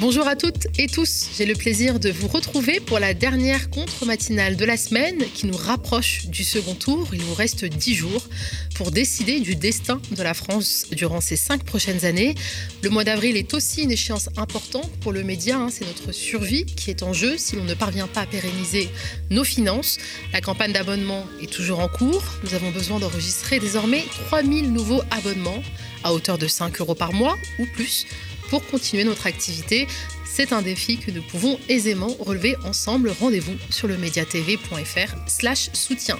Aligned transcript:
Bonjour 0.00 0.28
à 0.28 0.36
toutes 0.36 0.68
et 0.78 0.86
tous, 0.86 1.26
j'ai 1.36 1.44
le 1.44 1.54
plaisir 1.54 1.98
de 1.98 2.08
vous 2.08 2.28
retrouver 2.28 2.78
pour 2.78 3.00
la 3.00 3.14
dernière 3.14 3.68
contre-matinale 3.68 4.54
de 4.54 4.64
la 4.64 4.76
semaine 4.76 5.18
qui 5.34 5.48
nous 5.48 5.56
rapproche 5.56 6.26
du 6.26 6.44
second 6.44 6.74
tour. 6.74 7.08
Il 7.12 7.20
nous 7.26 7.34
reste 7.34 7.64
dix 7.64 7.96
jours 7.96 8.22
pour 8.76 8.92
décider 8.92 9.40
du 9.40 9.56
destin 9.56 10.00
de 10.12 10.22
la 10.22 10.34
France 10.34 10.86
durant 10.92 11.20
ces 11.20 11.36
cinq 11.36 11.64
prochaines 11.64 12.04
années. 12.04 12.36
Le 12.84 12.90
mois 12.90 13.02
d'avril 13.02 13.36
est 13.36 13.52
aussi 13.54 13.82
une 13.82 13.90
échéance 13.90 14.28
importante 14.36 14.88
pour 15.00 15.10
le 15.10 15.24
média, 15.24 15.58
hein. 15.58 15.68
c'est 15.68 15.84
notre 15.84 16.12
survie 16.12 16.64
qui 16.64 16.90
est 16.90 17.02
en 17.02 17.12
jeu 17.12 17.36
si 17.36 17.56
l'on 17.56 17.64
ne 17.64 17.74
parvient 17.74 18.06
pas 18.06 18.20
à 18.20 18.26
pérenniser 18.26 18.90
nos 19.30 19.42
finances. 19.42 19.98
La 20.32 20.40
campagne 20.40 20.72
d'abonnement 20.72 21.26
est 21.42 21.50
toujours 21.50 21.80
en 21.80 21.88
cours, 21.88 22.22
nous 22.44 22.54
avons 22.54 22.70
besoin 22.70 23.00
d'enregistrer 23.00 23.58
désormais 23.58 24.04
3000 24.28 24.72
nouveaux 24.72 25.02
abonnements 25.10 25.60
à 26.04 26.12
hauteur 26.12 26.38
de 26.38 26.46
5 26.46 26.80
euros 26.80 26.94
par 26.94 27.12
mois 27.12 27.34
ou 27.58 27.66
plus 27.74 28.06
pour 28.48 28.66
continuer 28.66 29.04
notre 29.04 29.26
activité. 29.26 29.86
C'est 30.24 30.52
un 30.52 30.62
défi 30.62 30.98
que 30.98 31.10
nous 31.10 31.22
pouvons 31.22 31.58
aisément 31.68 32.14
relever 32.20 32.56
ensemble. 32.64 33.12
Rendez-vous 33.20 33.56
sur 33.70 33.88
le 33.88 33.96
mediatv.fr 33.96 35.14
slash 35.26 35.70
soutien. 35.72 36.16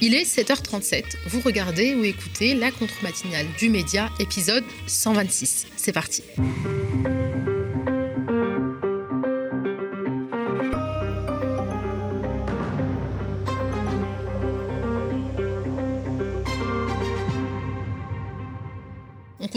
Il 0.00 0.14
est 0.14 0.24
7h37. 0.24 1.16
Vous 1.26 1.40
regardez 1.40 1.94
ou 1.94 2.04
écoutez 2.04 2.54
la 2.54 2.70
contre-matinale 2.70 3.46
du 3.58 3.68
média, 3.68 4.10
épisode 4.20 4.64
126. 4.86 5.66
C'est 5.76 5.92
parti. 5.92 6.22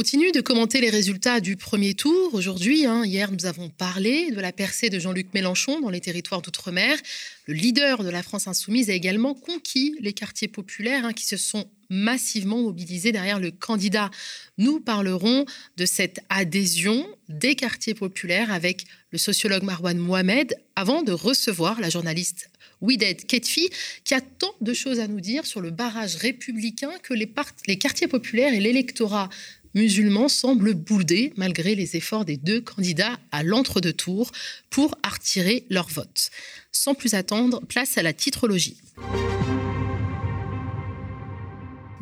Continue 0.02 0.32
de 0.32 0.41
commenter 0.41 0.82
les 0.82 0.90
résultats 0.90 1.40
du 1.40 1.58
premier 1.58 1.94
tour. 1.94 2.34
Aujourd'hui, 2.34 2.88
hein, 2.88 3.05
hier, 3.05 3.32
nous 3.32 3.46
avons 3.46 3.70
parlé 3.70 4.32
de 4.32 4.41
la 4.41 4.52
percée 4.52 4.90
de 4.90 4.98
Jean-Luc 4.98 5.32
Mélenchon 5.35 5.80
dans 5.80 5.91
les 5.91 6.02
territoires 6.02 6.41
d'outre-mer. 6.41 6.98
Le 7.46 7.54
leader 7.54 8.04
de 8.04 8.10
la 8.10 8.24
France 8.24 8.48
insoumise 8.48 8.90
a 8.90 8.94
également 8.94 9.35
conquis 9.35 9.96
les 9.99 10.13
quartiers 10.13 10.48
populaires 10.48 11.05
hein, 11.05 11.13
qui 11.13 11.26
se 11.26 11.38
sont 11.38 11.70
massivement 11.91 12.60
mobilisés 12.63 13.12
derrière 13.12 13.40
le 13.40 13.52
candidat. 13.52 14.10
Nous 14.57 14.79
parlerons 14.79 15.46
de 15.77 15.85
cette 15.85 16.22
adhésion 16.29 17.05
des 17.29 17.54
quartiers 17.54 17.94
populaires 17.94 18.52
avec 18.52 18.85
le 19.12 19.20
sociologue 19.20 19.62
Marwan 19.62 19.99
Mohamed 19.99 20.55
avant 20.76 21.04
de 21.04 21.12
recevoir 21.12 21.79
la 21.79 21.91
journaliste 21.91 22.49
Widet 22.82 23.13
Ketfi 23.13 23.70
qui 24.04 24.16
a 24.16 24.22
tant 24.22 24.55
de 24.62 24.74
choses 24.74 24.99
à 24.99 25.07
nous 25.07 25.22
dire 25.22 25.46
sur 25.46 25.62
le 25.62 25.70
barrage 25.70 26.16
républicain 26.16 26.91
que 27.04 27.13
les, 27.13 27.32
les 27.68 27.77
quartiers 27.77 28.07
populaires 28.07 28.54
et 28.54 28.60
l'électorat 28.60 29.29
musulmans 29.74 30.30
semblent 30.30 30.74
bouder 30.74 31.34
malgré 31.36 31.76
les 31.76 31.96
efforts 31.96 32.26
des 32.26 32.38
deux 32.38 32.62
candidats 32.62 33.20
à 33.32 33.44
l'entre-deux 33.44 33.94
tours 33.94 34.32
pour 34.70 34.98
attirer 35.04 35.66
leur 35.70 35.88
vote. 35.88 36.30
Sans 36.72 36.96
plus 36.96 37.13
attendre, 37.13 37.62
place 37.68 37.98
à 37.98 38.04
la 38.04 38.13
titrologie. 38.13 38.78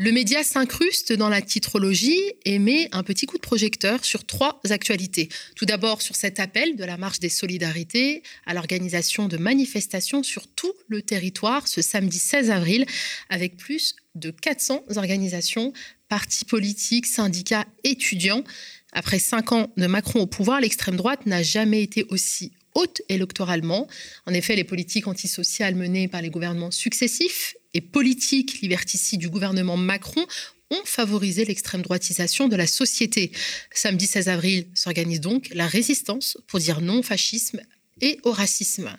Le 0.01 0.13
média 0.13 0.45
s'incruste 0.45 1.11
dans 1.11 1.27
la 1.27 1.41
titrologie 1.41 2.21
et 2.45 2.57
met 2.57 2.87
un 2.93 3.03
petit 3.03 3.25
coup 3.25 3.35
de 3.35 3.41
projecteur 3.41 4.05
sur 4.05 4.23
trois 4.25 4.61
actualités. 4.69 5.27
Tout 5.57 5.65
d'abord 5.65 6.01
sur 6.01 6.15
cet 6.15 6.39
appel 6.39 6.77
de 6.77 6.85
la 6.85 6.95
Marche 6.95 7.19
des 7.19 7.27
Solidarités 7.27 8.23
à 8.45 8.53
l'organisation 8.53 9.27
de 9.27 9.35
manifestations 9.35 10.23
sur 10.23 10.47
tout 10.47 10.71
le 10.87 11.01
territoire 11.01 11.67
ce 11.67 11.81
samedi 11.81 12.17
16 12.17 12.49
avril 12.49 12.85
avec 13.27 13.57
plus 13.57 13.93
de 14.15 14.31
400 14.31 14.85
organisations 14.95 15.73
partis 16.09 16.45
politiques, 16.45 17.05
syndicats, 17.05 17.65
étudiants. 17.83 18.43
Après 18.91 19.19
cinq 19.19 19.51
ans 19.51 19.71
de 19.77 19.87
Macron 19.87 20.21
au 20.21 20.27
pouvoir, 20.27 20.59
l'extrême 20.59 20.95
droite 20.97 21.25
n'a 21.25 21.43
jamais 21.43 21.83
été 21.83 22.05
aussi 22.09 22.51
haute 22.75 23.01
électoralement. 23.09 23.87
En 24.25 24.33
effet, 24.33 24.55
les 24.55 24.63
politiques 24.63 25.07
antisociales 25.07 25.75
menées 25.75 26.07
par 26.07 26.21
les 26.21 26.29
gouvernements 26.29 26.71
successifs 26.71 27.55
et 27.73 27.81
politiques 27.81 28.61
liberticides 28.61 29.19
du 29.19 29.29
gouvernement 29.29 29.77
Macron 29.77 30.25
ont 30.71 30.81
favorisé 30.85 31.45
l'extrême 31.45 31.81
droitisation 31.81 32.47
de 32.47 32.55
la 32.55 32.67
société. 32.67 33.31
Samedi 33.73 34.05
16 34.05 34.29
avril 34.29 34.67
s'organise 34.73 35.21
donc 35.21 35.49
la 35.53 35.67
résistance 35.67 36.37
pour 36.47 36.59
dire 36.59 36.81
non 36.81 36.99
au 36.99 37.03
fascisme 37.03 37.61
et 38.01 38.19
au 38.23 38.31
racisme. 38.31 38.95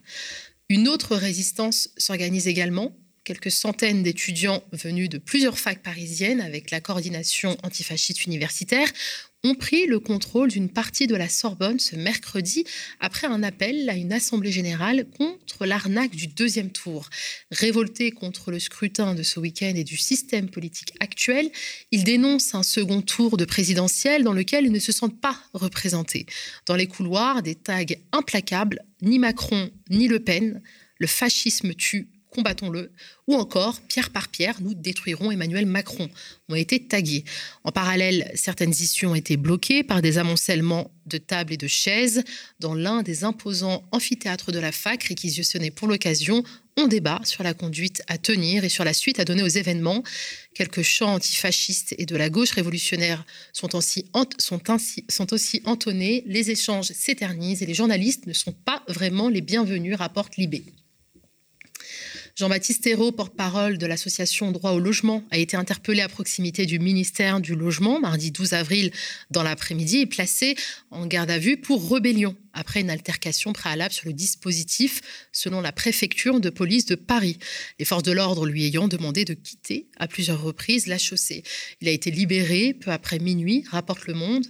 Une 0.68 0.88
autre 0.88 1.16
résistance 1.16 1.90
s'organise 1.96 2.48
également 2.48 2.96
quelques 3.24 3.50
centaines 3.50 4.02
d'étudiants 4.02 4.62
venus 4.72 5.08
de 5.08 5.18
plusieurs 5.18 5.58
facs 5.58 5.82
parisiennes 5.82 6.40
avec 6.40 6.70
la 6.70 6.80
coordination 6.80 7.56
antifasciste 7.62 8.26
universitaire 8.26 8.90
ont 9.42 9.54
pris 9.54 9.86
le 9.86 9.98
contrôle 9.98 10.50
d'une 10.50 10.68
partie 10.68 11.06
de 11.06 11.14
la 11.14 11.28
Sorbonne 11.28 11.78
ce 11.78 11.96
mercredi 11.96 12.64
après 12.98 13.26
un 13.26 13.42
appel 13.42 13.88
à 13.88 13.94
une 13.94 14.12
assemblée 14.12 14.52
générale 14.52 15.06
contre 15.16 15.64
l'arnaque 15.64 16.14
du 16.14 16.26
deuxième 16.26 16.70
tour. 16.70 17.08
Révoltés 17.50 18.10
contre 18.10 18.50
le 18.50 18.58
scrutin 18.58 19.14
de 19.14 19.22
ce 19.22 19.40
week-end 19.40 19.72
et 19.74 19.84
du 19.84 19.96
système 19.96 20.50
politique 20.50 20.92
actuel, 21.00 21.50
ils 21.90 22.04
dénoncent 22.04 22.54
un 22.54 22.62
second 22.62 23.00
tour 23.00 23.36
de 23.36 23.46
présidentiel 23.46 24.24
dans 24.24 24.34
lequel 24.34 24.66
ils 24.66 24.72
ne 24.72 24.78
se 24.78 24.92
sentent 24.92 25.20
pas 25.20 25.38
représentés. 25.54 26.26
Dans 26.66 26.76
les 26.76 26.86
couloirs, 26.86 27.42
des 27.42 27.54
tags 27.54 27.84
implacables, 28.12 28.84
ni 29.00 29.18
Macron 29.18 29.70
ni 29.88 30.06
Le 30.06 30.20
Pen, 30.20 30.60
le 30.98 31.06
fascisme 31.06 31.72
tue 31.74 32.10
combattons-le, 32.30 32.92
ou 33.26 33.34
encore 33.34 33.80
pierre 33.82 34.10
par 34.10 34.28
pierre, 34.28 34.60
nous 34.60 34.74
détruirons 34.74 35.30
Emmanuel 35.30 35.66
Macron, 35.66 36.08
ont 36.48 36.54
été 36.54 36.86
tagués. 36.86 37.24
En 37.64 37.72
parallèle, 37.72 38.30
certaines 38.34 38.70
issues 38.70 39.06
ont 39.06 39.14
été 39.14 39.36
bloquées 39.36 39.82
par 39.82 40.00
des 40.02 40.18
amoncellements 40.18 40.90
de 41.06 41.18
tables 41.18 41.52
et 41.52 41.56
de 41.56 41.66
chaises 41.66 42.22
dans 42.60 42.74
l'un 42.74 43.02
des 43.02 43.24
imposants 43.24 43.82
amphithéâtres 43.90 44.52
de 44.52 44.58
la 44.58 44.72
fac 44.72 45.02
réquisitionnés 45.04 45.70
pour 45.70 45.88
l'occasion. 45.88 46.44
On 46.76 46.86
débat 46.86 47.20
sur 47.24 47.42
la 47.42 47.52
conduite 47.52 48.02
à 48.06 48.16
tenir 48.16 48.64
et 48.64 48.68
sur 48.68 48.84
la 48.84 48.94
suite 48.94 49.18
à 49.18 49.24
donner 49.24 49.42
aux 49.42 49.48
événements. 49.48 50.02
Quelques 50.54 50.82
chants 50.82 51.14
antifascistes 51.14 51.94
et 51.98 52.06
de 52.06 52.16
la 52.16 52.30
gauche 52.30 52.52
révolutionnaire 52.52 53.24
sont, 53.52 53.68
sont 53.70 55.32
aussi 55.32 55.62
entonnés, 55.64 56.22
les 56.26 56.50
échanges 56.50 56.86
s'éternisent 56.86 57.62
et 57.62 57.66
les 57.66 57.74
journalistes 57.74 58.26
ne 58.26 58.32
sont 58.32 58.52
pas 58.52 58.82
vraiment 58.88 59.28
les 59.28 59.40
bienvenus, 59.40 59.96
rapporte 59.96 60.36
Libé. 60.36 60.64
Jean-Baptiste 62.40 62.86
Hérault, 62.86 63.12
porte-parole 63.12 63.76
de 63.76 63.84
l'association 63.84 64.50
Droit 64.50 64.70
au 64.70 64.80
logement, 64.80 65.22
a 65.30 65.36
été 65.36 65.58
interpellé 65.58 66.00
à 66.00 66.08
proximité 66.08 66.64
du 66.64 66.78
ministère 66.78 67.38
du 67.38 67.54
Logement 67.54 68.00
mardi 68.00 68.30
12 68.30 68.54
avril 68.54 68.92
dans 69.30 69.42
l'après-midi 69.42 69.98
et 69.98 70.06
placé 70.06 70.56
en 70.90 71.04
garde 71.04 71.30
à 71.30 71.38
vue 71.38 71.58
pour 71.58 71.92
rébellion 71.92 72.34
après 72.54 72.80
une 72.80 72.88
altercation 72.88 73.52
préalable 73.52 73.92
sur 73.92 74.06
le 74.06 74.14
dispositif, 74.14 75.02
selon 75.32 75.60
la 75.60 75.70
préfecture 75.70 76.40
de 76.40 76.48
police 76.48 76.86
de 76.86 76.94
Paris. 76.94 77.38
Les 77.78 77.84
forces 77.84 78.04
de 78.04 78.12
l'ordre 78.12 78.46
lui 78.46 78.64
ayant 78.64 78.88
demandé 78.88 79.26
de 79.26 79.34
quitter 79.34 79.88
à 79.98 80.08
plusieurs 80.08 80.40
reprises 80.40 80.86
la 80.86 80.96
chaussée. 80.96 81.42
Il 81.82 81.88
a 81.88 81.92
été 81.92 82.10
libéré 82.10 82.72
peu 82.72 82.90
après 82.90 83.18
minuit, 83.18 83.64
rapporte 83.70 84.06
Le 84.06 84.14
Monde. 84.14 84.46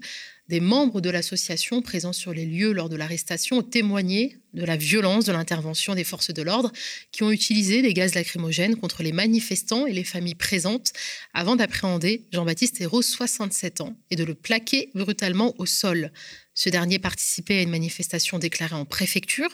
Des 0.50 0.58
membres 0.58 1.00
de 1.00 1.10
l'association 1.10 1.80
présents 1.80 2.12
sur 2.12 2.34
les 2.34 2.44
lieux 2.44 2.72
lors 2.72 2.88
de 2.88 2.96
l'arrestation 2.96 3.58
ont 3.58 3.62
témoigné 3.62 4.36
de 4.52 4.64
la 4.64 4.76
violence 4.76 5.24
de 5.24 5.30
l'intervention 5.30 5.94
des 5.94 6.02
forces 6.02 6.32
de 6.32 6.42
l'ordre 6.42 6.72
qui 7.12 7.22
ont 7.22 7.30
utilisé 7.30 7.82
des 7.82 7.94
gaz 7.94 8.16
lacrymogènes 8.16 8.74
contre 8.74 9.04
les 9.04 9.12
manifestants 9.12 9.86
et 9.86 9.92
les 9.92 10.02
familles 10.02 10.34
présentes 10.34 10.92
avant 11.34 11.54
d'appréhender 11.54 12.24
Jean-Baptiste 12.32 12.80
Hérault, 12.80 13.00
67 13.00 13.80
ans, 13.80 13.94
et 14.10 14.16
de 14.16 14.24
le 14.24 14.34
plaquer 14.34 14.90
brutalement 14.92 15.54
au 15.58 15.66
sol. 15.66 16.10
Ce 16.54 16.68
dernier 16.68 16.98
participait 16.98 17.58
à 17.58 17.62
une 17.62 17.70
manifestation 17.70 18.40
déclarée 18.40 18.74
en 18.74 18.84
préfecture 18.84 19.50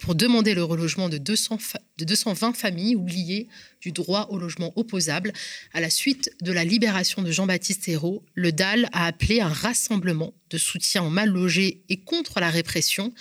pour 0.00 0.14
demander 0.14 0.54
le 0.54 0.64
relogement 0.64 1.08
de, 1.08 1.18
200 1.18 1.58
de 1.98 2.04
220 2.04 2.54
familles 2.54 2.96
oubliées 2.96 3.48
du 3.80 3.92
droit 3.92 4.28
au 4.30 4.38
logement 4.38 4.72
opposable. 4.76 5.32
À 5.72 5.80
la 5.80 5.90
suite 5.90 6.30
de 6.40 6.52
la 6.52 6.64
libération 6.64 7.22
de 7.22 7.30
Jean-Baptiste 7.30 7.88
Hérault, 7.88 8.24
le 8.34 8.50
DAL 8.50 8.88
a 8.92 9.06
appelé 9.06 9.40
un 9.40 9.48
rassemblement 9.48 10.34
de 10.48 10.58
soutien 10.58 11.02
aux 11.02 11.10
mal 11.10 11.28
logés 11.28 11.82
et 11.88 11.98
contre 11.98 12.40
la 12.40 12.50
répression 12.50 13.12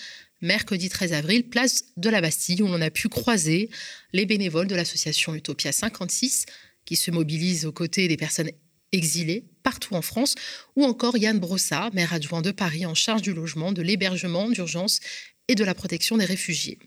mercredi 0.42 0.88
13 0.88 1.12
avril, 1.12 1.50
place 1.50 1.84
de 1.98 2.10
la 2.10 2.22
Bastille, 2.22 2.62
où 2.62 2.68
l'on 2.68 2.82
a 2.82 2.90
pu 2.90 3.10
croiser 3.10 3.70
les 4.14 4.26
bénévoles 4.26 4.68
de 4.68 4.76
l'association 4.76 5.36
Utopia 5.36 5.74
56, 5.74 6.46
qui 6.86 6.96
se 6.96 7.12
mobilisent 7.12 7.66
aux 7.66 7.74
côtés 7.74 8.08
des 8.08 8.16
personnes 8.16 8.50
exilées 8.94 9.44
partout 9.64 9.96
en 9.96 10.02
France, 10.02 10.36
ou 10.78 10.86
encore 10.86 11.18
Yann 11.18 11.40
Brossard, 11.40 11.94
maire 11.94 12.14
adjoint 12.14 12.42
de 12.42 12.52
Paris 12.52 12.86
en 12.86 12.96
charge 12.96 13.22
du 13.22 13.34
logement, 13.34 13.74
de 13.74 13.82
l'hébergement 13.82 14.50
d'urgence 14.50 15.02
et 15.50 15.56
de 15.56 15.66
la 15.66 15.74
protection 15.74 16.16
des 16.16 16.24
réfugiés. 16.24 16.80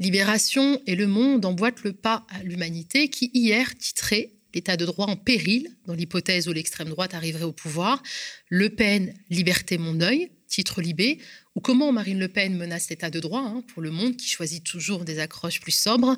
Libération 0.00 0.82
et 0.88 0.96
Le 0.96 1.06
Monde 1.06 1.44
emboîtent 1.44 1.84
le 1.84 1.92
pas 1.92 2.26
à 2.30 2.42
l'humanité 2.42 3.08
qui 3.08 3.30
hier 3.32 3.76
titrait 3.78 4.32
L'état 4.54 4.76
de 4.76 4.84
droit 4.84 5.06
en 5.06 5.16
péril 5.16 5.70
dans 5.86 5.94
l'hypothèse 5.94 6.46
où 6.46 6.52
l'extrême 6.52 6.90
droite 6.90 7.14
arriverait 7.14 7.44
au 7.44 7.52
pouvoir. 7.52 8.02
Le 8.50 8.68
Pen, 8.68 9.14
Liberté 9.30 9.78
mon 9.78 10.00
œil, 10.02 10.30
titre 10.46 10.82
Libé, 10.82 11.18
ou 11.54 11.60
comment 11.60 11.90
Marine 11.90 12.18
Le 12.18 12.28
Pen 12.28 12.54
menace 12.56 12.90
l'état 12.90 13.08
de 13.08 13.18
droit, 13.18 13.40
hein, 13.40 13.64
pour 13.68 13.80
le 13.80 13.90
monde 13.90 14.16
qui 14.16 14.28
choisit 14.28 14.62
toujours 14.62 15.04
des 15.04 15.18
accroches 15.20 15.60
plus 15.60 15.72
sobres. 15.72 16.16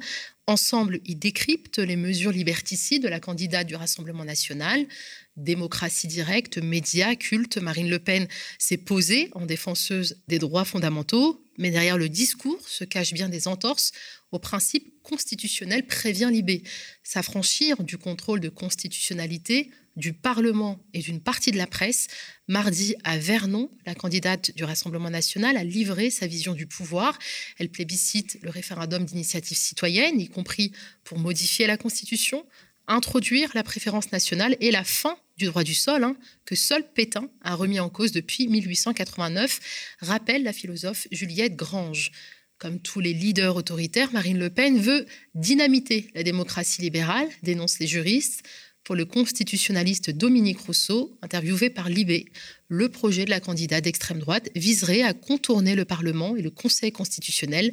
Ensemble, 0.48 1.00
ils 1.04 1.18
décryptent 1.18 1.78
les 1.78 1.96
mesures 1.96 2.32
liberticides 2.32 3.04
de 3.04 3.08
la 3.08 3.20
candidate 3.20 3.68
du 3.68 3.76
Rassemblement 3.76 4.24
national. 4.24 4.84
Démocratie 5.36 6.06
directe, 6.06 6.58
médias, 6.58 7.14
culte. 7.14 7.58
Marine 7.58 7.90
Le 7.90 7.98
Pen 7.98 8.28
s'est 8.58 8.76
posée 8.76 9.30
en 9.32 9.46
défenseuse 9.46 10.22
des 10.28 10.38
droits 10.38 10.64
fondamentaux, 10.64 11.42
mais 11.58 11.70
derrière 11.70 11.98
le 11.98 12.08
discours 12.08 12.68
se 12.68 12.84
cachent 12.84 13.14
bien 13.14 13.28
des 13.28 13.48
entorses 13.48 13.92
au 14.32 14.38
principe 14.38 14.92
constitutionnel 15.02 15.86
prévient 15.86 16.28
Libé. 16.30 16.62
S'affranchir 17.02 17.82
du 17.82 17.98
contrôle 17.98 18.40
de 18.40 18.48
constitutionnalité 18.48 19.70
du 19.96 20.12
Parlement 20.12 20.80
et 20.92 20.98
d'une 21.00 21.20
partie 21.20 21.52
de 21.52 21.56
la 21.56 21.68
presse, 21.68 22.08
mardi 22.48 22.96
à 23.04 23.16
Vernon, 23.16 23.70
la 23.86 23.94
candidate 23.94 24.50
du 24.56 24.64
Rassemblement 24.64 25.10
national 25.10 25.56
a 25.56 25.62
livré 25.62 26.10
sa 26.10 26.26
vision 26.26 26.52
du 26.52 26.66
pouvoir. 26.66 27.16
Elle 27.58 27.68
plébiscite 27.68 28.38
le 28.42 28.50
référendum 28.50 29.04
d'initiative 29.04 29.56
citoyenne, 29.56 30.20
y 30.20 30.28
compris 30.28 30.72
pour 31.04 31.18
modifier 31.18 31.68
la 31.68 31.76
Constitution, 31.76 32.44
introduire 32.88 33.50
la 33.54 33.62
préférence 33.62 34.10
nationale 34.10 34.56
et 34.60 34.70
la 34.72 34.84
fin 34.84 35.16
du 35.36 35.46
droit 35.46 35.64
du 35.64 35.74
sol, 35.74 36.04
hein, 36.04 36.16
que 36.44 36.54
seul 36.54 36.84
Pétain 36.94 37.28
a 37.42 37.54
remis 37.54 37.80
en 37.80 37.88
cause 37.88 38.12
depuis 38.12 38.48
1889, 38.48 39.96
rappelle 40.00 40.42
la 40.42 40.52
philosophe 40.52 41.08
Juliette 41.10 41.56
Grange. 41.56 42.12
Comme 42.58 42.80
tous 42.80 43.00
les 43.00 43.12
leaders 43.12 43.56
autoritaires, 43.56 44.12
Marine 44.12 44.38
Le 44.38 44.48
Pen 44.48 44.78
veut 44.78 45.06
dynamiter 45.34 46.08
la 46.14 46.22
démocratie 46.22 46.82
libérale, 46.82 47.28
dénonce 47.42 47.78
les 47.78 47.86
juristes. 47.86 48.42
Pour 48.84 48.94
le 48.94 49.06
constitutionnaliste 49.06 50.10
Dominique 50.10 50.60
Rousseau, 50.60 51.18
interviewé 51.22 51.70
par 51.70 51.88
Libé, 51.88 52.26
le 52.68 52.90
projet 52.90 53.24
de 53.24 53.30
la 53.30 53.40
candidate 53.40 53.84
d'extrême 53.84 54.18
droite 54.18 54.50
viserait 54.54 55.00
à 55.00 55.14
contourner 55.14 55.74
le 55.74 55.86
Parlement 55.86 56.36
et 56.36 56.42
le 56.42 56.50
Conseil 56.50 56.92
constitutionnel, 56.92 57.70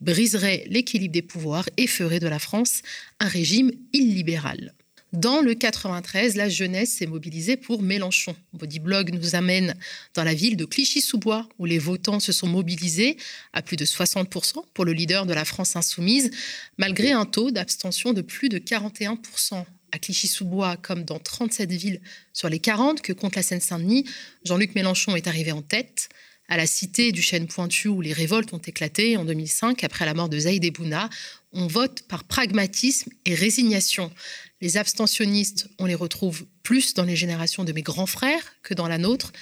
briserait 0.00 0.64
l'équilibre 0.68 1.12
des 1.12 1.22
pouvoirs 1.22 1.68
et 1.76 1.86
ferait 1.86 2.18
de 2.18 2.28
la 2.28 2.38
France 2.38 2.80
un 3.20 3.28
régime 3.28 3.72
illibéral. 3.92 4.74
Dans 5.14 5.42
le 5.42 5.54
93, 5.54 6.34
la 6.34 6.48
jeunesse 6.48 6.94
s'est 6.94 7.06
mobilisée 7.06 7.56
pour 7.56 7.82
Mélenchon. 7.82 8.34
Bodyblog 8.52 9.14
nous 9.14 9.36
amène 9.36 9.76
dans 10.14 10.24
la 10.24 10.34
ville 10.34 10.56
de 10.56 10.64
Clichy-sous-Bois, 10.64 11.48
où 11.60 11.66
les 11.66 11.78
votants 11.78 12.18
se 12.18 12.32
sont 12.32 12.48
mobilisés 12.48 13.16
à 13.52 13.62
plus 13.62 13.76
de 13.76 13.84
60% 13.84 14.64
pour 14.74 14.84
le 14.84 14.92
leader 14.92 15.24
de 15.24 15.32
la 15.32 15.44
France 15.44 15.76
insoumise, 15.76 16.32
malgré 16.78 17.12
un 17.12 17.26
taux 17.26 17.52
d'abstention 17.52 18.12
de 18.12 18.22
plus 18.22 18.48
de 18.48 18.58
41%. 18.58 19.64
À 19.92 19.98
Clichy-sous-Bois, 20.00 20.76
comme 20.78 21.04
dans 21.04 21.20
37 21.20 21.70
villes 21.70 22.00
sur 22.32 22.48
les 22.48 22.58
40 22.58 23.00
que 23.00 23.12
compte 23.12 23.36
la 23.36 23.44
Seine-Saint-Denis, 23.44 24.06
Jean-Luc 24.44 24.74
Mélenchon 24.74 25.14
est 25.14 25.28
arrivé 25.28 25.52
en 25.52 25.62
tête 25.62 26.08
à 26.48 26.56
la 26.56 26.66
cité 26.66 27.12
du 27.12 27.22
chêne 27.22 27.46
pointu 27.46 27.88
où 27.88 28.00
les 28.00 28.12
révoltes 28.12 28.52
ont 28.52 28.58
éclaté 28.58 29.16
en 29.16 29.24
2005 29.24 29.82
après 29.82 30.04
la 30.04 30.14
mort 30.14 30.28
de 30.28 30.38
Zaïd 30.38 30.64
Ebouna, 30.64 31.08
on 31.52 31.66
vote 31.66 32.02
par 32.02 32.24
pragmatisme 32.24 33.10
et 33.24 33.34
résignation. 33.34 34.10
Les 34.60 34.76
abstentionnistes, 34.76 35.68
on 35.78 35.86
les 35.86 35.94
retrouve 35.94 36.46
plus 36.62 36.94
dans 36.94 37.04
les 37.04 37.16
générations 37.16 37.64
de 37.64 37.72
mes 37.72 37.82
grands 37.82 38.06
frères 38.06 38.54
que 38.62 38.74
dans 38.74 38.88
la 38.88 38.98
nôtre. 38.98 39.32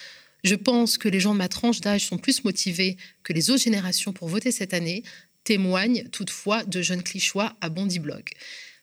Je 0.44 0.54
pense 0.54 0.98
que 0.98 1.08
les 1.08 1.20
gens 1.20 1.32
de 1.32 1.38
ma 1.38 1.48
tranche 1.48 1.80
d'âge 1.80 2.06
sont 2.06 2.18
plus 2.18 2.44
motivés 2.44 2.96
que 3.22 3.32
les 3.32 3.50
autres 3.50 3.62
générations 3.62 4.12
pour 4.12 4.28
voter 4.28 4.50
cette 4.50 4.74
année, 4.74 5.04
témoignent 5.44 6.08
toutefois 6.10 6.64
de 6.64 6.82
jeunes 6.82 7.02
clichois 7.02 7.56
à 7.60 7.68
Bondy-Blog 7.68 8.30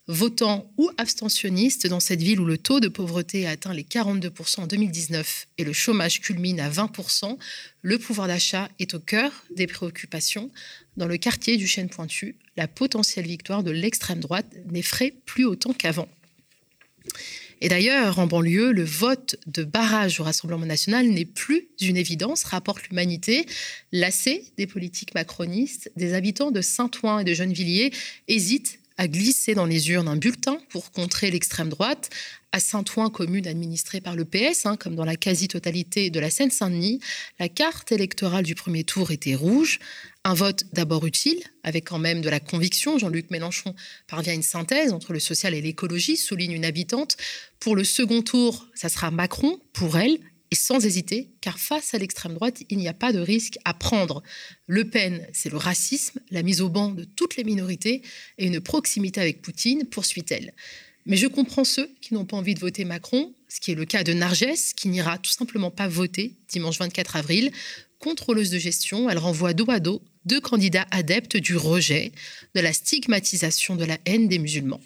votants 0.10 0.74
ou 0.78 0.90
abstentionnistes 0.98 1.86
dans 1.86 2.00
cette 2.00 2.22
ville 2.22 2.40
où 2.40 2.46
le 2.46 2.58
taux 2.58 2.80
de 2.80 2.88
pauvreté 2.88 3.46
a 3.46 3.52
atteint 3.52 3.74
les 3.74 3.84
42% 3.84 4.62
en 4.62 4.68
2019 4.68 5.48
et 5.60 5.64
le 5.64 5.72
chômage 5.72 6.20
culmine 6.20 6.60
à 6.60 6.68
20%, 6.68 7.38
le 7.84 8.00
pouvoir 8.00 8.28
d'achat 8.28 8.70
est 8.80 8.96
au 8.96 9.00
cœur 9.00 9.32
des 9.56 9.68
préoccupations. 9.68 10.50
Dans 10.98 11.06
le 11.06 11.18
quartier 11.18 11.58
du 11.58 11.68
Chêne 11.68 11.90
Pointu, 11.90 12.38
la 12.58 12.68
potentielle 12.68 13.28
victoire 13.28 13.62
de 13.62 13.70
l'extrême 13.70 14.20
droite 14.20 14.48
n'effraie 14.72 15.14
plus 15.28 15.46
autant 15.46 15.74
qu'avant. 15.74 16.10
Et 17.62 17.68
d'ailleurs, 17.68 18.20
en 18.20 18.28
banlieue, 18.28 18.72
le 18.72 18.86
vote 18.86 19.36
de 19.48 19.64
barrage 19.64 20.20
au 20.20 20.24
Rassemblement 20.24 20.66
national 20.66 21.08
n'est 21.08 21.26
plus 21.26 21.68
une 21.82 21.98
évidence, 21.98 22.44
rapporte 22.44 22.88
l'humanité. 22.88 23.46
Lassé 23.92 24.46
des 24.58 24.68
politiques 24.68 25.14
macronistes, 25.14 25.92
des 25.98 26.14
habitants 26.14 26.52
de 26.52 26.62
Saint-Ouen 26.62 27.20
et 27.20 27.24
de 27.26 27.34
Gennevilliers 27.34 27.92
hésitent 28.28 28.80
a 28.98 29.08
glissé 29.08 29.56
dans 29.56 29.66
les 29.66 29.92
urnes 29.92 30.10
un 30.10 30.18
bulletin 30.18 30.60
pour 30.70 30.92
contrer 30.92 31.32
l'extrême 31.32 31.70
droite. 31.70 32.10
À 32.52 32.60
Saint-Ouen, 32.60 33.12
commune 33.12 33.46
administrée 33.46 34.02
par 34.02 34.16
le 34.16 34.26
PS, 34.26 34.66
hein, 34.66 34.76
comme 34.76 34.96
dans 34.96 35.06
la 35.06 35.16
quasi-totalité 35.16 36.10
de 36.10 36.20
la 36.20 36.32
Seine-Saint-Denis, 36.32 37.00
la 37.38 37.48
carte 37.48 37.92
électorale 37.92 38.44
du 38.44 38.56
premier 38.56 38.84
tour 38.84 39.12
était 39.12 39.36
rouge. 39.36 39.78
Un 40.24 40.34
vote 40.34 40.64
d'abord 40.74 41.06
utile, 41.06 41.40
avec 41.62 41.88
quand 41.88 42.00
même 42.00 42.22
de 42.22 42.30
la 42.30 42.40
conviction. 42.40 42.98
Jean-Luc 42.98 43.30
Mélenchon 43.30 43.76
parvient 44.08 44.34
à 44.34 44.36
une 44.36 44.42
synthèse 44.42 44.94
entre 44.94 45.14
le 45.14 45.20
social 45.20 45.54
et 45.54 45.62
l'écologie, 45.62 46.18
souligne 46.18 46.54
une 46.54 46.66
habitante. 46.66 47.18
Pour 47.60 47.76
le 47.76 47.84
second 47.84 48.24
tour, 48.24 48.66
ça 48.74 48.90
sera 48.90 49.12
Macron, 49.12 49.62
pour 49.72 50.00
elle, 50.00 50.18
et 50.50 50.56
sans 50.56 50.84
hésiter, 50.84 51.30
car 51.42 51.60
face 51.60 51.94
à 51.94 52.00
l'extrême 52.00 52.34
droite, 52.34 52.64
il 52.70 52.80
n'y 52.80 52.88
a 52.88 52.94
pas 52.94 53.14
de 53.14 53.20
risque 53.20 53.60
à 53.64 53.76
prendre. 53.76 54.24
Le 54.66 54.90
Pen, 54.90 55.28
c'est 55.34 55.52
le 55.52 55.58
racisme, 55.58 56.20
la 56.32 56.42
mise 56.42 56.62
au 56.62 56.70
banc 56.70 56.90
de 56.90 57.04
toutes 57.04 57.36
les 57.36 57.44
minorités 57.44 58.02
et 58.40 58.48
une 58.48 58.60
proximité 58.60 59.22
avec 59.22 59.44
Poutine, 59.44 59.86
poursuit-elle. 59.86 60.54
Mais 61.10 61.18
je 61.18 61.26
comprends 61.26 61.64
ceux 61.64 61.90
qui 62.02 62.14
n'ont 62.14 62.24
pas 62.24 62.38
envie 62.38 62.54
de 62.54 62.60
voter 62.60 62.86
Macron, 62.86 63.34
ce 63.48 63.60
qui 63.60 63.72
est 63.72 63.76
le 63.76 63.86
cas 63.86 64.04
de 64.04 64.14
Narges, 64.14 64.76
qui 64.76 64.90
n'ira 64.90 65.18
tout 65.18 65.32
simplement 65.32 65.72
pas 65.72 65.88
voter 65.88 66.36
dimanche 66.50 66.78
24 66.78 67.16
avril. 67.16 67.52
Contrôleuse 67.98 68.52
de 68.52 68.60
gestion, 68.60 69.10
elle 69.10 69.18
renvoie 69.18 69.54
dos 69.54 69.70
à 69.70 69.80
dos 69.80 70.04
deux 70.26 70.40
candidats 70.40 70.86
adeptes 70.92 71.38
du 71.38 71.58
rejet, 71.58 72.12
de 72.54 72.62
la 72.62 72.74
stigmatisation 72.74 73.76
de 73.76 73.86
la 73.86 73.98
haine 74.06 74.28
des 74.28 74.38
musulmans. 74.38 74.82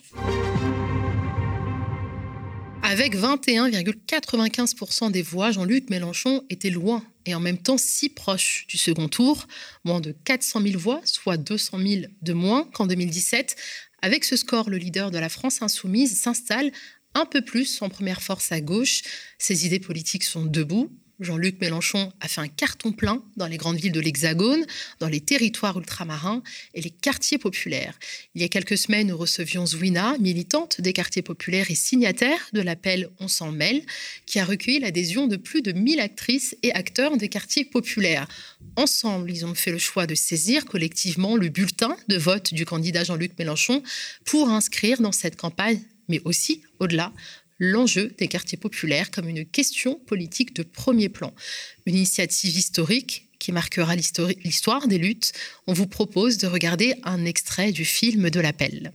Avec 2.84 3.18
21,95% 3.18 5.12
des 5.12 5.22
voix, 5.22 5.52
Jean-Luc 5.52 5.90
Mélenchon 5.90 6.44
était 6.50 6.70
loin 6.70 7.04
et 7.26 7.36
en 7.36 7.42
même 7.42 7.58
temps 7.58 7.78
si 7.78 8.08
proche 8.08 8.66
du 8.70 8.78
second 8.78 9.10
tour, 9.10 9.48
moins 9.84 10.00
de 10.00 10.16
400 10.24 10.62
000 10.62 10.80
voix, 10.80 11.02
soit 11.04 11.36
200 11.36 11.80
000 11.80 12.06
de 12.22 12.34
moins 12.34 12.70
qu'en 12.74 12.88
2017. 12.88 13.58
Avec 14.04 14.26
ce 14.26 14.36
score, 14.36 14.70
le 14.70 14.76
leader 14.76 15.12
de 15.12 15.18
la 15.18 15.30
France 15.30 15.62
insoumise 15.62 16.20
s'installe 16.20 16.74
un 17.16 17.26
peu 17.26 17.42
plus 17.42 17.82
en 17.82 17.88
première 17.88 18.22
force 18.22 18.52
à 18.52 18.60
gauche. 18.60 19.02
Ses 19.38 19.66
idées 19.66 19.80
politiques 19.80 20.26
sont 20.26 20.46
debout, 20.46 20.92
Jean-Luc 21.20 21.62
Mélenchon 21.62 22.12
a 22.20 22.28
fait 22.28 22.42
un 22.42 22.48
carton 22.48 22.92
plein 22.92 23.24
dans 23.38 23.48
les 23.48 23.58
grandes 23.58 23.78
villes 23.78 23.92
de 23.92 24.00
l'Hexagone, 24.00 24.66
dans 25.00 25.08
les 25.08 25.22
territoires 25.22 25.78
ultramarins 25.78 26.42
et 26.74 26.82
les 26.82 26.90
quartiers 26.90 27.38
populaires. 27.38 27.98
Il 28.36 28.42
y 28.42 28.46
a 28.46 28.48
quelques 28.48 28.78
semaines, 28.78 29.08
nous 29.08 29.18
recevions 29.18 29.66
Zouina, 29.66 30.18
militante 30.20 30.82
des 30.82 30.94
quartiers 30.94 31.22
populaires 31.22 31.70
et 31.70 31.76
signataire 31.76 32.40
de 32.54 32.62
l'appel 32.62 33.10
On 33.20 33.28
s'en 33.28 33.52
mêle, 33.52 33.84
qui 34.26 34.40
a 34.40 34.46
recueilli 34.46 34.80
l'adhésion 34.80 35.28
de 35.28 35.36
plus 35.36 35.62
de 35.62 35.72
1000 35.72 36.00
actrices 36.00 36.56
et 36.64 36.74
acteurs 36.74 37.18
des 37.18 37.30
quartiers 37.30 37.66
populaires. 37.66 38.28
Ensemble, 38.76 39.32
ils 39.32 39.46
ont 39.46 39.56
fait 39.56 39.72
le 39.72 39.78
choix 39.78 40.08
de 40.08 40.16
saisir 40.16 40.66
collectivement 40.66 41.36
le 41.36 41.50
bulletin 41.50 41.96
de 42.08 42.18
vote 42.18 42.54
du 42.54 42.66
candidat 42.66 43.04
Jean-Luc 43.04 43.38
Mélenchon 43.38 43.84
pour 44.26 44.50
inscrire 44.50 45.00
dans 45.00 45.12
cette 45.12 45.36
campagne 45.36 45.82
mais 46.10 46.22
aussi, 46.26 46.62
au-delà, 46.80 47.14
l'enjeu 47.60 48.14
des 48.18 48.28
quartiers 48.28 48.58
populaires 48.58 49.12
comme 49.12 49.30
une 49.30 49.46
question 49.46 49.96
politique 50.06 50.56
de 50.56 50.64
premier 50.64 51.10
plan. 51.10 51.34
Une 51.86 51.96
initiative 51.96 52.58
historique 52.58 53.30
qui 53.40 53.52
marquera 53.52 53.96
l'histoire 53.96 54.88
des 54.88 54.98
luttes. 54.98 55.34
On 55.68 55.74
vous 55.74 55.88
propose 55.88 56.38
de 56.38 56.48
regarder 56.48 56.96
un 57.04 57.26
extrait 57.26 57.72
du 57.72 57.84
film 57.84 58.30
de 58.30 58.40
l'appel. 58.40 58.94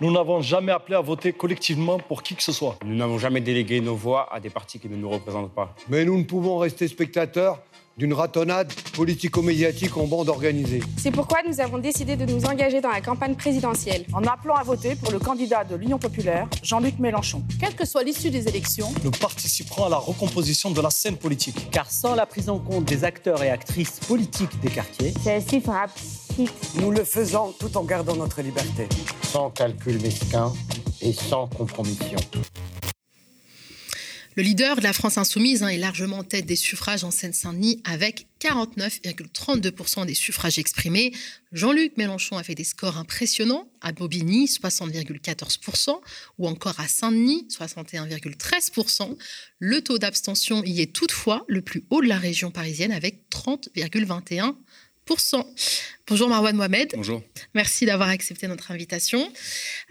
Nous 0.00 0.10
n'avons 0.10 0.40
jamais 0.40 0.72
appelé 0.72 0.96
à 0.96 1.00
voter 1.00 1.32
collectivement 1.32 1.98
pour 1.98 2.22
qui 2.22 2.34
que 2.34 2.42
ce 2.42 2.50
soit. 2.50 2.78
Nous 2.84 2.96
n'avons 2.96 3.18
jamais 3.18 3.40
délégué 3.40 3.80
nos 3.80 3.94
voix 3.94 4.32
à 4.34 4.40
des 4.40 4.50
partis 4.50 4.80
qui 4.80 4.88
ne 4.88 4.96
nous 4.96 5.08
représentent 5.08 5.54
pas. 5.54 5.76
Mais 5.88 6.04
nous 6.04 6.18
ne 6.18 6.24
pouvons 6.24 6.58
rester 6.58 6.88
spectateurs 6.88 7.62
d'une 7.96 8.12
ratonnade 8.12 8.72
politico-médiatique 8.94 9.96
en 9.96 10.06
bande 10.06 10.28
organisée. 10.28 10.80
C'est 10.96 11.10
pourquoi 11.10 11.38
nous 11.46 11.60
avons 11.60 11.78
décidé 11.78 12.16
de 12.16 12.24
nous 12.24 12.44
engager 12.44 12.80
dans 12.80 12.90
la 12.90 13.00
campagne 13.00 13.34
présidentielle. 13.34 14.04
En 14.12 14.24
appelant 14.24 14.54
à 14.54 14.62
voter 14.62 14.96
pour 14.96 15.12
le 15.12 15.18
candidat 15.18 15.64
de 15.64 15.76
l'Union 15.76 15.98
populaire, 15.98 16.48
Jean-Luc 16.62 16.98
Mélenchon. 16.98 17.42
Quelle 17.60 17.74
que 17.74 17.86
soit 17.86 18.02
l'issue 18.02 18.30
des 18.30 18.48
élections, 18.48 18.92
nous 19.04 19.10
participerons 19.10 19.84
à 19.84 19.88
la 19.88 19.98
recomposition 19.98 20.70
de 20.70 20.80
la 20.80 20.90
scène 20.90 21.16
politique. 21.16 21.70
Car 21.70 21.90
sans 21.90 22.14
la 22.14 22.26
prise 22.26 22.48
en 22.48 22.58
compte 22.58 22.84
des 22.84 23.04
acteurs 23.04 23.42
et 23.42 23.50
actrices 23.50 24.00
politiques 24.00 24.60
des 24.60 24.70
quartiers, 24.70 25.14
celle-ci 25.22 25.60
fera 25.60 25.86
Nous 26.80 26.90
le 26.90 27.04
faisons 27.04 27.54
tout 27.58 27.76
en 27.76 27.84
gardant 27.84 28.16
notre 28.16 28.42
liberté. 28.42 28.88
Sans 29.22 29.50
calcul 29.50 30.00
mesquin 30.00 30.52
et 31.00 31.12
sans 31.12 31.46
compromission. 31.46 32.18
Le 34.36 34.42
leader 34.42 34.74
de 34.74 34.82
la 34.82 34.92
France 34.92 35.16
insoumise 35.16 35.62
hein, 35.62 35.68
est 35.68 35.78
largement 35.78 36.18
en 36.18 36.24
tête 36.24 36.44
des 36.44 36.56
suffrages 36.56 37.04
en 37.04 37.12
Seine-Saint-Denis 37.12 37.80
avec 37.84 38.26
49,32% 38.40 40.06
des 40.06 40.14
suffrages 40.14 40.58
exprimés. 40.58 41.12
Jean-Luc 41.52 41.96
Mélenchon 41.96 42.36
a 42.36 42.42
fait 42.42 42.56
des 42.56 42.64
scores 42.64 42.98
impressionnants 42.98 43.68
à 43.80 43.92
Bobigny, 43.92 44.46
60,14%, 44.46 46.00
ou 46.38 46.48
encore 46.48 46.80
à 46.80 46.88
Saint-Denis, 46.88 47.46
61,13%. 47.48 49.16
Le 49.60 49.80
taux 49.82 49.98
d'abstention 49.98 50.64
y 50.64 50.80
est 50.80 50.92
toutefois 50.92 51.44
le 51.46 51.62
plus 51.62 51.84
haut 51.90 52.02
de 52.02 52.08
la 52.08 52.18
région 52.18 52.50
parisienne 52.50 52.90
avec 52.90 53.30
30,21%. 53.30 54.54
Bonjour 56.08 56.28
Marwan 56.28 56.56
Mohamed. 56.56 56.92
Bonjour. 56.96 57.22
Merci 57.54 57.86
d'avoir 57.86 58.08
accepté 58.08 58.48
notre 58.48 58.72
invitation. 58.72 59.30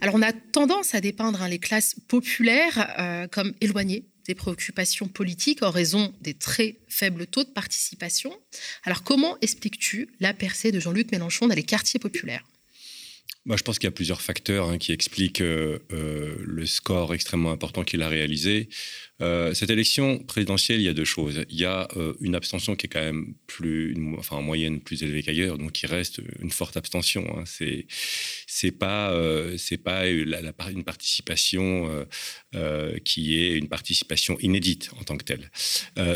Alors 0.01 0.15
on 0.15 0.21
a 0.21 0.33
tendance 0.33 0.95
à 0.95 1.01
dépeindre 1.01 1.41
hein, 1.41 1.47
les 1.47 1.59
classes 1.59 1.95
populaires 2.09 2.93
euh, 2.99 3.27
comme 3.27 3.53
éloignées 3.61 4.05
des 4.25 4.35
préoccupations 4.35 5.07
politiques 5.07 5.63
en 5.63 5.69
raison 5.69 6.13
des 6.21 6.33
très 6.33 6.77
faibles 6.87 7.27
taux 7.27 7.43
de 7.43 7.49
participation. 7.49 8.33
Alors 8.83 9.03
comment 9.03 9.37
expliques-tu 9.41 10.09
la 10.19 10.33
percée 10.33 10.71
de 10.71 10.79
Jean-Luc 10.79 11.11
Mélenchon 11.11 11.47
dans 11.47 11.55
les 11.55 11.63
quartiers 11.63 11.99
populaires? 11.99 12.43
Je 13.45 13.63
pense 13.63 13.77
qu'il 13.77 13.87
y 13.87 13.89
a 13.89 13.91
plusieurs 13.91 14.21
facteurs 14.21 14.69
hein, 14.69 14.77
qui 14.77 14.91
expliquent 14.91 15.41
euh, 15.41 15.79
euh, 15.91 16.35
le 16.39 16.65
score 16.65 17.13
extrêmement 17.13 17.51
important 17.51 17.83
qu'il 17.83 18.01
a 18.01 18.07
réalisé. 18.07 18.69
Euh, 19.21 19.53
cette 19.53 19.69
élection 19.69 20.19
présidentielle, 20.19 20.79
il 20.79 20.85
y 20.85 20.89
a 20.89 20.93
deux 20.93 21.05
choses. 21.05 21.43
Il 21.49 21.59
y 21.59 21.65
a 21.65 21.87
une 22.19 22.35
abstention 22.35 22.75
qui 22.75 22.87
est 22.87 22.89
quand 22.89 23.01
même 23.01 23.35
plus, 23.47 23.95
enfin 24.17 24.37
en 24.37 24.41
moyenne 24.41 24.79
plus 24.81 25.03
élevée 25.03 25.23
qu'ailleurs, 25.23 25.57
donc 25.57 25.81
il 25.81 25.87
reste 25.87 26.21
une 26.41 26.51
forte 26.51 26.77
abstention. 26.77 27.25
Hein. 27.37 27.43
C'est 28.47 28.71
pas 28.71 29.13
une 30.07 30.83
participation 30.83 32.05
qui 33.05 33.39
est 33.39 33.57
une 33.57 33.69
participation 33.69 34.37
inédite 34.39 34.89
en 34.99 35.03
tant 35.03 35.15
que 35.15 35.23
telle. 35.23 35.51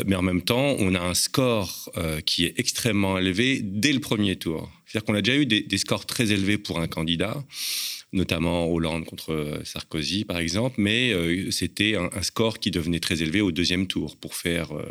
mais 0.06 0.16
en 0.16 0.22
même 0.22 0.42
temps, 0.42 0.76
on 0.78 0.94
a 0.94 1.00
un 1.00 1.14
score 1.14 1.90
qui 2.26 2.44
est 2.44 2.58
extrêmement 2.58 3.16
élevé 3.16 3.60
dès 3.62 3.92
le 3.92 4.00
premier 4.00 4.36
tour. 4.36 4.70
C'est-à-dire 4.88 5.04
qu'on 5.04 5.14
a 5.14 5.20
déjà 5.20 5.36
eu 5.36 5.44
des, 5.44 5.78
scores 5.78 6.06
très 6.06 6.32
élevés 6.32 6.56
pour 6.56 6.80
un 6.80 6.88
candidat, 6.88 7.44
notamment 8.14 8.66
Hollande 8.72 9.04
contre 9.04 9.34
euh, 9.34 9.62
Sarkozy, 9.62 10.24
par 10.24 10.38
exemple, 10.38 10.76
mais 10.78 11.12
euh, 11.12 11.50
c'était 11.50 11.96
un, 11.96 12.22
score 12.22 12.58
qui 12.58 12.70
devenait 12.70 12.98
très 12.98 13.22
élevé 13.22 13.42
au 13.42 13.52
deuxième 13.52 13.86
tour 13.86 14.16
pour 14.16 14.34
faire 14.34 14.74
euh, 14.74 14.90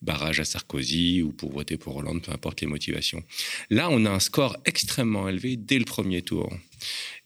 barrage 0.00 0.40
à 0.40 0.46
Sarkozy 0.46 1.20
ou 1.20 1.32
pour 1.32 1.52
voter 1.52 1.76
pour 1.76 1.96
Hollande, 1.96 2.22
peu 2.22 2.32
importe 2.32 2.62
les 2.62 2.66
motivations. 2.66 3.22
Là, 3.68 3.90
on 3.90 4.06
a 4.06 4.10
un 4.10 4.20
score 4.20 4.56
extrêmement 4.64 5.28
élevé 5.28 5.56
dès 5.56 5.78
le 5.78 5.84
premier 5.84 6.22
tour. 6.22 6.50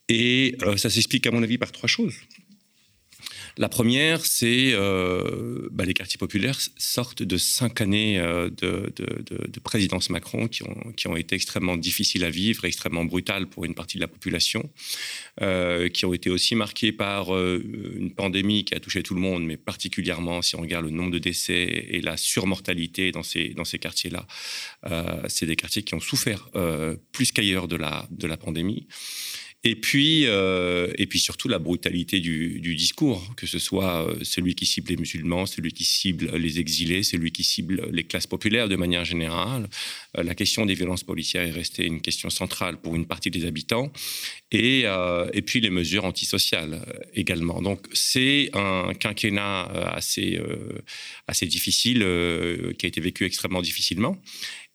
Et 0.08 0.56
ça 0.76 0.90
s'explique, 0.90 1.28
à 1.28 1.30
mon 1.30 1.44
avis, 1.44 1.56
par 1.56 1.70
trois 1.70 1.86
choses. 1.86 2.14
La 3.56 3.68
première, 3.68 4.24
c'est 4.24 4.72
euh, 4.72 5.68
bah, 5.72 5.84
les 5.84 5.94
quartiers 5.94 6.18
populaires 6.18 6.58
sortent 6.76 7.22
de 7.22 7.36
cinq 7.36 7.80
années 7.80 8.18
euh, 8.18 8.48
de, 8.50 9.60
présidence 9.62 10.10
Macron 10.10 10.48
qui 10.48 10.62
ont, 11.06 11.16
été 11.16 11.34
extrêmement 11.34 11.76
difficiles 11.76 12.24
à 12.24 12.30
vivre, 12.30 12.64
extrêmement 12.64 13.04
brutales 13.04 13.46
pour 13.46 13.64
une 13.64 13.74
partie 13.74 13.98
de 13.98 14.00
la 14.00 14.08
population, 14.08 14.70
euh, 15.42 15.88
qui 15.88 16.06
ont 16.06 16.14
été 16.14 16.30
aussi 16.30 16.54
marquées 16.54 16.92
par 16.92 17.30
une 17.30 18.12
pandémie 18.14 18.64
qui 18.64 18.74
a 18.74 18.80
touché 18.80 19.02
tout 19.02 19.14
le 19.14 19.20
monde, 19.20 19.44
mais 19.44 19.56
particulièrement 19.56 20.42
si 20.42 20.56
on 20.56 20.62
regarde 20.62 20.86
le 20.86 20.90
nombre 20.90 21.10
de 21.10 21.18
décès 21.18 21.86
et 21.88 22.00
la 22.00 22.16
surmortalité 22.16 23.12
dans 23.12 23.22
ces, 23.22 23.54
quartiers-là. 23.80 24.26
c'est 25.28 25.46
des 25.46 25.56
quartiers 25.56 25.82
qui 25.82 25.94
ont 25.94 26.00
souffert 26.00 26.48
plus 27.12 27.32
qu'ailleurs 27.32 27.68
de 27.68 27.76
la 27.76 28.36
pandémie. 28.36 28.86
Et 29.62 29.76
puis, 29.76 30.24
euh, 30.26 30.90
et 30.96 31.06
puis 31.06 31.18
surtout 31.18 31.46
la 31.46 31.58
brutalité 31.58 32.18
du, 32.18 32.74
discours, 32.74 33.34
que 33.36 33.46
ce 33.46 33.58
soit 33.58 34.08
euh, 34.08 34.16
celui 34.22 34.54
qui 34.54 34.64
cible 34.64 34.88
les 34.88 34.96
musulmans, 34.96 35.44
celui 35.44 35.72
qui 35.72 35.84
cible 35.84 36.34
les 36.34 36.58
exilés, 36.58 37.02
celui 37.02 37.30
qui 37.30 37.44
cible 37.44 37.86
les 37.92 38.04
classes 38.04 38.26
populaires 38.26 38.70
de 38.70 38.76
manière 38.76 39.04
générale. 39.04 39.68
Euh, 40.16 40.22
la 40.22 40.34
question 40.34 40.64
des 40.64 40.72
violences 40.72 41.04
policières 41.04 41.46
est 41.46 41.50
restée 41.50 41.84
une 41.84 42.00
question 42.00 42.30
centrale 42.30 42.80
pour 42.80 42.96
une 42.96 43.04
partie 43.04 43.30
des 43.30 43.44
habitants. 43.44 43.92
Et, 44.50 44.86
puis 45.46 45.60
les 45.60 45.70
mesures 45.70 46.04
antisociales 46.04 46.80
également. 47.14 47.60
Donc 47.62 47.86
c'est 47.92 48.50
un 48.54 48.92
quinquennat 48.94 49.62
assez 49.94 50.40
difficile, 51.42 52.04
qui 52.78 52.86
a 52.86 52.88
été 52.88 53.00
vécu 53.00 53.24
extrêmement 53.24 53.62
difficilement. 53.62 54.20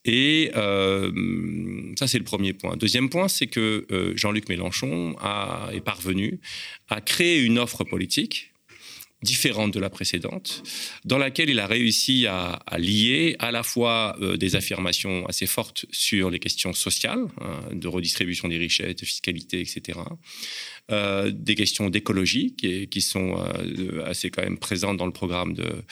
Et 0.06 0.52
euh, 0.56 1.12
ça, 1.98 2.08
c'est 2.08 2.20
le 2.20 2.24
premier 2.24 2.54
point. 2.54 2.78
Deuxième 2.78 3.10
point, 3.10 3.28
c'est 3.28 3.48
que 3.48 3.86
euh, 3.92 4.14
Jean-Luc 4.16 4.48
Mélenchon 4.50 5.16
a, 5.20 5.70
est 5.74 5.82
parvenu 5.82 6.40
à 6.90 7.02
créer 7.02 7.42
une 7.42 7.58
offre 7.58 7.84
politique 7.84 8.52
différente 9.24 9.74
de 9.74 9.80
la 9.80 9.90
précédente, 9.90 10.62
dans 11.04 11.18
laquelle 11.18 11.50
il 11.50 11.60
a 11.60 11.66
réussi 11.66 12.28
à, 12.28 12.62
lier 12.78 13.36
à 13.40 13.52
la 13.52 13.64
fois 13.64 14.16
euh, 14.22 14.38
des 14.38 14.56
affirmations 14.56 15.26
assez 15.26 15.48
fortes 15.48 15.86
sur 15.92 16.30
les 16.30 16.40
questions 16.40 16.74
sociales, 16.74 17.26
hein, 17.42 17.60
de 17.74 17.88
redistribution 17.88 18.48
des 18.48 18.58
richesses, 18.58 18.96
de 18.96 19.06
fiscalité, 19.06 19.62
etc., 19.62 20.00
euh, 20.92 21.32
des 21.32 21.56
questions 21.56 21.90
d'écologie 21.90 22.56
qui, 22.56 22.88
qui, 22.88 23.02
sont 23.02 23.38
euh, 23.40 24.06
assez 24.06 24.30
quand 24.30 24.44
même 24.44 24.58
présentes 24.58 24.98
dans 24.98 25.08
le 25.08 25.12
programme 25.12 25.54
de, 25.54 25.84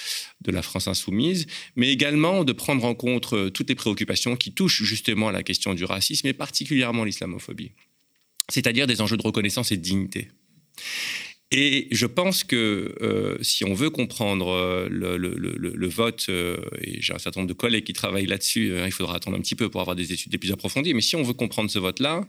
de, 0.41 0.51
la 0.51 0.61
France 0.61 0.87
insoumise, 0.87 1.47
mais 1.75 1.91
également 1.91 2.43
de 2.43 2.53
prendre 2.53 2.85
en 2.85 2.93
compte 2.93 3.33
toutes 3.53 3.69
les 3.69 3.75
préoccupations 3.75 4.35
qui 4.35 4.53
touchent 4.53 4.83
justement 4.83 5.29
à 5.29 5.31
la 5.31 5.41
question 5.41 5.73
du 5.73 5.83
racisme 5.83 6.27
et 6.27 6.33
particulièrement 6.33 7.05
l'islamophobie, 7.05 7.71
c'est-à-dire 8.49 8.85
des 8.85 9.01
enjeux 9.01 9.17
de 9.17 9.23
reconnaissance 9.23 9.71
et 9.71 9.77
de 9.77 9.81
dignité. 9.81 10.29
Et 11.55 11.87
je 11.91 12.07
pense 12.07 12.43
que 12.43 12.95
euh, 13.03 13.37
si 13.43 13.63
on 13.63 13.75
veut 13.75 13.91
comprendre 13.91 14.49
euh, 14.49 14.87
le, 14.89 15.87
vote, 15.87 16.25
euh, 16.29 16.57
et 16.81 16.99
j'ai 16.99 17.13
un 17.13 17.19
certain 17.19 17.41
nombre 17.41 17.49
de 17.49 17.53
collègues 17.53 17.83
qui 17.83 17.93
travaillent 17.93 18.25
là-dessus, 18.25 18.73
il 18.83 18.91
faudra 18.91 19.17
attendre 19.17 19.37
un 19.37 19.39
petit 19.39 19.53
peu 19.53 19.69
pour 19.69 19.79
avoir 19.79 19.95
des 19.95 20.11
études 20.11 20.35
plus 20.39 20.51
approfondies, 20.51 20.95
mais 20.95 21.01
si 21.01 21.15
on 21.15 21.21
veut 21.21 21.33
comprendre 21.33 21.69
ce 21.69 21.77
vote-là, 21.77 22.25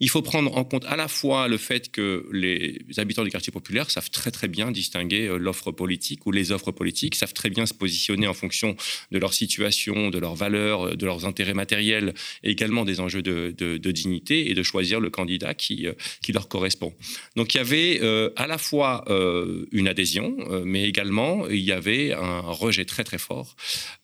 il 0.00 0.10
faut 0.10 0.20
prendre 0.20 0.54
en 0.54 0.64
compte 0.64 0.84
à 0.84 0.96
la 0.96 1.08
fois 1.08 1.48
le 1.48 1.56
fait 1.56 1.90
que 1.90 2.28
les 2.32 2.78
habitants 2.98 3.24
des 3.24 3.30
quartiers 3.30 3.52
populaires 3.52 3.90
savent 3.90 4.10
très 4.10 4.30
très 4.30 4.46
bien 4.46 4.70
distinguer 4.70 5.34
l'offre 5.38 5.72
politique 5.72 6.26
ou 6.26 6.30
les 6.30 6.52
offres 6.52 6.70
politiques, 6.70 7.14
savent 7.14 7.32
très 7.32 7.48
bien 7.48 7.64
se 7.64 7.72
positionner 7.72 8.26
en 8.26 8.34
fonction 8.34 8.76
de 9.10 9.18
leur 9.18 9.32
situation, 9.32 10.10
de 10.10 10.18
leurs 10.18 10.34
valeurs, 10.34 10.94
de 10.98 11.06
leurs 11.06 11.24
intérêts 11.24 11.54
matériels 11.54 12.12
et 12.42 12.50
également 12.50 12.84
des 12.84 13.00
enjeux 13.00 13.22
de, 13.22 13.90
dignité 13.90 14.50
et 14.50 14.54
de 14.54 14.62
choisir 14.62 15.00
le 15.00 15.08
candidat 15.08 15.54
qui, 15.54 15.86
qui 16.20 16.32
leur 16.32 16.48
correspond. 16.48 16.92
Donc 17.36 17.54
il 17.54 17.56
y 17.56 17.60
avait 17.60 18.00
à 18.36 18.46
la 18.46 18.58
fois 18.58 18.65
euh, 18.74 19.66
une 19.72 19.88
adhésion, 19.88 20.36
euh, 20.50 20.62
mais 20.64 20.84
également 20.84 21.48
il 21.48 21.60
y 21.60 21.72
avait 21.72 22.12
un 22.12 22.40
rejet 22.40 22.84
très 22.84 23.04
très 23.04 23.18
fort 23.18 23.56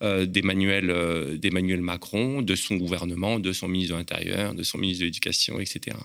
euh, 0.03 0.27
d'Emmanuel 0.27 1.81
Macron, 1.81 2.43
de 2.43 2.55
son 2.55 2.77
gouvernement, 2.77 3.39
de 3.39 3.53
son 3.53 3.69
ministre 3.69 3.95
de 3.95 3.99
l'Intérieur, 3.99 4.55
de 4.55 4.63
son 4.63 4.79
ministre 4.79 5.01
de 5.01 5.07
l'Éducation, 5.07 5.61
etc. 5.61 5.97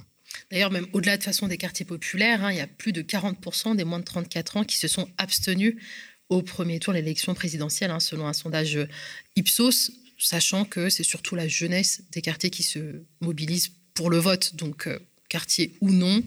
D'ailleurs, 0.51 0.71
même 0.71 0.87
au-delà 0.93 1.17
de 1.17 1.23
façon 1.23 1.47
des 1.47 1.57
quartiers 1.57 1.85
populaires, 1.85 2.43
hein, 2.43 2.51
il 2.51 2.57
y 2.57 2.61
a 2.61 2.67
plus 2.67 2.91
de 2.91 3.01
40% 3.01 3.75
des 3.75 3.83
moins 3.83 3.99
de 3.99 4.05
34 4.05 4.57
ans 4.57 4.63
qui 4.63 4.77
se 4.77 4.87
sont 4.87 5.09
abstenus 5.17 5.75
au 6.29 6.41
premier 6.41 6.79
tour 6.79 6.93
de 6.93 6.99
l'élection 6.99 7.33
présidentielle, 7.33 7.91
hein, 7.91 7.99
selon 7.99 8.27
un 8.27 8.33
sondage 8.33 8.77
Ipsos, 9.35 9.91
sachant 10.17 10.65
que 10.65 10.89
c'est 10.89 11.03
surtout 11.03 11.35
la 11.35 11.47
jeunesse 11.47 12.03
des 12.11 12.21
quartiers 12.21 12.49
qui 12.49 12.63
se 12.63 13.01
mobilise 13.21 13.71
pour 13.93 14.09
le 14.09 14.17
vote. 14.17 14.55
Donc, 14.55 14.89
quartier 15.29 15.73
ou 15.81 15.91
non, 15.91 16.21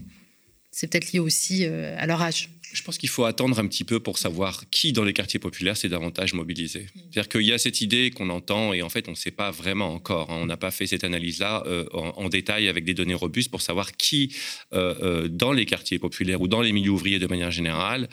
c'est 0.71 0.87
peut-être 0.87 1.13
lié 1.13 1.19
aussi 1.19 1.67
euh, 1.67 1.97
à 1.99 2.07
leur 2.07 2.23
âge. 2.23 2.51
Je 2.73 2.83
pense 2.83 2.99
qu'il 2.99 3.09
faut 3.09 3.25
attendre 3.25 3.59
un 3.59 3.67
petit 3.67 3.85
peu 3.85 4.01
pour 4.01 4.19
savoir 4.19 4.69
qui 4.71 4.93
dans 4.93 5.05
les 5.05 5.13
quartiers 5.13 5.41
populaires 5.41 5.77
s'est 5.77 5.89
davantage 5.89 6.35
mobilisé. 6.35 6.87
C'est-à-dire 6.95 7.29
qu'il 7.29 7.43
y 7.43 7.53
a 7.53 7.59
cette 7.59 7.81
idée 7.81 8.11
qu'on 8.11 8.31
entend 8.31 8.73
et 8.73 8.83
en 8.83 8.89
fait 8.89 9.09
on 9.09 9.13
ne 9.13 9.17
sait 9.17 9.31
pas 9.31 9.51
vraiment 9.51 9.93
encore. 9.93 10.31
Hein. 10.31 10.39
On 10.41 10.47
n'a 10.47 10.57
pas 10.57 10.71
fait 10.71 10.87
cette 10.87 11.05
analyse-là 11.05 11.65
euh, 11.67 11.85
en, 11.93 12.29
détail 12.29 12.69
avec 12.69 12.85
des 12.85 12.95
données 12.95 13.15
robustes 13.15 13.51
pour 13.51 13.63
savoir 13.63 13.97
qui 13.97 14.35
euh, 14.73 15.27
dans 15.29 15.53
les 15.53 15.67
quartiers 15.67 15.99
populaires 15.99 16.41
ou 16.41 16.49
dans 16.49 16.61
les 16.61 16.73
milieux 16.73 16.91
ouvriers 16.91 17.19
de 17.19 17.27
manière 17.27 17.51
générale 17.51 18.09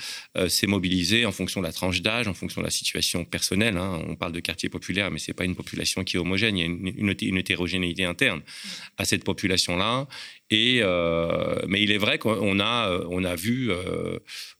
s'est 0.47 0.67
mobilisé 0.67 1.25
en 1.25 1.31
fonction 1.31 1.61
de 1.61 1.65
la 1.65 1.73
tranche 1.73 2.01
d'âge, 2.01 2.27
en 2.27 2.33
fonction 2.33 2.61
de 2.61 2.65
la 2.65 2.71
situation 2.71 3.25
personnelle. 3.25 3.77
Hein. 3.77 4.01
On 4.07 4.15
parle 4.15 4.31
de 4.31 4.39
quartiers 4.39 4.69
populaires, 4.69 5.11
mais 5.11 5.19
c'est 5.19 5.33
pas 5.33 5.45
une 5.45 5.55
population 5.55 6.03
qui 6.03 6.17
est 6.17 6.19
homogène. 6.19 6.57
Il 6.57 6.61
y 6.61 6.63
a 6.63 6.65
une, 6.65 7.15
une 7.21 7.37
hétérogénéité 7.37 8.05
interne 8.05 8.41
à 8.97 9.05
cette 9.05 9.23
population-là. 9.23 10.07
Et, 10.49 10.79
euh, 10.81 11.59
mais 11.67 11.81
il 11.81 11.91
est 11.91 11.97
vrai 11.97 12.19
qu'on 12.19 12.59
a, 12.59 12.89
euh, 12.89 13.05
on 13.09 13.23
a 13.25 13.35
vu 13.35 13.69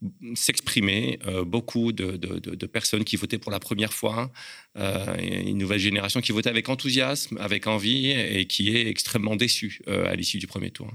euh, 0.04 0.08
s'exprimer 0.36 1.20
beaucoup 1.46 1.92
de, 1.92 2.18
de, 2.18 2.66
personnes 2.66 3.04
qui 3.04 3.16
votaient 3.16 3.38
pour 3.38 3.52
la 3.52 3.60
première 3.60 3.94
fois, 3.94 4.32
une 4.76 5.58
nouvelle 5.58 5.80
génération 5.80 6.22
qui 6.22 6.32
votait 6.32 6.50
avec 6.50 6.70
enthousiasme, 6.70 7.38
avec 7.38 7.68
envie 7.68 8.12
et 8.12 8.46
qui 8.48 8.76
est 8.76 8.88
extrêmement 8.88 9.36
déçue 9.36 9.82
à 9.88 10.16
l'issue 10.16 10.38
du 10.38 10.48
premier 10.48 10.72
tour. 10.72 10.92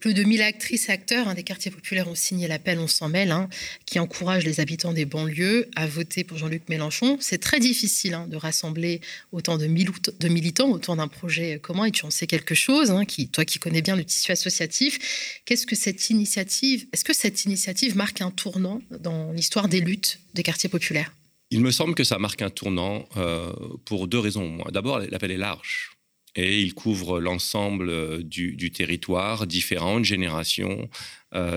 Plus 0.00 0.14
de 0.14 0.22
1000 0.22 0.42
actrices 0.42 0.88
et 0.88 0.92
acteurs 0.92 1.28
hein, 1.28 1.34
des 1.34 1.42
quartiers 1.42 1.70
populaires 1.70 2.08
ont 2.08 2.14
signé 2.14 2.46
l'appel 2.46 2.78
On 2.78 2.86
s'en 2.86 3.08
mêle, 3.08 3.32
hein, 3.32 3.48
qui 3.84 3.98
encourage 3.98 4.44
les 4.44 4.60
habitants 4.60 4.92
des 4.92 5.04
banlieues 5.04 5.68
à 5.74 5.86
voter 5.86 6.24
pour 6.24 6.38
Jean-Luc 6.38 6.68
Mélenchon. 6.68 7.18
C'est 7.20 7.38
très 7.38 7.60
difficile 7.60 8.14
hein, 8.14 8.26
de 8.28 8.36
rassembler 8.36 9.00
autant 9.32 9.58
de, 9.58 9.66
militants 9.66 10.70
autour 10.70 10.96
d'un 10.96 11.08
projet 11.08 11.58
commun 11.58 11.86
et 11.86 11.90
tu 11.90 12.04
en 12.04 12.10
sais 12.10 12.26
quelque 12.26 12.54
chose, 12.54 12.92
qui, 13.06 13.28
toi 13.28 13.44
qui 13.44 13.58
connais 13.58 13.82
bien 13.82 13.96
le 13.96 14.04
tissu 14.04 14.30
associatif. 14.30 15.40
Qu'est-ce 15.44 15.66
que 15.66 15.76
cette 15.76 16.10
initiative, 16.10 16.86
est-ce 16.92 17.04
que 17.04 17.14
cette 17.14 17.44
initiative 17.44 17.96
marque 17.96 18.20
un 18.20 18.30
tournant 18.30 18.80
dans 19.00 19.32
l'histoire 19.32 19.68
des 19.68 19.80
luttes 19.80 20.20
des 20.34 20.42
quartiers 20.42 20.68
populaires? 20.68 21.12
Il 21.50 21.62
me 21.62 21.70
semble 21.70 21.94
que 21.94 22.04
ça 22.04 22.18
marque 22.18 22.42
un 22.42 22.50
tournant 22.50 23.08
euh, 23.16 23.52
pour 23.86 24.06
deux 24.06 24.18
raisons. 24.18 24.58
D'abord, 24.70 24.98
l'appel 24.98 25.30
est 25.30 25.38
large 25.38 25.97
et 26.36 26.60
il 26.60 26.74
couvre 26.74 27.20
l'ensemble 27.20 27.88
euh, 27.90 28.22
du, 28.22 28.70
territoire, 28.70 29.46
différentes 29.46 30.04
générations, 30.04 30.88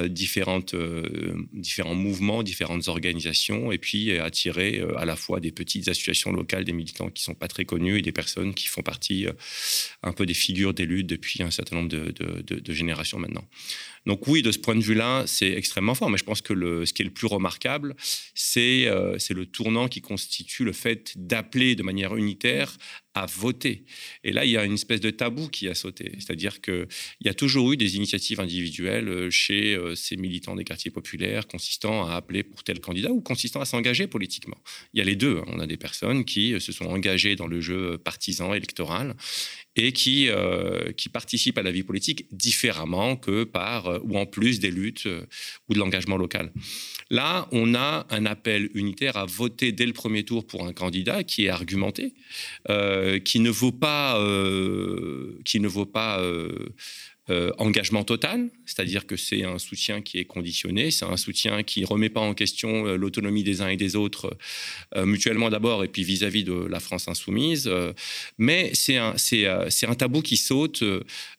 différentes, 0.10 0.75
différents 1.54 1.96
mouvements, 1.96 2.44
différentes 2.44 2.90
organisations, 2.90 3.72
et 3.72 3.78
puis 3.78 4.12
attirer 4.20 4.84
à 4.98 5.06
la 5.06 5.16
fois 5.16 5.40
des 5.40 5.54
petites 5.54 5.88
associations 5.88 6.34
locales, 6.34 6.66
des 6.66 6.74
militants 6.74 7.10
qui 7.10 7.24
sont 7.24 7.36
pas 7.36 7.48
très 7.48 7.63
connus 7.63 8.00
et 8.00 8.01
des 8.01 8.12
personnes 8.12 8.54
qui 8.54 8.68
font 8.68 8.82
partie 8.82 9.28
un 10.04 10.12
peu 10.12 10.25
des 10.25 10.34
figures 10.34 10.74
d'élus 10.74 11.06
depuis 11.06 11.42
un 11.42 11.51
certain 11.51 11.78
nombre 11.78 11.90
de, 11.90 12.74
générations 12.74 13.18
maintenant. 13.18 13.48
Donc 14.06 14.28
oui, 14.28 14.42
de 14.42 14.51
ce 14.51 14.58
point 14.58 14.75
de 14.75 14.82
vue-là, 14.82 15.24
c'est 15.28 15.51
extrêmement 15.51 15.94
fort. 15.94 16.10
Mais 16.10 16.18
je 16.18 16.24
pense 16.24 16.42
que 16.42 16.54
ce 16.86 16.94
qui 16.94 17.01
est 17.01 17.06
le 17.06 17.12
plus 17.12 17.28
remarquable, 17.28 17.96
c'est 18.34 18.88
euh, 18.88 19.18
le 19.30 19.46
tournant 19.46 19.88
qui 19.88 20.01
constitue 20.01 20.63
le 20.63 20.74
fait 20.74 21.13
d'appeler 21.16 21.75
de 21.75 21.84
manière 21.84 22.16
unitaire 22.16 22.78
à 23.13 23.25
voter. 23.25 23.84
Et 24.24 24.32
là, 24.32 24.46
il 24.46 24.51
y 24.51 24.58
a 24.58 24.63
une 24.63 24.74
espèce 24.74 25.01
de 25.01 25.10
tabou 25.10 25.50
qui 25.50 25.68
a 25.68 25.75
sauté. 25.75 26.13
C'est-à-dire 26.20 26.62
qu'il 26.62 26.88
y 27.22 27.30
a 27.30 27.34
toujours 27.34 27.72
eu 27.74 27.77
des 27.77 27.98
initiatives 27.98 28.39
individuelles 28.39 29.10
euh, 29.10 29.30
chez 29.30 29.75
euh, 29.75 29.96
ces 29.96 30.15
militants 30.15 30.56
des 30.56 30.63
quartiers 30.63 30.91
populaires 30.91 31.48
consistant 31.48 32.08
à 32.08 32.15
appeler 32.15 32.44
pour 32.44 32.63
tel 32.63 32.80
candidat 32.80 33.12
ou 33.12 33.22
consistant 33.22 33.60
à 33.60 33.65
s'engager 33.65 34.08
politiquement. 34.08 34.58
Il 34.94 35.00
y 35.00 35.01
a 35.01 35.06
les 35.06 35.15
deux. 35.15 35.39
Hein. 35.39 35.46
On 35.48 35.60
a 35.60 35.68
des 35.68 35.77
personnes 35.77 36.24
qui 36.24 36.53
euh, 36.53 36.60
se 36.60 36.72
sont 36.72 36.86
engagées 36.86 37.36
dans 37.36 37.48
le 37.48 37.60
jeu 37.60 37.98
partisan 37.98 38.53
électoral 38.53 39.15
et 39.75 39.94
qui, 39.94 40.30
qui 40.98 41.10
participent 41.10 41.58
à 41.58 41.63
la 41.63 41.72
vie 41.72 41.84
politique 41.84 42.25
différemment 42.32 43.16
que 43.16 43.46
par 43.46 44.04
ou 44.04 44.18
en 44.18 44.25
plus 44.25 44.60
des 44.60 44.72
luttes 44.72 45.08
ou 45.70 45.74
de 45.74 45.80
l'engagement 45.80 46.18
local. 46.18 46.51
Là, 47.12 47.50
on 47.51 47.75
a 47.75 48.08
un 48.10 48.25
appel 48.25 48.70
unitaire 48.74 49.18
à 49.18 49.25
voter 49.25 49.74
dès 49.74 49.86
le 49.86 49.92
premier 49.92 50.24
tour 50.24 50.48
pour 50.48 50.66
un 50.66 50.72
candidat 50.72 51.25
qui 51.25 51.46
est 51.46 51.50
argumenté, 51.50 52.13
euh, 52.70 53.20
qui 53.20 53.42
ne 53.42 53.50
vaut 53.50 53.74
pas, 53.74 54.18
euh, 54.18 55.38
qui 55.44 55.60
ne 55.60 55.68
vaut 55.68 55.86
pas 55.86 56.22
euh, 57.30 57.51
engagement 57.58 58.04
total, 58.04 58.50
c'est-à-dire 58.66 59.06
que 59.06 59.16
c'est 59.16 59.44
un 59.44 59.60
soutien 59.60 60.01
qui 60.01 60.18
est 60.18 60.25
conditionné, 60.25 60.92
c'est 60.92 61.06
un 61.06 61.18
soutien 61.18 61.63
qui 61.63 61.82
ne 61.82 61.86
remet 61.86 62.10
pas 62.10 62.22
en 62.22 62.34
question 62.34 62.86
l'autonomie 62.96 63.44
des 63.44 63.62
uns 63.62 63.70
et 63.70 63.78
des 63.78 63.96
autres, 63.96 64.36
mutuellement 64.98 65.50
d'abord, 65.50 65.84
et 65.84 65.88
puis 65.88 66.04
vis-à-vis 66.04 66.44
de 66.44 66.54
la 66.54 66.80
France 66.80 67.08
insoumise. 67.08 67.70
mais 68.38 68.72
c'est 68.74 68.98
un, 68.98 69.96
tabou 69.98 70.22
qui 70.22 70.38
saute 70.38 70.84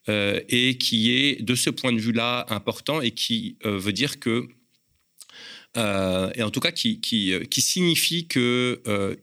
et 0.08 0.78
qui 0.78 1.12
est, 1.12 1.42
de 1.42 1.54
ce 1.54 1.70
point 1.70 1.92
de 1.92 1.98
vue-là, 1.98 2.46
important 2.48 3.00
et 3.00 3.10
qui 3.10 3.56
veut 3.64 3.92
dire 3.92 4.20
que 4.20 4.48
et 5.76 6.42
en 6.42 6.50
tout 6.50 6.60
cas 6.60 6.72
qui 6.72 7.00
signifie 7.58 8.28
qu'il 8.28 8.40
euh, 8.42 9.16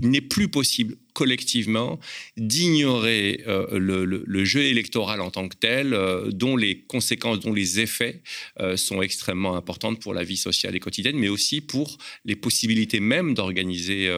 n'est 0.00 0.20
plus 0.20 0.48
possible 0.48 0.96
collectivement 1.12 1.98
d'ignorer 2.36 3.42
euh, 3.46 3.78
le, 3.78 4.44
jeu 4.44 4.62
électoral 4.62 5.20
en 5.20 5.30
tant 5.30 5.48
que 5.48 5.56
tel, 5.56 5.94
euh, 5.94 6.30
dont 6.30 6.56
les 6.56 6.78
conséquences, 6.78 7.40
dont 7.40 7.52
les 7.52 7.80
effets 7.80 8.22
euh, 8.60 8.76
sont 8.76 9.02
extrêmement 9.02 9.56
importantes 9.56 10.00
pour 10.00 10.14
la 10.14 10.24
vie 10.24 10.36
sociale 10.36 10.74
et 10.74 10.80
quotidienne, 10.80 11.16
mais 11.16 11.28
aussi 11.28 11.60
pour 11.60 11.98
les 12.24 12.36
possibilités 12.36 13.00
même 13.00 13.34
d'organiser 13.34 14.10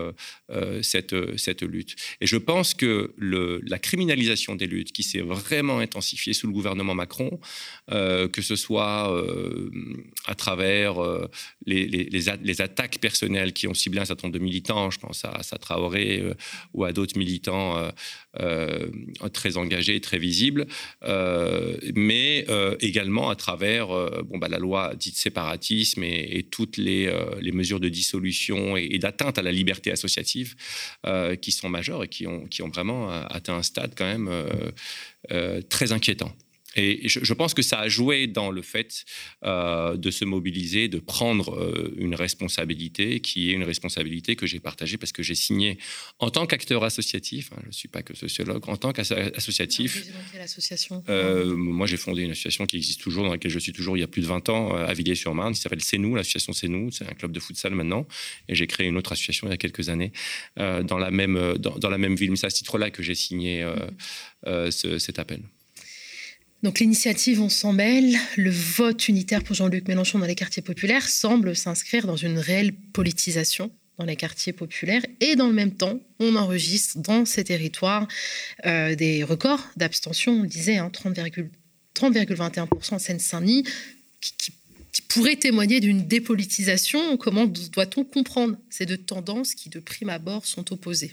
cette, 0.83 1.15
cette 1.39 1.63
lutte. 1.63 1.97
Et 2.21 2.27
je 2.27 2.37
pense 2.37 2.75
que 2.75 3.15
la 3.19 3.79
criminalisation 3.79 4.55
des 4.55 4.67
luttes, 4.67 4.93
qui 4.93 5.03
s'est 5.03 5.21
vraiment 5.21 5.79
intensifiée 5.79 6.33
sous 6.33 6.47
le 6.47 6.53
gouvernement 6.53 6.95
Macron, 6.95 7.39
que 7.89 8.43
ce 8.43 8.57
soit 8.57 9.25
à 10.27 10.35
travers 10.35 10.97
les, 11.67 12.61
attaques 12.61 12.99
personnelles 12.99 13.53
qui 13.53 13.67
ont 13.67 13.75
ciblé 13.75 14.01
un 14.01 14.05
certain 14.05 14.29
nombre 14.29 14.39
de 14.39 14.45
militants, 14.45 14.91
je 14.91 14.99
pense 14.99 15.25
à, 15.25 15.31
à 15.31 15.59
Traoré 15.59 16.23
ou 16.73 16.84
à 16.85 16.93
d'autres 16.93 17.19
militants 17.19 17.76
euh, 17.76 17.91
euh, 18.41 18.88
très 19.33 19.57
engagés, 19.57 20.00
très 20.00 20.19
visibles, 20.19 20.67
euh, 21.05 21.76
mais 21.95 22.47
également 22.81 23.31
à 23.31 23.37
travers 23.37 23.88
bon, 24.25 24.38
bah, 24.38 24.49
la 24.49 24.59
loi 24.59 24.95
dite 24.95 25.17
séparatisme 25.17 26.03
et, 26.03 26.47
toutes 26.50 26.76
les, 26.76 27.11
mesures 27.53 27.81
de 27.81 27.88
dissolution 27.88 28.76
et, 28.76 28.99
d'atteinte 28.99 29.38
à 29.38 29.43
la 29.43 29.53
liberté 29.53 29.91
associative 29.91 30.57
qui 31.41 31.53
sont 31.53 31.69
majeures 31.69 32.05
et 32.05 32.09
qui 32.09 32.26
ont 32.26 32.69
vraiment 32.69 33.11
atteint 33.11 33.57
un 33.57 33.62
stade 33.62 33.95
quand 33.97 34.07
même 34.07 34.31
très 35.69 35.93
inquiétant. 35.93 36.35
Et 36.76 37.09
je, 37.09 37.35
pense 37.35 37.54
que 37.54 37.62
ça 37.62 37.78
a 37.78 37.88
joué 37.88 38.26
dans 38.26 38.50
le 38.50 38.62
fait 38.62 39.04
euh, 39.45 39.97
de 39.97 40.11
se 40.11 40.25
mobiliser, 40.25 40.88
de 40.88 40.99
prendre 40.99 41.54
euh, 41.54 41.95
une 41.97 42.14
responsabilité 42.14 43.21
qui 43.21 43.50
est 43.50 43.52
une 43.52 43.62
responsabilité 43.62 44.37
que 44.37 44.47
j'ai 44.47 44.61
partagée 44.61 44.97
parce 44.97 45.12
que 45.12 45.23
j'ai 45.23 45.35
signé 45.35 45.78
en 46.19 46.31
tant 46.31 46.47
qu'acteur 46.47 46.83
associatif, 46.85 47.50
hein, 47.52 47.61
je 47.62 47.69
ne 47.69 47.73
suis 47.73 47.89
pas 47.89 48.02
que 48.02 48.17
sociologue, 48.17 48.69
en 48.69 48.76
tant 48.76 48.93
qu'associatif. 48.93 50.04
Euh, 51.08 51.54
moi, 51.54 51.87
j'ai 51.87 51.97
fondé 51.97 52.23
une 52.23 52.32
association 52.32 52.67
qui 52.67 52.76
existe 52.76 53.00
toujours, 53.00 53.25
dans 53.25 53.32
laquelle 53.32 53.50
je 53.50 53.58
suis 53.58 53.73
toujours 53.73 53.97
il 53.97 54.00
y 54.00 54.04
a 54.04 54.08
plus 54.08 54.23
de 54.23 54.26
20 54.26 54.49
ans, 54.49 54.75
à 54.75 54.93
Villiers-sur-Marne, 54.95 55.54
qui 55.54 55.60
s'appelle 55.60 55.82
CENOU, 55.82 56.17
l'association 56.17 56.52
CENOU, 56.52 56.91
c'est 56.91 57.08
un 57.08 57.15
club 57.15 57.32
de 57.32 57.41
futsal 57.41 57.75
maintenant. 57.75 58.06
Et 58.49 58.54
j'ai 58.54 58.67
créé 58.67 58.87
une 58.87 58.97
autre 58.97 59.13
association 59.13 59.47
il 59.47 59.50
y 59.50 59.54
a 59.54 59.56
quelques 59.56 59.89
années 59.89 60.13
dans, 60.56 60.99
la 60.99 61.10
même, 61.10 61.54
dans, 61.58 61.91
la 61.91 61.99
même 61.99 62.17
ville. 62.17 62.30
Mais 62.30 62.37
c'est 62.37 62.47
à 62.47 62.50
ce 62.50 62.56
titre-là 62.56 62.91
que 62.91 63.02
j'ai 63.02 63.15
signé 63.15 63.65
mm-hmm. 64.47 64.99
cet 64.99 65.19
appel. 65.19 65.43
Donc 66.65 66.81
l'initiative 66.81 67.41
On 67.43 67.50
s'en 67.50 67.75
mêle, 67.75 68.17
le 68.39 68.50
vote 68.50 69.09
unitaire 69.09 69.45
pour 69.45 69.55
Jean-Luc 69.55 69.87
Mélenchon 69.87 70.19
dans 70.19 70.25
les 70.25 70.35
quartiers 70.35 70.63
populaires 70.63 71.07
semble 71.07 71.55
s'inscrire 71.55 72.07
dans 72.07 72.17
une 72.17 72.39
réelle 72.39 72.73
politisation 72.73 73.71
dans 73.99 74.07
les 74.07 74.17
quartiers 74.17 74.55
populaires 74.55 75.03
et 75.21 75.37
dans 75.37 75.47
le 75.47 75.53
même 75.53 75.75
temps, 75.75 76.00
on 76.21 76.37
enregistre 76.37 76.97
dans 76.99 77.27
ces 77.27 77.45
territoires 77.45 78.09
euh, 78.65 78.95
des 78.95 79.25
records 79.25 79.63
d'abstention, 79.77 80.41
on 80.41 80.45
disait, 80.45 80.79
hein, 80.79 80.91
30,21% 80.91 82.95
en 82.95 82.99
Seine-Saint-Denis, 82.99 83.65
qui, 84.23 84.53
qui 84.91 85.03
pourrait 85.03 85.37
témoigner 85.37 85.81
d'une 85.81 86.07
dépolitisation. 86.07 87.19
Comment 87.19 87.45
doit-on 87.45 88.05
comprendre 88.05 88.57
ces 88.71 88.87
deux 88.87 88.97
tendances 88.97 89.55
qui, 89.55 89.69
de 89.69 89.81
prime 89.81 90.09
abord, 90.09 90.47
sont 90.47 90.73
opposées? 90.73 91.13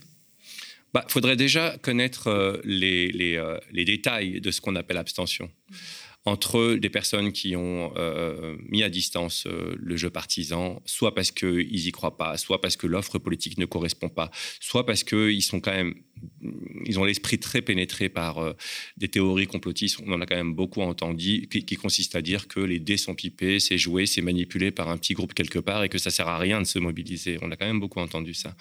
Il 0.91 0.99
bah, 0.99 1.06
faudrait 1.08 1.38
déjà 1.38 1.77
connaître 1.77 2.27
euh, 2.27 2.58
euh, 2.65 3.60
les, 3.71 3.86
détails 3.86 4.41
de 4.41 4.51
ce 4.51 4.60
qu'on 4.60 4.75
appelle 4.75 4.97
abstention. 4.97 5.49
Entre 6.25 6.75
des 6.75 6.89
personnes 6.89 7.32
qui 7.32 7.56
ont 7.56 7.93
euh, 7.95 8.58
mis 8.67 8.84
à 8.84 8.89
distance 8.89 9.47
le 9.47 9.95
jeu 9.95 10.10
partisan, 10.10 10.82
soit 10.86 11.15
parce 11.15 11.32
qu'ils 11.32 11.71
n'y 11.71 11.91
croient 11.93 12.17
pas, 12.17 12.36
soit 12.36 12.60
parce 12.60 12.75
que 12.75 12.88
l'offre 12.88 13.19
politique 13.19 13.58
ne 13.58 13.65
correspond 13.65 14.10
pas, 14.10 14.30
soit 14.60 14.86
parce 14.86 15.06
qu'ils 15.06 15.41
sont 15.41 15.62
quand 15.62 15.71
même, 15.71 15.95
ils 16.86 16.99
ont 16.99 17.03
l'esprit 17.03 17.39
très 17.39 17.62
pénétré 17.62 18.10
par 18.10 18.38
euh, 18.39 18.53
des 18.97 19.07
théories 19.07 19.47
complotistes. 19.47 19.99
On 20.05 20.12
en 20.13 20.21
a 20.21 20.25
quand 20.25 20.36
même 20.36 20.53
beaucoup 20.53 20.81
entendu, 20.81 21.47
qui, 21.49 21.65
qui 21.65 21.75
consistent 21.75 22.15
à 22.15 22.21
dire 22.21 22.47
que 22.47 22.60
les 22.60 22.79
dés 22.79 22.97
sont 22.97 23.15
pipés, 23.15 23.60
c'est 23.60 23.77
joué, 23.77 24.05
c'est 24.05 24.21
manipulé 24.21 24.71
par 24.71 24.89
un 24.89 24.97
petit 24.97 25.13
groupe 25.13 25.34
quelque 25.34 25.60
part 25.60 25.84
et 25.84 25.89
que 25.89 25.97
ça 25.97 26.10
sert 26.10 26.27
à 26.27 26.38
rien 26.38 26.60
de 26.62 26.67
se 26.67 26.79
mobiliser. 26.79 27.38
On 27.41 27.51
a 27.51 27.55
quand 27.55 27.67
même 27.67 27.79
beaucoup 27.79 27.99
entendu 27.99 28.34
ça. 28.34 28.55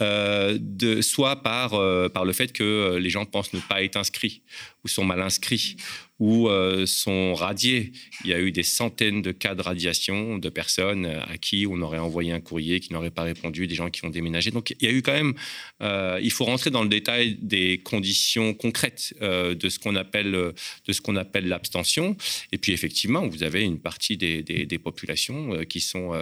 de, 0.00 1.00
soit 1.00 1.42
par, 1.42 1.70
par 2.12 2.24
le 2.24 2.32
fait 2.32 2.52
que 2.52 2.96
les 3.00 3.10
gens 3.10 3.24
pensent 3.24 3.52
ne 3.52 3.60
pas 3.60 3.82
être 3.82 3.96
inscrits 3.96 4.42
ou 4.84 4.88
sont 4.88 5.04
mal 5.04 5.20
inscrits 5.20 5.76
ou 6.18 6.48
euh, 6.48 6.84
sont 6.86 7.34
radiés. 7.34 7.92
Il 8.24 8.30
y 8.30 8.34
a 8.34 8.40
eu 8.40 8.50
des 8.50 8.62
centaines 8.62 9.22
de 9.22 9.30
cas 9.30 9.54
de 9.54 9.62
radiation 9.62 10.38
de 10.38 10.48
personnes 10.48 11.06
à 11.06 11.38
qui 11.38 11.66
on 11.68 11.80
aurait 11.80 11.98
envoyé 11.98 12.32
un 12.32 12.40
courrier 12.40 12.80
qui 12.80 12.92
n'aurait 12.92 13.10
pas 13.10 13.22
répondu, 13.22 13.66
des 13.66 13.74
gens 13.74 13.90
qui 13.90 14.04
ont 14.04 14.10
déménagé. 14.10 14.50
Donc 14.50 14.74
il 14.80 14.86
y 14.86 14.90
a 14.90 14.92
eu 14.92 15.02
quand 15.02 15.12
même, 15.12 15.34
euh, 15.80 16.18
il 16.20 16.32
faut 16.32 16.44
rentrer 16.44 16.70
dans 16.70 16.82
le 16.82 16.87
détail 16.88 17.36
des 17.40 17.78
conditions 17.78 18.54
concrètes 18.54 19.14
euh, 19.22 19.54
de 19.54 19.68
ce 19.68 19.78
qu'on 19.78 19.96
appelle 19.96 20.32
de 20.32 20.92
ce 20.92 21.00
qu'on 21.00 21.16
appelle 21.16 21.48
l'abstention. 21.48 22.16
Et 22.52 22.58
puis 22.58 22.72
effectivement, 22.72 23.26
vous 23.26 23.42
avez 23.42 23.62
une 23.62 23.78
partie 23.78 24.16
des, 24.16 24.42
des 24.42 24.78
populations 24.78 25.64
qui 25.64 25.80
sont 25.80 26.12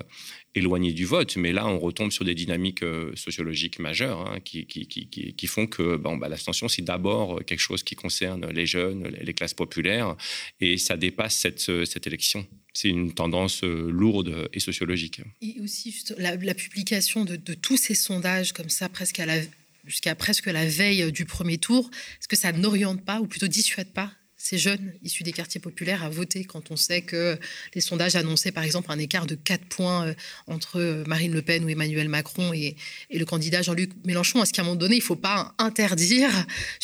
éloigné 0.56 0.92
du 0.92 1.04
vote. 1.04 1.36
Mais 1.36 1.52
là, 1.52 1.66
on 1.66 1.78
retombe 1.78 2.10
sur 2.10 2.24
des 2.24 2.34
dynamiques 2.34 2.82
euh, 2.82 3.14
sociologiques 3.14 3.78
majeures 3.78 4.20
hein, 4.26 4.40
qui, 4.40 4.66
qui, 4.66 4.86
qui, 4.86 5.08
qui, 5.08 5.46
font 5.46 5.66
que 5.66 5.96
bon, 5.96 6.16
bah, 6.16 6.28
l'abstention, 6.28 6.68
c'est 6.68 6.82
d'abord 6.82 7.44
quelque 7.44 7.60
chose 7.60 7.82
qui 7.82 7.94
concerne 7.94 8.50
les 8.50 8.66
jeunes, 8.66 9.14
les 9.20 9.34
classes 9.34 9.54
populaires, 9.54 10.16
et 10.60 10.78
ça 10.78 10.96
dépasse 10.96 11.36
cette, 11.36 11.68
euh, 11.68 11.84
cette 11.84 12.06
élection. 12.06 12.46
C'est 12.72 12.88
une 12.88 13.12
tendance 13.12 13.62
euh, 13.64 13.90
lourde 13.90 14.48
et 14.52 14.60
sociologique. 14.60 15.20
Et 15.40 15.60
aussi 15.60 15.92
juste 15.92 16.14
la, 16.18 16.36
publication 16.54 17.24
de, 17.24 17.36
de, 17.36 17.54
tous 17.54 17.76
ces 17.76 17.94
sondages 17.94 18.52
comme 18.52 18.70
ça, 18.70 18.88
presque 18.88 19.20
à 19.20 19.26
la 19.26 19.38
jusqu'à 19.86 20.14
presque 20.14 20.46
la 20.46 20.66
veille 20.66 21.10
du 21.12 21.24
premier 21.24 21.58
tour, 21.58 21.90
est-ce 22.18 22.28
que 22.28 22.36
ça 22.36 22.52
n'oriente 22.52 23.04
pas 23.04 23.20
ou 23.20 23.26
plutôt 23.26 23.48
dissuade 23.48 23.92
pas 23.92 24.12
ces 24.46 24.58
jeunes 24.58 24.92
issus 25.02 25.22
des 25.22 25.32
quartiers 25.32 25.60
populaires 25.60 26.04
à 26.04 26.08
voter 26.08 26.44
quand 26.44 26.70
on 26.70 26.76
sait 26.76 27.02
que 27.02 27.38
les 27.74 27.80
sondages 27.80 28.16
annonçaient 28.16 28.52
par 28.52 28.64
exemple 28.64 28.92
un 28.92 28.98
écart 28.98 29.26
de 29.26 29.34
4 29.34 29.64
points 29.66 30.08
euh, 30.08 30.14
entre 30.46 30.78
euh, 30.78 31.04
Marine 31.06 31.32
Le 31.32 31.42
Pen 31.42 31.64
ou 31.64 31.68
Emmanuel 31.68 32.08
Macron 32.08 32.52
et, 32.52 32.76
le 33.10 33.24
candidat 33.24 33.62
Jean-Luc 33.62 33.90
Mélenchon? 34.04 34.42
Est-ce 34.42 34.52
qu'à 34.52 34.62
un 34.62 34.66
moment 34.66 34.76
donné, 34.76 34.96
il 34.96 35.00
ne 35.00 35.04
faut 35.04 35.16
pas 35.16 35.54
interdire 35.58 36.30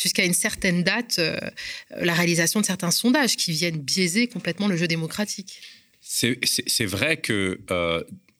jusqu'à 0.01 0.25
une 0.25 0.33
certaine 0.33 0.83
date 0.83 1.19
euh, 1.19 1.37
la 1.95 2.13
réalisation 2.13 2.59
de 2.59 2.65
certains 2.65 2.91
sondages 2.91 3.37
qui 3.37 3.51
viennent 3.51 3.77
biaiser 3.77 4.27
complètement 4.27 4.67
le 4.67 4.75
jeu 4.75 4.87
démocratique? 4.87 5.61
C'est 6.01 6.85
vrai 6.85 7.17
que 7.17 7.59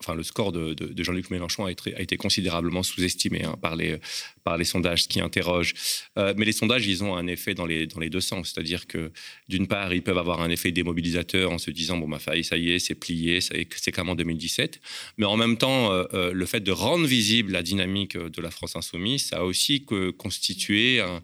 enfin, 0.03 0.15
le 0.15 0.23
score 0.23 0.51
de, 0.51 0.75
Jean-Luc 0.97 1.29
Mélenchon 1.29 1.65
a 1.65 1.71
été, 1.71 2.17
considérablement 2.17 2.83
sous-estimé 2.83 3.43
hein, 3.43 3.55
par, 3.61 3.75
les, 3.75 3.99
sondages 4.63 5.07
qui 5.07 5.21
interrogent. 5.21 5.73
Euh, 6.17 6.33
mais 6.37 6.45
les 6.45 6.51
sondages, 6.51 6.85
ils 6.85 7.03
ont 7.03 7.15
un 7.15 7.27
effet 7.27 7.53
dans 7.53 7.65
les, 7.65 7.87
deux 7.87 8.21
sens. 8.21 8.51
C'est-à-dire 8.53 8.87
que, 8.87 9.11
d'une 9.47 9.67
part, 9.67 9.93
ils 9.93 10.01
peuvent 10.01 10.17
avoir 10.17 10.41
un 10.41 10.49
effet 10.49 10.71
démobilisateur 10.71 11.51
en 11.51 11.57
se 11.57 11.71
disant, 11.71 11.97
bon, 11.97 12.07
ma 12.07 12.19
faille, 12.19 12.43
ça 12.43 12.57
y 12.57 12.71
est, 12.71 12.79
c'est 12.79 12.95
plié, 12.95 13.39
c'est 13.41 13.91
comme 13.91 14.09
en 14.09 14.15
2017. 14.15 14.81
Mais 15.17 15.25
en 15.25 15.37
même 15.37 15.57
temps, 15.57 15.91
euh, 15.91 16.03
euh, 16.13 16.33
le 16.33 16.45
fait 16.45 16.61
de 16.61 16.71
rendre 16.71 17.05
visible 17.05 17.51
la 17.53 17.63
dynamique 17.63 18.17
de 18.17 18.41
la 18.41 18.51
France 18.51 18.75
insoumise, 18.75 19.27
ça 19.27 19.37
a 19.37 19.43
aussi 19.43 19.85
constitué 20.17 20.99
un, 20.99 21.21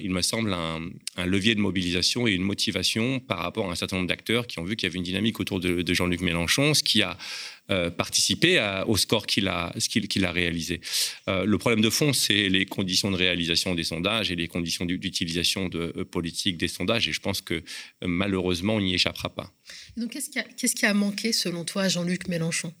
il 0.00 0.10
me 0.10 0.22
semble, 0.22 0.52
un, 0.52 1.26
levier 1.26 1.54
de 1.54 1.60
mobilisation 1.60 2.26
et 2.26 2.32
une 2.32 2.42
motivation 2.42 3.20
par 3.20 3.38
rapport 3.38 3.68
à 3.68 3.72
un 3.72 3.74
certain 3.74 3.96
nombre 3.96 4.08
d'acteurs 4.08 4.46
qui 4.46 4.58
ont 4.58 4.64
vu 4.64 4.76
qu'il 4.76 4.86
y 4.86 4.90
avait 4.90 4.98
une 4.98 5.04
dynamique 5.04 5.40
autour 5.40 5.60
de, 5.60 5.94
Jean-Luc 5.94 6.20
Mélenchon, 6.20 6.74
ce 6.74 6.82
qui 6.82 7.02
a 7.02 7.16
euh, 7.70 7.90
participé 7.90 8.58
au 8.86 8.96
score 8.96 9.26
qu'il 9.26 9.46
a, 9.46 9.74
qu'il 9.90 10.24
a 10.24 10.32
réalisé. 10.32 10.80
Euh, 11.28 11.44
le 11.44 11.58
problème 11.58 11.82
de 11.82 11.90
fond, 11.90 12.14
c'est 12.14 12.48
les 12.48 12.64
conditions 12.64 13.10
de 13.10 13.16
réalisation 13.16 13.74
des 13.74 13.84
sondages 13.84 14.30
et 14.30 14.36
les 14.36 14.48
conditions 14.48 14.86
d'utilisation 14.86 15.68
de, 15.68 15.92
euh, 15.96 16.04
politique 16.04 16.56
des 16.56 16.68
sondages. 16.68 17.08
Et 17.08 17.12
je 17.12 17.20
pense 17.20 17.42
que 17.42 17.62
malheureusement, 18.02 18.76
on 18.76 18.80
n'y 18.80 18.94
échappera 18.94 19.28
pas. 19.28 19.52
Qu'est-ce 20.10 20.74
qui 20.74 20.86
a 20.86 20.94
manqué, 20.94 21.34
selon 21.34 21.64
toi, 21.64 21.88
Jean-Luc 21.88 22.28
Mélenchon? 22.28 22.72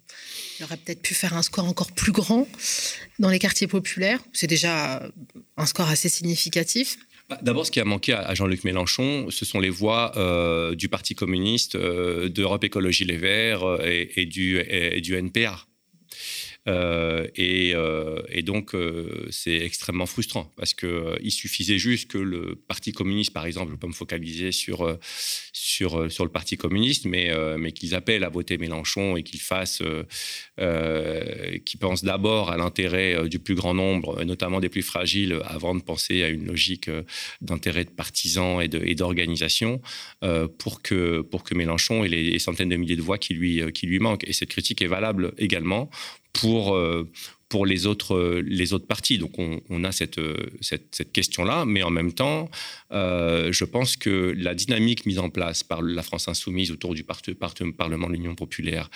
Il 0.58 0.64
aurait 0.64 0.78
peut-être 0.78 1.02
pu 1.02 1.12
faire 1.12 1.34
un 1.34 1.42
score 1.42 1.66
encore 1.66 1.92
plus 1.92 2.12
grand 2.12 2.48
dans 3.18 3.28
les 3.28 3.38
quartiers 3.38 3.66
populaires. 3.66 4.24
C'est 4.32 4.46
déjà 4.46 5.06
un 5.58 5.66
score 5.66 5.88
assez 5.88 6.08
significatif. 6.08 6.96
Bah, 7.28 7.38
d'abord, 7.42 7.66
ce 7.66 7.70
qui 7.70 7.78
a 7.78 7.84
manqué 7.84 8.14
à 8.14 8.34
Jean-Luc 8.34 8.64
Mélenchon, 8.64 9.26
ce 9.28 9.44
sont 9.44 9.60
les 9.60 9.68
voix 9.68 10.12
euh, 10.16 10.74
du 10.74 10.88
Parti 10.88 11.14
communiste, 11.14 11.74
euh, 11.74 12.30
d'Europe 12.30 12.64
Écologie 12.64 13.04
Les 13.04 13.18
Verts 13.18 13.64
euh, 13.64 13.78
et, 13.82 14.24
du, 14.24 14.58
et, 14.58 15.02
du 15.02 15.14
NPA. 15.14 15.58
Euh, 16.68 17.26
euh, 17.38 18.22
et, 18.28 18.42
donc, 18.42 18.74
euh, 18.74 19.26
c'est 19.30 19.56
extrêmement 19.56 20.06
frustrant 20.06 20.52
parce 20.56 20.74
qu'il 20.74 21.30
suffisait 21.30 21.78
juste 21.78 22.10
que 22.10 22.18
le 22.18 22.56
Parti 22.56 22.92
communiste, 22.92 23.32
par 23.32 23.46
exemple, 23.46 23.72
je 23.72 23.76
peux 23.76 23.86
me 23.86 23.92
focaliser 23.92 24.52
sur, 24.52 24.98
sur, 25.52 26.10
sur 26.10 26.24
le 26.24 26.30
Parti 26.30 26.56
communiste, 26.56 27.06
mais, 27.06 27.32
mais 27.58 27.72
qu'ils 27.72 27.94
appellent 27.94 28.24
à 28.24 28.28
voter 28.28 28.58
Mélenchon 28.58 29.16
et 29.16 29.22
qu'ils 29.22 29.40
fassent, 29.40 29.82
qu'ils 30.58 31.80
pensent 31.80 32.04
d'abord 32.04 32.50
à 32.50 32.56
l'intérêt 32.56 33.28
du 33.28 33.38
plus 33.38 33.54
grand 33.54 33.74
nombre, 33.74 34.22
notamment 34.24 34.60
des 34.60 34.68
plus 34.68 34.82
fragiles, 34.82 35.40
avant 35.44 35.74
de 35.74 35.82
penser 35.82 36.22
à 36.22 36.28
une 36.28 36.46
logique 36.46 36.90
d'intérêt 37.40 37.84
de 37.84 37.90
partisans 37.90 38.60
et 38.60 38.94
d'organisation, 38.94 39.80
pour, 40.58 40.82
que, 40.82 41.20
pour 41.22 41.44
que 41.44 41.54
Mélenchon 41.54 42.04
ait 42.04 42.08
les 42.08 42.38
centaines 42.38 42.68
de 42.68 42.76
milliers 42.76 42.96
de 42.96 43.02
voix 43.02 43.18
qui 43.18 43.34
lui, 43.34 43.62
qui 43.72 43.86
lui 43.86 43.98
manquent. 43.98 44.26
Et 44.26 44.32
cette 44.32 44.50
critique 44.50 44.82
est 44.82 44.86
valable 44.86 45.32
également 45.38 45.90
pour, 46.40 46.76
euh, 46.76 47.10
pour 47.48 47.66
les, 47.66 47.86
autres, 47.86 48.40
les 48.44 48.72
autres 48.72 48.86
partis. 48.86 49.18
Donc 49.18 49.32
on, 49.38 49.84
a 49.84 49.92
cette, 49.92 50.20
cette, 50.60 50.94
cette 50.94 51.12
question-là, 51.12 51.64
mais 51.64 51.82
en 51.82 51.90
même 51.90 52.12
temps, 52.12 52.50
euh, 52.92 53.50
je 53.52 53.64
pense 53.64 53.96
que 53.96 54.34
la 54.36 54.54
dynamique 54.54 55.06
mise 55.06 55.18
en 55.18 55.30
place 55.30 55.64
par 55.64 55.82
la 55.82 56.02
France 56.02 56.28
insoumise 56.28 56.70
autour 56.70 56.94
du 56.94 57.04
Parlement 57.04 58.06
de 58.06 58.12
l'Union 58.12 58.34
populaire, 58.34 58.90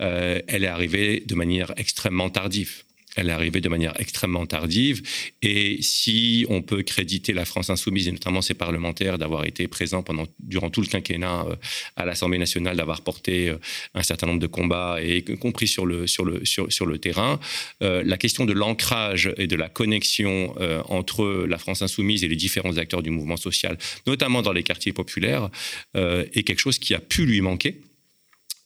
euh, 0.00 0.40
elle 0.46 0.64
est 0.64 0.68
arrivée 0.68 1.22
de 1.26 1.34
manière 1.34 1.72
extrêmement 1.76 2.30
tardive. 2.30 2.85
Elle 3.16 3.30
est 3.30 3.32
arrivée 3.32 3.60
de 3.60 3.68
manière 3.68 3.98
extrêmement 3.98 4.46
tardive. 4.46 5.02
Et 5.42 5.78
si 5.80 6.46
on 6.48 6.62
peut 6.62 6.82
créditer 6.82 7.32
la 7.32 7.44
France 7.44 7.70
insoumise, 7.70 8.08
et 8.08 8.12
notamment 8.12 8.42
ses 8.42 8.54
parlementaires, 8.54 9.18
d'avoir 9.18 9.44
été 9.44 9.66
présents 9.68 10.02
pendant, 10.02 10.26
durant 10.38 10.70
tout 10.70 10.80
le 10.82 10.86
quinquennat 10.86 11.46
euh, 11.48 11.56
à 11.96 12.04
l'Assemblée 12.04 12.38
nationale, 12.38 12.76
d'avoir 12.76 13.00
porté 13.00 13.48
euh, 13.48 13.58
un 13.94 14.02
certain 14.02 14.26
nombre 14.26 14.40
de 14.40 14.46
combats, 14.46 14.98
et 15.02 15.18
y 15.18 15.36
compris 15.38 15.66
sur 15.66 15.86
le, 15.86 16.06
sur 16.06 16.24
le, 16.24 16.44
sur, 16.44 16.70
sur 16.72 16.86
le 16.86 16.98
terrain, 16.98 17.40
euh, 17.82 18.02
la 18.04 18.18
question 18.18 18.44
de 18.44 18.52
l'ancrage 18.52 19.32
et 19.38 19.46
de 19.46 19.56
la 19.56 19.68
connexion 19.68 20.54
entre 20.88 21.46
la 21.48 21.58
France 21.58 21.82
insoumise 21.82 22.24
et 22.24 22.28
les 22.28 22.36
différents 22.36 22.76
acteurs 22.76 23.02
du 23.02 23.10
mouvement 23.10 23.36
social, 23.36 23.78
notamment 24.06 24.42
dans 24.42 24.52
les 24.52 24.62
quartiers 24.62 24.92
populaires, 24.92 25.48
est 25.94 26.42
quelque 26.42 26.58
chose 26.58 26.78
qui 26.78 26.94
a 26.94 27.00
pu 27.00 27.26
lui 27.26 27.40
manquer. 27.40 27.80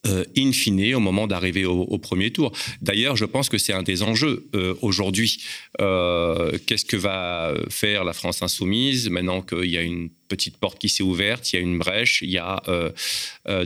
Euh, 0.07 0.25
in 0.35 0.51
fine 0.53 0.95
au 0.95 1.01
moment 1.01 1.27
d'arriver 1.27 1.67
au, 1.67 1.99
premier 1.99 2.31
tour. 2.31 2.53
D'ailleurs, 2.81 3.17
je 3.17 3.27
pense 3.27 3.51
que 3.51 3.59
c'est 3.59 3.75
un 3.75 3.83
des 3.83 4.03
enjeux 4.03 4.49
euh, 4.55 4.75
aujourd'hui. 4.81 5.43
Euh, 5.79 6.57
qu'est-ce 6.67 6.87
que 6.87 6.97
va 6.97 7.53
faire 7.69 8.05
la 8.05 8.15
France 8.15 8.41
insoumise 8.41 9.11
maintenant 9.11 9.43
qu'il 9.43 9.67
y 9.67 9.77
a 9.77 9.83
une 9.83 10.09
petite 10.29 10.57
porte 10.57 10.79
qui 10.79 10.89
s'est 10.89 11.03
ouverte, 11.03 11.53
il 11.53 11.57
y 11.57 11.59
a 11.59 11.63
une 11.63 11.79
brèche, 11.79 12.23
il 12.23 12.31
y 12.31 12.39
a 12.39 12.63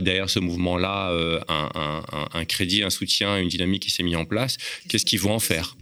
derrière 0.01 0.29
ce 0.29 0.39
mouvement-là 0.39 1.13
un, 1.47 2.45
crédit, 2.45 2.83
un 2.83 2.89
soutien, 2.89 3.37
une 3.37 3.47
dynamique 3.47 3.83
qui 3.83 3.91
s'est 3.91 4.03
mis 4.03 4.15
en 4.15 4.25
place? 4.25 4.57
Qu'est-ce 4.89 5.05
qu'ils 5.05 5.19
vont 5.19 5.35
en 5.35 5.39
faire? 5.39 5.77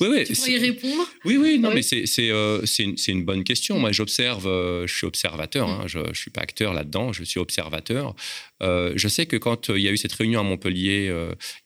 Oui, 0.00 0.08
oui. 0.10 0.24
Tu 0.24 0.34
pourrais 0.34 0.52
y 0.52 0.58
répondre 0.58 1.08
Oui, 1.24 1.36
oui, 1.36 1.58
non, 1.58 1.72
mais 1.72 1.82
c'est 1.82 2.04
euh, 2.18 2.64
une, 2.78 2.96
une, 3.06 3.24
bonne 3.24 3.44
question. 3.44 3.78
Moi, 3.78 3.92
j'observe, 3.92 4.46
euh, 4.46 4.86
je 4.86 4.94
suis 4.94 5.06
observateur, 5.06 5.68
hein, 5.68 5.84
je 5.86 6.00
ne 6.00 6.14
suis 6.14 6.30
pas 6.30 6.40
acteur 6.40 6.72
là-dedans, 6.72 7.12
je 7.12 7.22
suis 7.24 7.38
observateur. 7.38 8.14
Euh, 8.62 8.92
je 8.96 9.08
sais 9.08 9.26
que 9.26 9.36
quand 9.36 9.68
il 9.68 9.80
y 9.80 9.88
a 9.88 9.92
eu 9.92 9.96
cette 9.96 10.12
réunion 10.12 10.40
à 10.40 10.42
Montpellier, 10.42 11.12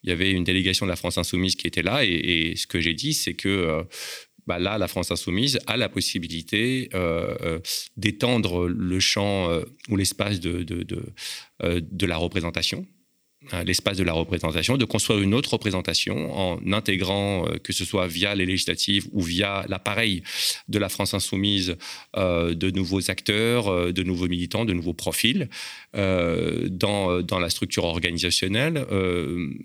il 0.03 0.09
y 0.09 0.13
avait 0.13 0.31
une 0.33 0.45
délégation 0.45 0.87
de 0.87 0.91
la 0.91 0.97
France 0.97 1.19
Insoumise 1.19 1.57
qui 1.57 1.67
était 1.67 1.83
là, 1.83 2.05
et, 2.05 2.55
ce 2.57 2.67
que 2.67 2.81
j'ai 2.81 2.95
dit, 2.95 3.15
c'est 3.15 3.35
que 3.35 3.85
bah 4.47 4.59
là, 4.59 4.77
la 4.77 4.89
France 4.89 5.13
insoumise 5.13 5.61
a 5.69 5.77
la 5.77 5.89
possibilité 5.89 6.91
d'étendre 7.97 8.67
le 8.67 9.01
champ 9.01 9.49
ou 9.89 9.97
l'espace 9.97 10.41
de, 10.41 10.63
de, 10.63 10.83
de, 10.83 11.81
de, 11.81 12.07
la 12.07 12.17
représentation 12.17 12.87
l'espace 13.65 13.97
de 13.97 14.05
la 14.05 14.13
représentation, 14.13 14.77
de 14.77 14.85
construire 14.85 15.21
une 15.21 15.35
autre 15.35 15.53
représentation 15.53 16.37
en 16.37 16.73
intégrant, 16.73 17.47
euh, 17.47 17.59
que 17.59 17.73
ce 17.73 17.85
soit 17.85 18.07
via 18.07 18.35
les 18.35 18.47
législatives 18.47 19.07
ou 19.13 19.23
via 19.23 19.65
l'appareil 19.69 20.23
de 20.69 20.79
la 20.79 20.89
France 20.89 21.15
insoumise, 21.15 21.77
euh, 22.17 22.55
de 22.55 22.71
nouveaux 22.71 23.11
acteurs, 23.11 23.69
euh, 23.69 23.93
de 23.93 24.03
nouveaux 24.03 24.29
militants, 24.29 24.65
de 24.65 24.73
nouveaux 24.73 24.95
profils 24.95 25.49
dans, 25.95 27.21
dans 27.21 27.39
la 27.39 27.51
structure 27.51 27.85
organisationnelle. 27.85 28.87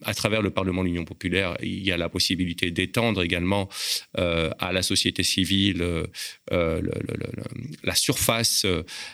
à 0.04 0.14
travers 0.14 0.42
le 0.42 0.50
Parlement 0.50 0.82
de 0.84 0.88
l'Union 0.90 1.06
populaire, 1.06 1.56
il 1.62 1.82
y 1.86 1.92
a 1.92 1.98
la 1.98 2.10
possibilité 2.10 2.70
d'étendre 2.70 3.24
également 3.24 3.70
à 4.16 4.74
la 4.74 4.82
société 4.82 5.24
civile 5.24 6.06
la 6.52 7.96
surface, 7.96 8.66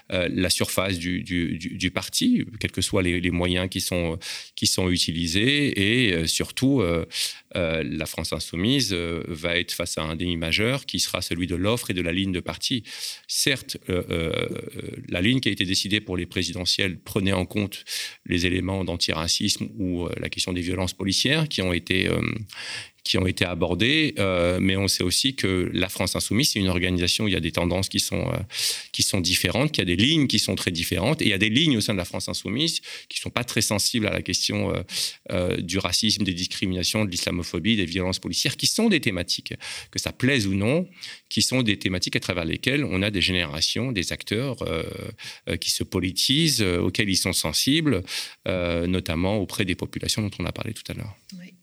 la 0.10 0.50
surface 0.50 0.98
du, 0.98 1.22
du, 1.22 1.92
parti, 1.92 2.46
quels 2.60 2.72
que 2.72 2.82
soient 2.82 3.04
les 3.04 3.32
moyens 3.32 3.70
qui 3.70 3.82
sont 3.82 4.18
qui 4.56 4.68
sont 4.68 4.90
utilisés 4.90 6.08
et 6.08 6.14
euh, 6.14 6.28
surtout 6.28 6.82
euh, 6.82 7.06
euh, 7.56 7.84
la 7.86 8.06
France 8.06 8.34
insoumise 8.34 8.94
va 8.94 9.58
être 9.58 9.72
face 9.72 9.98
à 9.98 10.04
un 10.04 10.16
déni 10.16 10.38
majeur 10.38 10.86
qui 10.86 11.00
sera 11.00 11.22
celui 11.22 11.48
de 11.48 11.56
l'offre 11.56 11.92
et 11.92 11.94
de 11.94 12.02
la 12.02 12.12
ligne 12.12 12.32
de 12.32 12.40
parti. 12.40 12.84
Certes, 13.28 13.78
la 13.88 15.22
ligne 15.22 15.40
qui 15.40 15.50
a 15.50 15.52
été 15.52 15.66
décidée 15.66 16.02
pour 16.02 16.18
les 16.18 16.26
présidentielles 16.26 17.00
prenait 17.00 17.34
en 17.34 17.46
compte 17.46 17.84
les 18.26 18.46
éléments 18.46 18.84
d'antiracisme 18.84 19.70
ou 19.78 20.08
la 20.18 20.30
question 20.30 20.54
des 20.54 20.62
violences 20.62 20.94
policières 20.94 21.48
qui 21.48 21.62
ont 21.62 21.74
été 21.74 22.10
qui 23.04 23.18
ont 23.18 23.28
été 23.28 23.46
abordées, 23.46 24.16
euh, 24.18 24.60
mais 24.62 24.78
on 24.78 24.88
sait 24.88 25.04
aussi 25.04 25.36
que 25.36 25.70
la 25.74 25.90
France 25.90 26.16
insoumise, 26.16 26.52
c'est 26.52 26.60
une 26.60 26.70
organisation 26.70 27.26
où 27.26 27.28
il 27.28 27.34
y 27.34 27.38
a 27.38 27.42
des 27.42 27.52
tendances 27.52 27.90
qui 27.90 28.00
sont, 28.00 28.30
euh, 28.30 28.38
qui 28.94 29.04
sont 29.04 29.20
différentes, 29.20 29.72
qu'il 29.72 29.82
y 29.82 29.92
a 29.92 29.96
des 29.96 30.02
lignes 30.02 30.28
qui 30.28 30.40
sont 30.40 30.56
très 30.56 30.72
différentes, 30.72 31.22
et 31.22 31.26
il 31.26 31.30
y 31.30 31.34
a 31.34 31.38
des 31.38 31.50
lignes 31.50 31.78
au 31.78 31.82
sein 31.82 31.94
de 31.94 31.98
la 31.98 32.06
France 32.06 32.30
insoumise 32.30 32.80
qui 33.10 33.20
ne 33.20 33.24
sont 33.24 33.30
pas 33.30 33.44
très 33.44 33.62
sensibles 33.62 34.08
à 34.08 34.12
la 34.12 34.22
question 34.22 34.74
euh, 35.32 35.58
du 35.58 35.80
racisme, 35.80 36.24
des 36.24 36.34
discriminations, 36.34 37.04
de 37.04 37.12
l'islamophobie, 37.12 37.76
des 37.76 37.86
violences 37.86 38.20
policières, 38.20 38.56
qui 38.56 38.68
sont 38.68 38.88
des 38.88 39.02
thématiques, 39.02 39.54
que 39.92 40.00
ça 40.00 40.14
plaise 40.14 40.48
ou 40.48 40.54
non, 40.54 40.88
qui 41.28 41.42
sont 41.42 41.62
des 41.62 41.78
thématiques 41.78 42.16
à 42.16 42.22
travers 42.22 42.46
lesquelles 42.46 42.86
on 42.86 43.02
a 43.02 43.12
des 43.12 43.22
générations, 43.22 43.92
des 43.92 44.14
acteurs 44.14 44.58
qui 45.60 45.72
se 45.72 45.84
politisent, 45.84 46.62
auxquels 46.62 47.10
ils 47.10 47.18
sont 47.18 47.34
sensibles, 47.34 48.04
notamment 48.46 49.38
auprès 49.38 49.66
des 49.66 49.76
populations 49.76 50.22
dont 50.22 50.32
on 50.40 50.46
a 50.46 50.52
parlé 50.52 50.74
tout 50.74 50.90
à 50.90 50.94
l'heure. 50.94 51.16
Oui. 51.40 51.54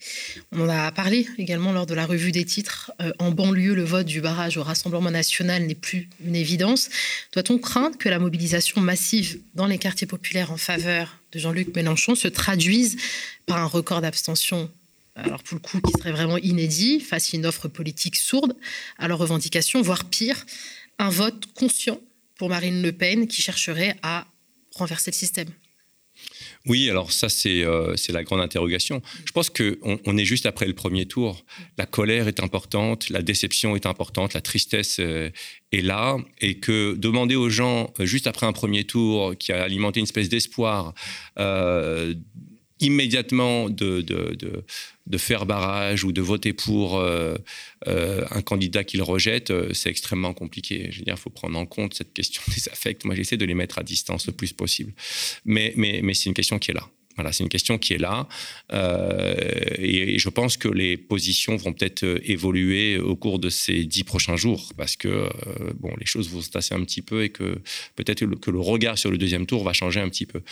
On 0.53 0.68
a 0.68 0.90
parlé 0.92 1.26
également 1.38 1.73
lors 1.73 1.87
de 1.87 1.95
la 1.95 2.07
revue 2.07 2.33
des 2.33 2.45
titres. 2.45 2.93
Euh, 3.01 3.12
en 3.19 3.31
banlieue, 3.31 3.75
le 3.75 3.85
vote 3.85 4.07
du 4.07 4.21
barrage 4.21 4.57
au 4.57 4.62
Rassemblement 4.62 5.11
national 5.11 5.66
n'est 5.66 5.75
plus 5.75 6.09
une 6.25 6.37
évidence. 6.37 6.88
Doit-on 7.33 7.59
craindre 7.59 7.99
que 7.99 8.09
la 8.09 8.19
mobilisation 8.19 8.81
massive 8.81 9.38
dans 9.55 9.66
les 9.66 9.79
quartiers 9.79 10.07
populaires 10.07 10.53
en 10.53 10.57
faveur 10.57 11.19
de 11.33 11.38
Jean-Luc 11.38 11.75
Mélenchon 11.75 12.14
se 12.14 12.29
traduise 12.29 12.97
par 13.47 13.59
un 13.59 13.66
record 13.66 14.01
d'abstention 14.01 14.71
alors 15.16 15.43
pour 15.43 15.57
le 15.57 15.61
coup 15.61 15.81
qui 15.81 15.93
serait 15.99 16.12
vraiment 16.12 16.38
inédit 16.38 17.01
face 17.01 17.35
à 17.35 17.37
une 17.37 17.45
offre 17.45 17.69
politique 17.69 18.16
sourde 18.16 18.57
à 18.97 19.09
leurs 19.09 19.19
revendications, 19.19 19.83
voire 19.83 20.05
pire, 20.05 20.47
un 20.99 21.11
vote 21.11 21.47
conscient 21.55 22.01
pour 22.37 22.49
Marine 22.49 22.81
Le 22.81 22.93
Pen 22.93 23.27
qui 23.27 23.43
chercherait 23.43 23.97
à 24.03 24.27
renverser 24.75 25.11
le 25.11 25.16
système? 25.16 25.49
Oui, 26.66 26.90
alors 26.90 27.11
ça, 27.11 27.29
euh, 27.46 27.96
c'est 27.96 28.12
la 28.12 28.23
grande 28.23 28.40
interrogation. 28.40 29.01
Je 29.25 29.33
pense 29.33 29.49
qu'on 29.49 29.99
on 30.05 30.16
est 30.18 30.27
juste 30.27 30.44
après 30.44 30.66
le 30.66 30.75
premier 30.75 31.07
tour. 31.07 31.42
La 31.79 31.87
colère 31.87 32.29
est 32.29 32.40
importante, 32.40 33.09
la 33.09 33.23
déception 33.23 33.77
est 33.77 33.87
importante, 33.87 34.35
la 34.35 34.42
tristesse 34.42 34.99
euh, 35.01 35.31
est 35.73 35.81
là. 35.81 36.18
Et 36.42 36.59
que 36.59 36.94
demander 36.96 37.35
aux 37.35 37.49
gens, 37.49 37.94
euh, 37.99 38.05
juste 38.05 38.27
après 38.27 38.46
un 38.46 38.53
premier 38.53 38.85
tour, 38.85 39.35
qui 39.38 39.53
a 39.53 39.62
alimenté 39.62 40.01
une 40.01 40.05
espèce 40.05 40.29
d'espoir, 40.29 40.92
immédiatement 42.81 43.69
de, 43.69 44.01
de, 44.01 44.37
de, 45.07 45.19
faire 45.19 45.47
barrage 45.47 46.05
ou 46.05 46.12
de 46.12 46.21
voter 46.21 46.53
pour 46.53 46.99
euh, 46.99 47.37
euh, 47.87 48.25
un 48.31 48.43
candidat 48.43 48.85
qu'il 48.85 49.03
rejette, 49.03 49.51
euh, 49.51 49.73
c'est 49.73 49.90
extrêmement 49.90 50.35
compliqué. 50.35 50.88
Je 50.90 50.99
veux 50.99 51.05
dire, 51.05 51.14
il 51.16 51.21
faut 51.21 51.31
prendre 51.31 51.59
en 51.59 51.66
compte 51.66 51.95
cette 51.95 52.12
question 52.12 52.43
des 52.49 52.69
affects. 52.69 53.05
Moi, 53.05 53.14
j'essaie 53.14 53.37
de 53.37 53.45
les 53.45 53.55
mettre 53.55 53.79
à 53.79 53.83
distance 53.83 54.27
le 54.27 54.33
plus 54.33 54.53
possible. 54.53 54.93
Mais, 55.45 55.73
mais, 55.77 56.01
mais 56.03 56.14
c'est 56.14 56.27
une 56.27 56.35
question 56.35 56.59
qui 56.59 56.71
est 56.71 56.75
là. 56.75 56.88
C'est 57.33 57.43
une 57.43 57.49
question 57.49 57.79
qui 57.79 57.95
est 57.95 57.99
là. 57.99 58.27
Euh, 58.73 59.35
et, 59.79 60.19
je 60.19 60.29
pense 60.29 60.57
que 60.57 60.69
les 60.69 60.97
positions 60.97 61.57
vont 61.57 61.73
peut-être 61.73 62.05
euh, 62.05 62.19
évoluer 62.25 62.99
au 62.99 63.17
cours 63.17 63.39
de 63.39 63.49
ces 63.51 63.85
dix 63.85 64.05
prochains 64.05 64.37
jours, 64.37 64.73
parce 64.77 64.97
que 64.97 65.09
euh, 65.09 65.31
bon, 65.79 65.93
les 65.99 66.07
choses 66.07 66.29
vont 66.31 66.41
se 66.41 66.51
tasser 66.51 66.75
un 66.75 66.85
petit 66.85 67.03
peu 67.03 67.25
et 67.25 67.31
que 67.31 67.59
peut-être 67.97 68.25
que 68.27 68.51
le 68.51 68.61
regard 68.61 68.99
sur 68.99 69.11
le 69.11 69.19
deuxième 69.19 69.47
tour 69.47 69.65
va 69.65 69.73
changer 69.73 70.01
un 70.01 70.09
petit 70.09 70.27
peu. 70.27 70.43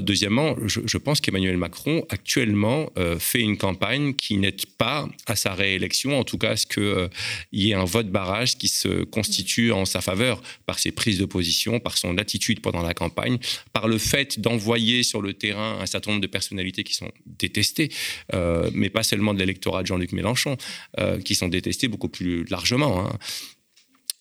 deuxièmement, 0.00 0.56
je, 0.66 0.98
pense 0.98 1.20
qu'Emmanuel 1.20 1.56
Macron 1.56 2.04
actuellement 2.08 2.90
fait 3.18 3.40
une 3.40 3.56
campagne 3.56 4.14
qui 4.14 4.36
n'aide 4.36 4.66
pas 4.78 5.08
à 5.26 5.36
sa 5.36 5.54
réélection, 5.54 6.18
en 6.18 6.24
tout 6.24 6.38
cas 6.38 6.50
à 6.50 6.56
ce 6.56 6.66
qu'il 6.66 7.10
y 7.52 7.70
ait 7.70 7.74
un 7.74 7.84
vote 7.84 8.08
barrage 8.08 8.56
qui 8.58 8.68
se 8.68 9.04
constitue 9.04 9.72
en 9.72 9.84
sa 9.84 10.00
faveur 10.00 10.42
par 10.66 10.78
ses 10.78 10.90
prises 10.90 11.18
de 11.18 11.26
position, 11.26 11.80
par 11.80 11.96
son 11.96 12.18
attitude 12.18 12.60
pendant 12.60 12.82
la 12.82 12.94
campagne, 12.94 13.38
par 13.72 13.88
le 13.88 13.98
fait 13.98 14.40
d'envoyer 14.40 15.02
sur 15.02 15.22
le 15.22 15.32
terrain 15.32 15.78
un 15.80 15.86
certain 15.86 15.95
nombre 16.06 16.20
de 16.20 16.26
personnalités 16.26 16.84
qui 16.84 16.94
sont 16.94 17.10
détestées, 17.26 17.90
euh, 18.34 18.70
mais 18.74 18.90
pas 18.90 19.02
seulement 19.02 19.34
de 19.34 19.38
l'électorat 19.38 19.82
de 19.82 19.86
Jean-Luc 19.86 20.12
Mélenchon, 20.12 20.56
euh, 20.98 21.20
qui 21.20 21.34
sont 21.34 21.48
détestées 21.48 21.88
beaucoup 21.88 22.08
plus 22.08 22.44
largement. 22.44 23.06
Hein. 23.06 23.18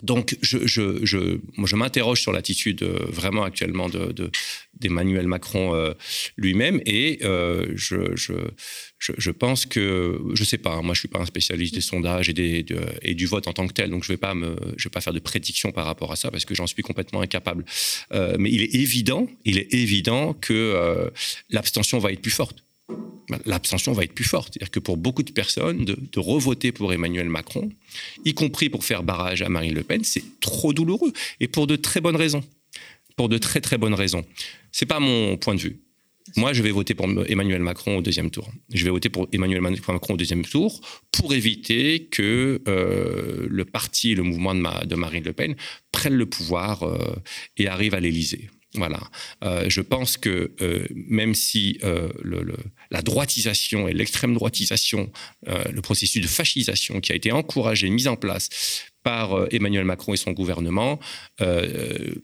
Donc, 0.03 0.37
je, 0.41 0.67
je, 0.67 1.05
je, 1.05 1.39
je 1.63 1.75
m'interroge 1.75 2.21
sur 2.21 2.33
l'attitude 2.33 2.83
euh, 2.83 3.05
vraiment 3.07 3.43
actuellement 3.43 3.87
d'Emmanuel 3.89 5.23
de, 5.23 5.27
Macron 5.27 5.93
lui-même 6.37 6.81
et 6.85 7.19
je, 7.21 8.15
je, 8.15 9.31
pense 9.31 9.65
que, 9.65 10.19
je 10.33 10.41
ne 10.41 10.45
sais 10.45 10.57
pas, 10.57 10.71
hein, 10.71 10.81
moi 10.81 10.93
je 10.93 10.99
ne 10.99 11.01
suis 11.01 11.07
pas 11.07 11.19
un 11.19 11.25
spécialiste 11.25 11.75
des 11.75 11.81
sondages 11.81 12.29
et, 12.29 12.33
des, 12.33 12.65
et 13.01 13.15
du 13.15 13.25
vote 13.25 13.47
en 13.47 13.53
tant 13.53 13.67
que 13.67 13.73
tel, 13.73 13.89
donc 13.89 14.03
je 14.03 14.11
ne 14.11 14.15
vais, 14.15 14.19
pas 14.19 14.33
vais 14.33 14.89
pas 14.91 15.01
faire 15.01 15.13
de 15.13 15.19
prédiction 15.19 15.71
par 15.71 15.85
rapport 15.85 16.11
à 16.11 16.15
ça 16.15 16.29
parce 16.29 16.45
que 16.45 16.55
j'en 16.55 16.67
suis 16.67 16.83
complètement 16.83 17.21
incapable. 17.21 17.65
mais 18.11 18.51
il 18.51 18.61
est 18.61 18.75
évident, 18.75 19.27
il 19.45 19.57
est 19.57 19.73
évident 19.73 20.33
que 20.33 21.11
l'abstention 21.49 21.99
va 21.99 22.11
être 22.11 22.21
plus 22.21 22.31
forte 22.31 22.65
l'abstention 23.45 23.93
va 23.93 24.03
être 24.03 24.13
plus 24.13 24.25
forte. 24.25 24.53
C'est-à-dire 24.53 24.71
que 24.71 24.79
pour 24.79 24.97
beaucoup 24.97 25.23
de 25.23 25.31
personnes, 25.31 25.85
de, 25.85 26.19
revoter 26.19 26.71
pour 26.71 26.93
Emmanuel 26.93 27.29
Macron, 27.29 27.69
y 28.23 28.33
compris 28.33 28.69
pour 28.69 28.85
faire 28.85 29.03
barrage 29.03 29.41
à 29.41 29.49
Marine 29.49 29.73
Le 29.73 29.83
Pen, 29.83 30.03
c'est 30.03 30.23
trop 30.39 30.73
douloureux. 30.73 31.11
Et 31.39 31.47
pour 31.47 31.67
de 31.67 31.75
très 31.75 32.01
bonnes 32.01 32.15
raisons. 32.15 32.43
Pour 33.15 33.29
de 33.29 33.37
très 33.37 33.61
très 33.61 33.77
bonnes 33.77 33.93
raisons. 33.93 34.25
C'est 34.71 34.85
pas 34.85 34.99
mon 34.99 35.37
point 35.37 35.55
de 35.55 35.61
vue. 35.61 35.77
Moi, 36.37 36.53
je 36.53 36.63
vais 36.63 36.71
voter 36.71 36.95
pour 36.95 37.07
Emmanuel 37.27 37.61
Macron 37.61 37.97
au 37.97 38.01
deuxième 38.01 38.31
tour. 38.31 38.49
Je 38.73 38.83
vais 38.83 38.89
voter 38.89 39.09
pour 39.09 39.27
Emmanuel 39.31 39.61
Macron 39.61 40.15
au 40.15 40.17
deuxième 40.17 40.43
tour 40.43 40.81
pour 41.11 41.33
éviter 41.33 42.05
que 42.05 42.61
euh, 42.67 43.45
le 43.47 43.65
parti, 43.65 44.15
le 44.15 44.23
mouvement 44.23 44.55
de, 44.55 44.95
Marine 44.95 45.23
Le 45.23 45.33
Pen 45.33 45.55
prenne 45.91 46.15
le 46.15 46.25
pouvoir 46.25 46.83
euh, 46.83 47.15
et 47.57 47.67
arrive 47.67 47.93
à 47.93 47.99
l'Élysée. 47.99 48.49
Voilà. 48.75 48.99
Euh, 49.43 49.65
je 49.69 49.81
pense 49.81 50.17
que 50.17 50.51
euh, 50.61 50.85
même 50.93 51.33
si 51.33 51.79
euh, 51.83 52.09
la 52.91 53.01
droitisation 53.01 53.87
et 53.87 53.93
l'extrême 53.93 54.33
droitisation, 54.33 55.11
le 55.45 55.81
processus 55.81 56.21
de 56.21 56.27
fascisation 56.27 56.99
qui 57.01 57.11
a 57.11 57.15
été 57.15 57.31
encouragé, 57.31 57.89
mis 57.89 58.07
en 58.07 58.15
place 58.15 58.49
par 59.05 59.37
euh, 59.37 59.47
Emmanuel 59.51 59.85
Macron 59.85 60.15
et 60.15 60.17
son 60.17 60.31
gouvernement, 60.31 60.99
euh, 61.39 62.15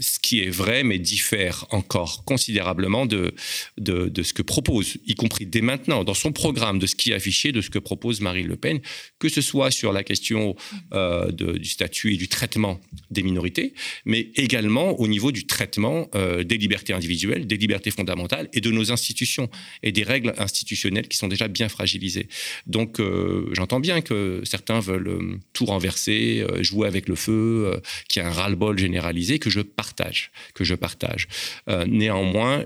ce 0.00 0.18
qui 0.18 0.40
est 0.40 0.50
vrai, 0.50 0.82
mais 0.82 0.98
diffère 0.98 1.66
encore 1.70 2.24
considérablement 2.24 3.06
de, 3.06 3.32
de, 3.78 4.22
ce 4.24 4.32
que 4.32 4.42
propose, 4.42 4.96
y 5.06 5.14
compris 5.14 5.46
dès 5.46 5.60
maintenant, 5.60 6.02
dans 6.02 6.14
son 6.14 6.32
programme, 6.32 6.80
de 6.80 6.88
ce 6.88 6.96
qui 6.96 7.12
est 7.12 7.14
affiché, 7.14 7.52
de 7.52 7.60
ce 7.60 7.70
que 7.70 7.78
propose 7.78 8.20
Marine 8.20 8.48
Le 8.48 8.56
Pen, 8.56 8.80
que 9.20 9.28
ce 9.28 9.40
soit 9.40 9.70
sur 9.70 9.92
la 9.92 10.02
question 10.02 10.56
euh, 10.92 11.30
du 11.30 11.68
statut 11.68 12.14
et 12.14 12.16
du 12.16 12.26
traitement 12.26 12.80
des 13.12 13.22
minorités, 13.22 13.72
mais 14.04 14.32
également 14.34 14.98
au 14.98 15.06
niveau 15.06 15.30
du 15.30 15.46
traitement 15.46 16.08
des 16.14 16.58
libertés 16.58 16.92
individuelles, 16.92 17.46
des 17.46 17.56
libertés 17.56 17.92
fondamentales 17.92 18.48
et 18.52 18.60
de 18.60 18.70
nos 18.70 18.90
institutions 18.90 19.48
et 19.84 19.92
des 19.92 20.02
règles 20.02 20.34
institutionnelles 20.38 21.06
qui 21.06 21.16
sont 21.16 21.28
déjà 21.28 21.46
bien 21.46 21.68
fragilisées. 21.68 22.28
Donc 22.66 23.00
j'entends 23.52 23.80
bien 23.80 24.00
que 24.00 24.42
certains 24.44 24.80
veulent 24.80 25.38
tout 25.52 25.66
renverser 25.66 25.99
euh, 26.08 26.62
jouer 26.62 26.88
avec 26.88 27.08
le 27.08 27.14
feu, 27.14 27.72
euh, 27.74 27.80
qui 28.08 28.20
a 28.20 28.26
un 28.26 28.30
ras-le-bol 28.30 28.78
généralisé 28.78 29.38
que 29.38 29.50
je 29.50 29.60
partage, 29.60 30.30
que 30.54 30.64
je 30.64 30.74
partage. 30.74 31.28
Euh, 31.68 31.84
néanmoins, 31.86 32.64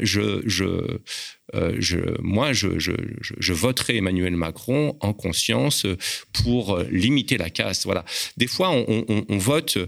moi, 2.20 2.52
je, 2.52 3.52
voterai 3.52 3.96
Emmanuel 3.96 4.36
Macron 4.36 4.96
en 5.00 5.12
conscience 5.12 5.86
pour 6.32 6.78
limiter 6.90 7.38
la 7.38 7.50
casse. 7.50 7.84
Voilà. 7.84 8.04
Des 8.36 8.46
fois, 8.46 8.70
on, 8.70 9.38
vote 9.38 9.78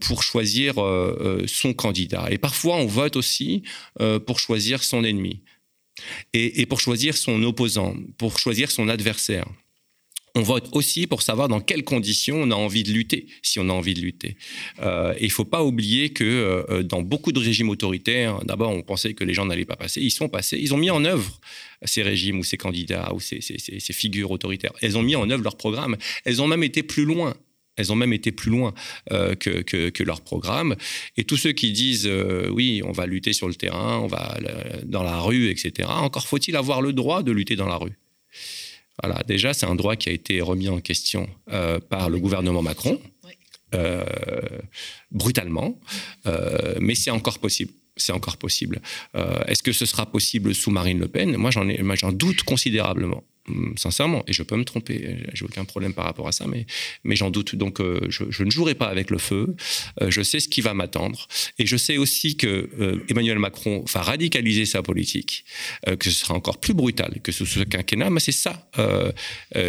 pour 0.00 0.22
choisir 0.22 0.74
son 1.46 1.74
candidat, 1.74 2.28
et 2.30 2.38
parfois 2.38 2.76
on 2.76 2.86
vote 2.86 3.16
aussi 3.16 3.62
pour 4.26 4.38
choisir 4.38 4.82
son 4.82 5.02
ennemi, 5.04 5.42
et 6.32 6.66
pour 6.66 6.80
choisir 6.80 7.16
son 7.16 7.42
opposant, 7.42 7.96
pour 8.18 8.38
choisir 8.38 8.70
son 8.70 8.88
adversaire 8.88 9.46
on 10.34 10.42
vote 10.42 10.70
aussi 10.72 11.06
pour 11.06 11.22
savoir 11.22 11.48
dans 11.48 11.60
quelles 11.60 11.84
conditions 11.84 12.42
on 12.42 12.50
a 12.50 12.54
envie 12.54 12.82
de 12.82 12.92
lutter, 12.92 13.26
si 13.42 13.58
on 13.58 13.68
a 13.68 13.72
envie 13.72 13.94
de 13.94 14.00
lutter. 14.00 14.36
Euh, 14.80 15.12
et 15.14 15.24
il 15.24 15.26
ne 15.26 15.32
faut 15.32 15.44
pas 15.44 15.62
oublier 15.62 16.10
que 16.10 16.24
euh, 16.24 16.82
dans 16.82 17.02
beaucoup 17.02 17.32
de 17.32 17.38
régimes 17.38 17.68
autoritaires, 17.68 18.42
d'abord 18.44 18.70
on 18.70 18.82
pensait 18.82 19.14
que 19.14 19.24
les 19.24 19.34
gens 19.34 19.44
n'allaient 19.44 19.64
pas 19.64 19.76
passer, 19.76 20.00
ils 20.00 20.10
sont 20.10 20.28
passés, 20.28 20.58
ils 20.60 20.72
ont 20.72 20.78
mis 20.78 20.90
en 20.90 21.04
œuvre 21.04 21.38
ces 21.84 22.02
régimes 22.02 22.38
ou 22.38 22.44
ces 22.44 22.56
candidats 22.56 23.12
ou 23.14 23.20
ces, 23.20 23.40
figures 23.92 24.30
autoritaires. 24.30 24.72
Elles 24.80 24.96
ont 24.96 25.02
mis 25.02 25.16
en 25.16 25.28
œuvre 25.28 25.42
leur 25.42 25.56
programme, 25.56 25.96
elles 26.24 26.40
ont 26.40 26.46
même 26.46 26.62
été 26.62 26.82
plus 26.82 27.04
loin. 27.04 27.34
Elles 27.76 27.90
ont 27.90 27.96
même 27.96 28.12
été 28.12 28.32
plus 28.32 28.50
loin 28.50 28.74
euh, 29.12 29.34
que, 29.34 30.02
leur 30.02 30.20
programme. 30.20 30.76
Et 31.16 31.24
tous 31.24 31.38
ceux 31.38 31.52
qui 31.52 31.72
disent 31.72 32.08
oui, 32.50 32.82
on 32.84 32.92
va 32.92 33.06
lutter 33.06 33.32
sur 33.32 33.48
le 33.48 33.54
terrain, 33.54 33.98
on 33.98 34.08
va 34.08 34.38
dans 34.84 35.02
la 35.02 35.18
rue, 35.18 35.48
etc., 35.48 35.88
encore 35.90 36.26
faut-il 36.26 36.54
avoir 36.54 36.82
le 36.82 36.92
droit 36.92 37.22
de 37.22 37.32
lutter 37.32 37.56
dans 37.56 37.68
la 37.68 37.76
rue. 37.76 37.98
Voilà, 39.02 39.22
déjà, 39.26 39.52
c'est 39.52 39.66
un 39.66 39.74
droit 39.74 39.96
qui 39.96 40.08
a 40.08 40.12
été 40.12 40.40
remis 40.40 40.68
en 40.68 40.80
question 40.80 41.28
euh, 41.50 41.80
par 41.80 42.08
le 42.08 42.18
gouvernement 42.20 42.62
Macron, 42.62 43.00
euh, 43.74 44.04
brutalement, 45.10 45.80
euh, 46.26 46.76
mais 46.80 46.94
c'est 46.94 47.10
encore 47.10 47.38
possible. 47.38 47.72
C'est 47.96 48.12
encore 48.12 48.38
possible. 48.38 48.80
Est-ce 49.46 49.62
que 49.62 49.72
ce 49.72 49.84
sera 49.84 50.06
possible 50.06 50.54
sous 50.54 50.70
Marine 50.70 50.98
Le 50.98 51.08
Pen? 51.08 51.36
Moi, 51.36 51.50
j'en 51.50 52.12
doute 52.12 52.42
considérablement. 52.42 53.22
Hum, 53.48 53.74
sincèrement, 53.76 54.22
et 54.28 54.32
je 54.32 54.44
peux 54.44 54.56
me 54.56 54.64
tromper, 54.64 55.16
j'ai 55.34 55.44
aucun 55.44 55.64
problème 55.64 55.94
par 55.94 56.04
rapport 56.04 56.28
à 56.28 56.32
ça, 56.32 56.46
mais, 56.46 56.64
mais 57.02 57.16
j'en 57.16 57.28
doute. 57.28 57.56
Donc, 57.56 57.80
euh, 57.80 58.00
je, 58.08 58.44
ne 58.44 58.50
jouerai 58.50 58.76
pas 58.76 58.86
avec 58.86 59.10
le 59.10 59.18
feu. 59.18 59.56
Euh, 60.00 60.12
je 60.12 60.22
sais 60.22 60.38
ce 60.38 60.48
qui 60.48 60.60
va 60.60 60.74
m'attendre, 60.74 61.26
et 61.58 61.66
je 61.66 61.76
sais 61.76 61.96
aussi 61.96 62.36
que 62.36 62.70
euh, 62.78 63.04
Emmanuel 63.08 63.40
Macron 63.40 63.84
va 63.92 64.02
radicaliser 64.02 64.64
sa 64.64 64.82
politique, 64.82 65.44
que 65.98 66.10
ce 66.10 66.20
sera 66.24 66.34
encore 66.34 66.58
plus 66.58 66.74
brutal 66.74 67.20
que 67.22 67.32
sous 67.32 67.46
ce 67.46 67.60
quinquennat, 67.60 68.10
mais 68.10 68.20
c'est 68.20 68.30
ça 68.30 68.68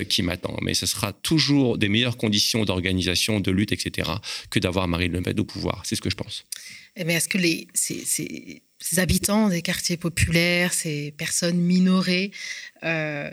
qui 0.07 0.21
m'attend. 0.21 0.55
Mais 0.61 0.73
ce 0.73 0.85
sera 0.85 1.11
toujours 1.11 1.77
des 1.77 1.89
meilleures 1.89 2.17
conditions 2.17 2.65
d'organisation, 2.65 3.39
de 3.39 3.51
lutte, 3.51 3.71
etc., 3.71 4.09
que 4.49 4.59
d'avoir 4.59 4.87
Marine 4.87 5.13
Le 5.13 5.21
Pen 5.21 5.39
au 5.39 5.45
pouvoir. 5.45 5.81
C'est 5.85 5.95
ce 5.95 6.01
que 6.01 6.09
je 6.09 6.15
pense. 6.15 6.45
Mais 6.97 7.13
est-ce 7.13 7.27
que 7.27 7.37
les, 7.37 7.67
ces, 7.73 8.61
habitants 8.97 9.49
des 9.49 9.61
quartiers 9.61 9.97
populaires, 9.97 10.73
ces 10.73 11.11
personnes 11.11 11.57
minorées, 11.57 12.31
euh, 12.83 13.31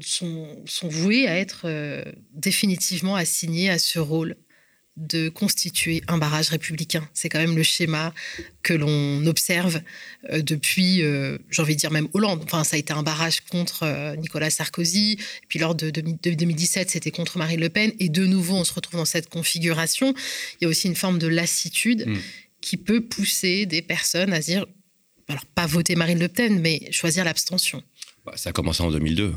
sont, 0.00 0.62
sont, 0.64 0.88
voués 0.88 1.28
à 1.28 1.36
être 1.36 1.62
euh, 1.64 2.02
définitivement 2.32 3.16
assignés 3.16 3.68
à 3.68 3.78
ce 3.78 3.98
rôle 3.98 4.36
de 4.96 5.28
constituer 5.28 6.02
un 6.08 6.16
barrage 6.16 6.48
républicain? 6.48 7.06
C'est 7.12 7.28
quand 7.28 7.38
même 7.38 7.54
le 7.54 7.62
schéma 7.62 8.14
que 8.62 8.72
l'on 8.72 9.26
observe 9.26 9.82
euh, 10.30 10.40
depuis, 10.40 11.02
j'ai 11.50 11.62
envie 11.62 11.74
de 11.74 11.80
dire 11.80 11.90
même 11.90 12.08
Hollande. 12.14 12.40
Enfin, 12.44 12.64
ça 12.64 12.76
a 12.76 12.78
été 12.78 12.94
un 12.94 13.02
barrage 13.02 13.42
contre 13.42 14.14
Nicolas 14.16 14.48
Sarkozy. 14.48 15.18
puis 15.48 15.58
lors 15.58 15.74
de, 15.74 15.90
2017, 15.90 16.88
c'était 16.88 17.10
contre 17.10 17.36
Marine 17.36 17.60
Le 17.60 17.68
Pen. 17.68 17.92
Et 17.98 18.08
de 18.08 18.24
nouveau, 18.24 18.54
on 18.54 18.64
se 18.64 18.72
retrouve 18.72 19.00
dans 19.00 19.04
cette 19.04 19.28
configuration. 19.28 20.14
Il 20.60 20.64
y 20.64 20.66
a 20.66 20.68
aussi 20.68 20.86
une 20.86 20.96
forme 20.96 21.18
de 21.18 21.26
lassitude. 21.26 22.06
Mm 22.06 22.16
qui 22.66 22.76
peut 22.76 23.00
pousser 23.00 23.64
des 23.64 23.80
personnes 23.80 24.32
à 24.32 24.40
dire, 24.40 24.66
alors 25.28 25.46
pas 25.46 25.66
voter 25.66 25.94
Marine 25.94 26.18
Le 26.18 26.26
Pen, 26.26 26.58
mais 26.58 26.90
choisir 26.90 27.24
l'abstention 27.24 27.80
bah, 28.24 28.32
Ça 28.34 28.50
a 28.50 28.52
commencé 28.52 28.82
en 28.82 28.90
2002. 28.90 29.32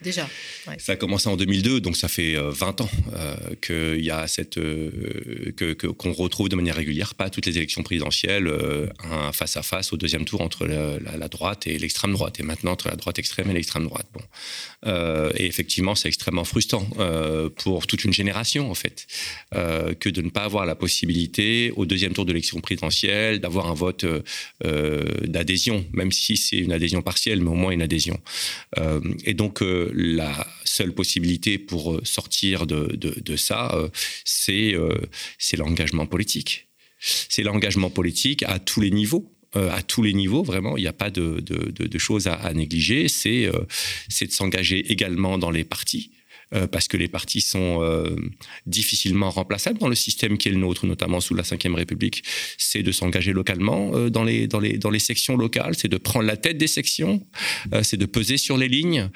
Déjà. 0.00 0.28
Ça 0.78 0.92
a 0.92 0.96
commencé 0.96 1.28
en 1.28 1.36
2002, 1.36 1.80
donc 1.80 1.96
ça 1.96 2.06
fait 2.06 2.36
20 2.36 2.82
ans 2.82 2.90
qu'il 3.60 4.04
y 4.04 4.12
a 4.12 4.28
cette 4.28 4.54
que 4.54 5.72
qu'on 5.72 6.12
retrouve 6.12 6.48
de 6.48 6.54
manière 6.54 6.76
régulière, 6.76 7.16
pas 7.16 7.30
toutes 7.30 7.46
les 7.46 7.56
élections 7.56 7.82
présidentielles, 7.82 8.48
un 9.02 9.32
face 9.32 9.56
à 9.56 9.64
face 9.64 9.92
au 9.92 9.96
deuxième 9.96 10.24
tour 10.24 10.40
entre 10.40 10.66
la, 10.66 11.28
droite 11.28 11.66
et 11.66 11.76
l'extrême 11.78 12.12
droite, 12.12 12.38
et 12.38 12.44
maintenant 12.44 12.70
entre 12.70 12.86
la 12.86 12.94
droite 12.94 13.18
extrême 13.18 13.50
et 13.50 13.54
l'extrême 13.54 13.86
droite. 13.86 14.06
Bon, 14.12 14.22
et 14.86 15.46
effectivement, 15.46 15.94
c'est 15.94 16.08
extrêmement 16.08 16.44
frustrant 16.44 16.88
pour 17.56 17.86
toute 17.86 18.04
une 18.04 18.12
génération 18.12 18.70
en 18.70 18.74
fait 18.74 19.06
que 19.52 20.08
de 20.08 20.22
ne 20.22 20.30
pas 20.30 20.44
avoir 20.44 20.66
la 20.66 20.74
possibilité 20.74 21.72
au 21.76 21.84
deuxième 21.84 22.12
tour 22.12 22.24
de 22.24 22.32
l'élection 22.32 22.60
présidentielle 22.60 23.40
d'avoir 23.40 23.66
un 23.66 23.74
vote 23.74 24.06
d'adhésion, 24.62 25.84
même 25.92 26.12
si 26.12 26.36
c'est 26.36 26.58
une 26.58 26.72
adhésion 26.72 27.02
partielle, 27.02 27.40
mais 27.40 27.50
au 27.50 27.54
moins 27.54 27.72
une 27.72 27.82
adhésion. 27.82 28.20
et 29.24 29.34
donc 29.34 29.62
la 29.62 30.46
seule 30.64 30.92
possibilité 30.92 31.58
pour 31.58 31.92
euh, 31.92 32.00
sortir 32.04 32.66
de, 32.66 33.36
ça, 33.36 33.74
euh, 33.74 33.88
euh, 34.48 34.98
c'est 35.38 35.56
l'engagement 35.56 36.06
politique. 36.06 36.68
C'est 37.00 37.42
l'engagement 37.42 37.90
politique 37.90 38.42
à 38.44 38.58
tous 38.58 38.80
les 38.80 38.90
niveaux. 38.90 39.37
À 39.54 39.82
tous 39.82 40.02
les 40.02 40.12
niveaux, 40.12 40.42
vraiment, 40.42 40.76
il 40.76 40.82
n'y 40.82 40.88
a 40.88 40.92
pas 40.92 41.10
de, 41.10 41.98
choses 41.98 42.26
à, 42.26 42.52
négliger. 42.52 43.08
C'est 43.08 43.50
de 43.50 44.32
s'engager 44.32 44.92
également 44.92 45.38
dans 45.38 45.50
les 45.50 45.64
partis. 45.64 46.12
Euh, 46.54 46.66
parce 46.66 46.88
que 46.88 46.96
les 46.96 47.08
partis 47.08 47.42
sont 47.42 47.82
euh, 47.82 48.16
difficilement 48.64 49.28
remplaçables 49.28 49.78
dans 49.78 49.88
le 49.88 49.94
système 49.94 50.38
qui 50.38 50.48
est 50.48 50.52
le 50.52 50.56
nôtre, 50.56 50.86
notamment 50.86 51.20
sous 51.20 51.34
la 51.34 51.42
Ve 51.42 51.74
République. 51.74 52.22
C'est 52.56 52.82
de 52.82 52.90
s'engager 52.90 53.34
localement 53.34 53.94
euh, 53.94 54.08
dans, 54.08 54.24
les, 54.24 54.46
dans, 54.46 54.58
les, 54.58 54.78
dans 54.78 54.88
les 54.88 54.98
sections 54.98 55.36
locales, 55.36 55.74
c'est 55.76 55.88
de 55.88 55.98
prendre 55.98 56.24
la 56.24 56.38
tête 56.38 56.56
des 56.56 56.66
sections, 56.66 57.26
c'est 57.82 57.98
de 57.98 58.06
peser 58.06 58.38
sur 58.38 58.56
les 58.56 58.68
lignes 58.68 59.10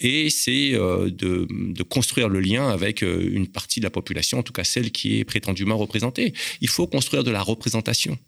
et 0.00 0.30
c'est 0.30 0.72
de, 0.72 1.46
de, 1.48 1.82
construire 1.82 2.28
le 2.28 2.40
lien 2.40 2.68
avec 2.68 3.02
une 3.02 3.46
partie 3.46 3.80
de 3.80 3.84
la 3.84 3.90
population, 3.90 4.38
en 4.38 4.42
tout 4.42 4.52
cas 4.52 4.64
celle 4.64 4.90
qui 4.90 5.18
est 5.18 5.24
prétendument 5.24 5.76
représentée. 5.76 6.34
Il 6.60 6.68
faut 6.68 6.86
construire 6.86 7.24
de 7.24 7.30
la 7.30 7.42
représentation. 7.42 8.18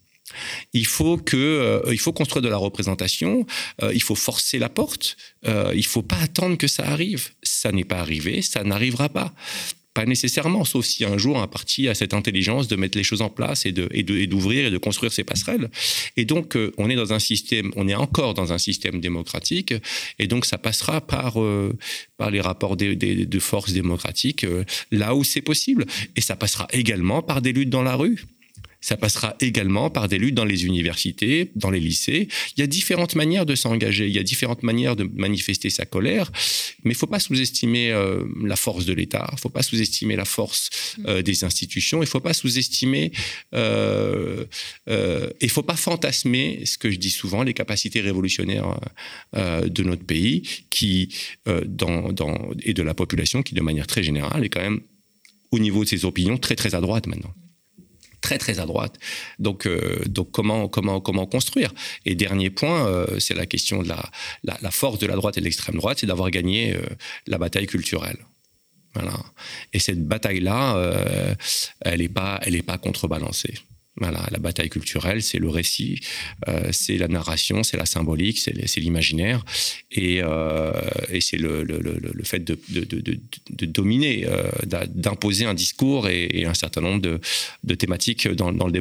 Il 0.73 0.87
faut 0.87 1.17
que, 1.17 1.37
euh, 1.37 1.93
il 1.93 1.99
faut 1.99 2.13
construire 2.13 2.43
de 2.43 2.49
la 2.49 2.57
représentation. 2.57 3.47
Euh, 3.83 3.93
il 3.95 4.03
faut 4.03 4.15
forcer 4.15 4.59
la 4.59 4.69
porte. 4.69 5.17
Euh, 5.47 5.73
il 5.75 5.87
faut 5.87 6.03
pas 6.03 6.19
attendre 6.19 6.57
que 6.57 6.67
ça 6.67 6.85
arrive. 6.85 7.31
Ça 7.43 7.73
n'est 7.73 7.85
pas 7.85 7.99
arrivé. 7.99 8.43
Ça 8.43 8.65
n'arrivera 8.65 9.09
pas. 9.09 9.33
Pas 9.93 10.07
nécessairement, 10.07 10.65
sauf 10.65 10.85
si 10.85 11.05
un 11.05 11.19
jour 11.19 11.41
un 11.41 11.47
parti 11.47 11.87
a 11.87 11.95
cette 11.95 12.15
intelligence 12.15 12.67
de 12.67 12.75
mettre 12.75 12.99
les 12.99 13.05
choses 13.05 13.23
en 13.23 13.29
place 13.29 13.65
et 13.65 13.71
de 13.71 13.87
d'ouvrir 14.27 14.67
et, 14.67 14.71
de 14.73 14.79
construire 14.79 15.13
ses 15.13 15.23
passerelles. 15.23 15.71
Et 16.17 16.25
donc 16.25 16.59
on 16.79 16.91
est 16.91 16.97
dans 16.97 17.13
un 17.13 17.21
système, 17.21 17.73
on 17.77 17.87
est 17.87 17.95
encore 17.95 18.35
dans 18.35 18.53
un 18.53 18.59
système 18.59 19.01
démocratique, 19.01 19.73
et 20.19 20.27
donc 20.27 20.47
ça 20.47 20.59
passera 20.59 21.01
par 21.01 21.39
les 22.29 22.41
rapports 22.41 22.77
de, 22.77 22.95
de 22.95 23.39
force 23.39 23.73
démocratiques 23.73 24.45
là 24.91 25.15
où 25.15 25.23
c'est 25.23 25.43
possible, 25.43 25.87
et 26.17 26.21
ça 26.21 26.35
passera 26.35 26.67
également 26.73 27.23
par 27.23 27.41
des 27.41 27.53
luttes 27.53 27.71
dans 27.71 27.85
la 27.85 27.95
rue. 27.95 28.25
Ça 28.85 28.99
passera 28.99 29.35
également 29.41 29.89
par 29.89 30.09
des 30.09 30.19
luttes 30.19 30.35
dans 30.35 30.45
les 30.45 30.67
universités, 30.67 31.51
dans 31.57 31.71
les 31.71 31.81
lycées. 31.81 32.29
Il 32.55 32.61
y 32.61 32.63
a 32.63 32.67
différentes 32.67 33.15
manières 33.15 33.47
de 33.47 33.55
s'engager, 33.55 34.07
il 34.09 34.13
y 34.13 34.19
a 34.19 34.23
différentes 34.23 34.63
manières 34.63 34.95
de 34.95 35.05
manifester 35.05 35.71
sa 35.71 35.87
colère, 35.87 36.31
mais 36.85 36.91
il 36.91 36.95
ne 36.95 36.99
faut 36.99 37.07
pas 37.07 37.19
sous-estimer 37.19 37.93
euh, 37.93 38.23
la 38.45 38.57
force 38.57 38.85
de 38.85 38.93
l'État, 38.93 39.27
il 39.31 39.37
ne 39.37 39.41
faut 39.41 39.49
pas 39.49 39.63
sous-estimer 39.63 40.17
la 40.17 40.27
force 40.27 40.69
euh, 41.07 41.23
des 41.23 41.45
institutions, 41.45 42.01
il 42.01 42.05
ne 42.05 42.11
faut 42.11 42.21
pas 42.21 42.35
sous-estimer, 42.35 43.11
euh, 43.55 44.45
il 44.87 45.47
ne 45.47 45.49
faut 45.49 45.63
pas 45.63 45.77
fantasmer, 45.77 46.67
ce 46.67 46.77
que 46.77 46.91
je 46.91 46.99
dis 46.99 47.11
souvent, 47.11 47.43
les 47.43 47.55
capacités 47.55 48.03
révolutionnaires 48.03 48.79
de 49.35 49.83
notre 49.83 50.05
pays 50.05 50.43
qui, 50.69 51.09
dans, 51.47 52.13
dans, 52.13 52.51
et 52.63 52.75
de 52.75 52.83
la 52.83 52.93
population 52.93 53.43
qui, 53.43 53.55
de 53.55 53.63
manière 53.63 53.87
très 53.87 54.03
générale, 54.03 54.45
est 54.45 54.51
quand 54.51 54.61
même 54.61 54.83
au 55.53 55.59
niveau 55.59 55.85
de 55.85 55.89
ses 55.89 56.05
opinions 56.05 56.37
très 56.37 56.55
très 56.55 56.75
à 56.75 56.83
droite 56.83 57.07
maintenant 57.07 57.35
très 58.25 58.39
très 58.39 58.59
à 58.59 58.65
droite. 58.65 58.95
Donc, 59.39 59.67
euh, 59.67 60.03
donc 60.07 60.31
comment, 60.33 60.67
comment, 60.67 60.99
comment 61.01 61.27
construire? 61.27 61.71
Et 62.07 62.15
dernier 62.15 62.51
point, 62.51 62.89
euh, 62.89 63.21
c'est 63.21 63.35
la 63.35 63.45
question 63.45 63.83
de 63.83 63.89
la, 63.89 64.03
la, 64.43 64.71
force 64.71 64.99
de 64.99 65.07
la 65.07 65.15
droite 65.15 65.37
et 65.37 65.41
de 65.41 65.45
l'extrême 65.45 65.77
droite, 65.77 65.99
c'est 66.01 66.07
d'avoir 66.07 66.31
gagné 66.31 66.75
euh, 66.75 66.81
la 67.27 67.37
bataille 67.37 67.67
culturelle. 67.67 68.17
Voilà. 68.95 69.17
Et 69.75 69.79
cette 69.79 70.03
bataille-là, 70.07 70.63
elle 71.81 72.01
n'est 72.01 72.09
pas, 72.09 72.41
pas 72.65 72.79
contrebalancée. 72.79 73.55
Voilà, 73.97 74.27
la 74.33 74.39
bataille 74.39 74.71
culturelle, 74.71 75.23
c'est 75.23 75.39
le 75.39 75.49
récit, 75.49 76.01
euh, 76.49 76.69
c'est 76.73 76.97
la 76.97 77.07
narration, 77.07 77.63
c'est 77.63 77.77
la 77.77 77.87
symbolique, 77.87 78.39
c'est 78.39 78.81
l'imaginaire, 78.81 79.45
et, 79.93 80.21
euh, 80.21 80.73
et 81.11 81.21
c'est 81.21 81.37
le, 81.37 81.65
fait 82.25 82.41
de, 82.41 82.59
dominer, 83.67 84.27
euh, 84.27 84.51
d'imposer 84.89 85.45
un 85.45 85.55
discours 85.55 86.09
et, 86.09 86.45
un 86.45 86.55
certain 86.55 86.81
nombre 86.81 87.03
de, 87.63 87.75
thématiques 87.77 88.27
dans 88.27 88.51
le 88.51 88.73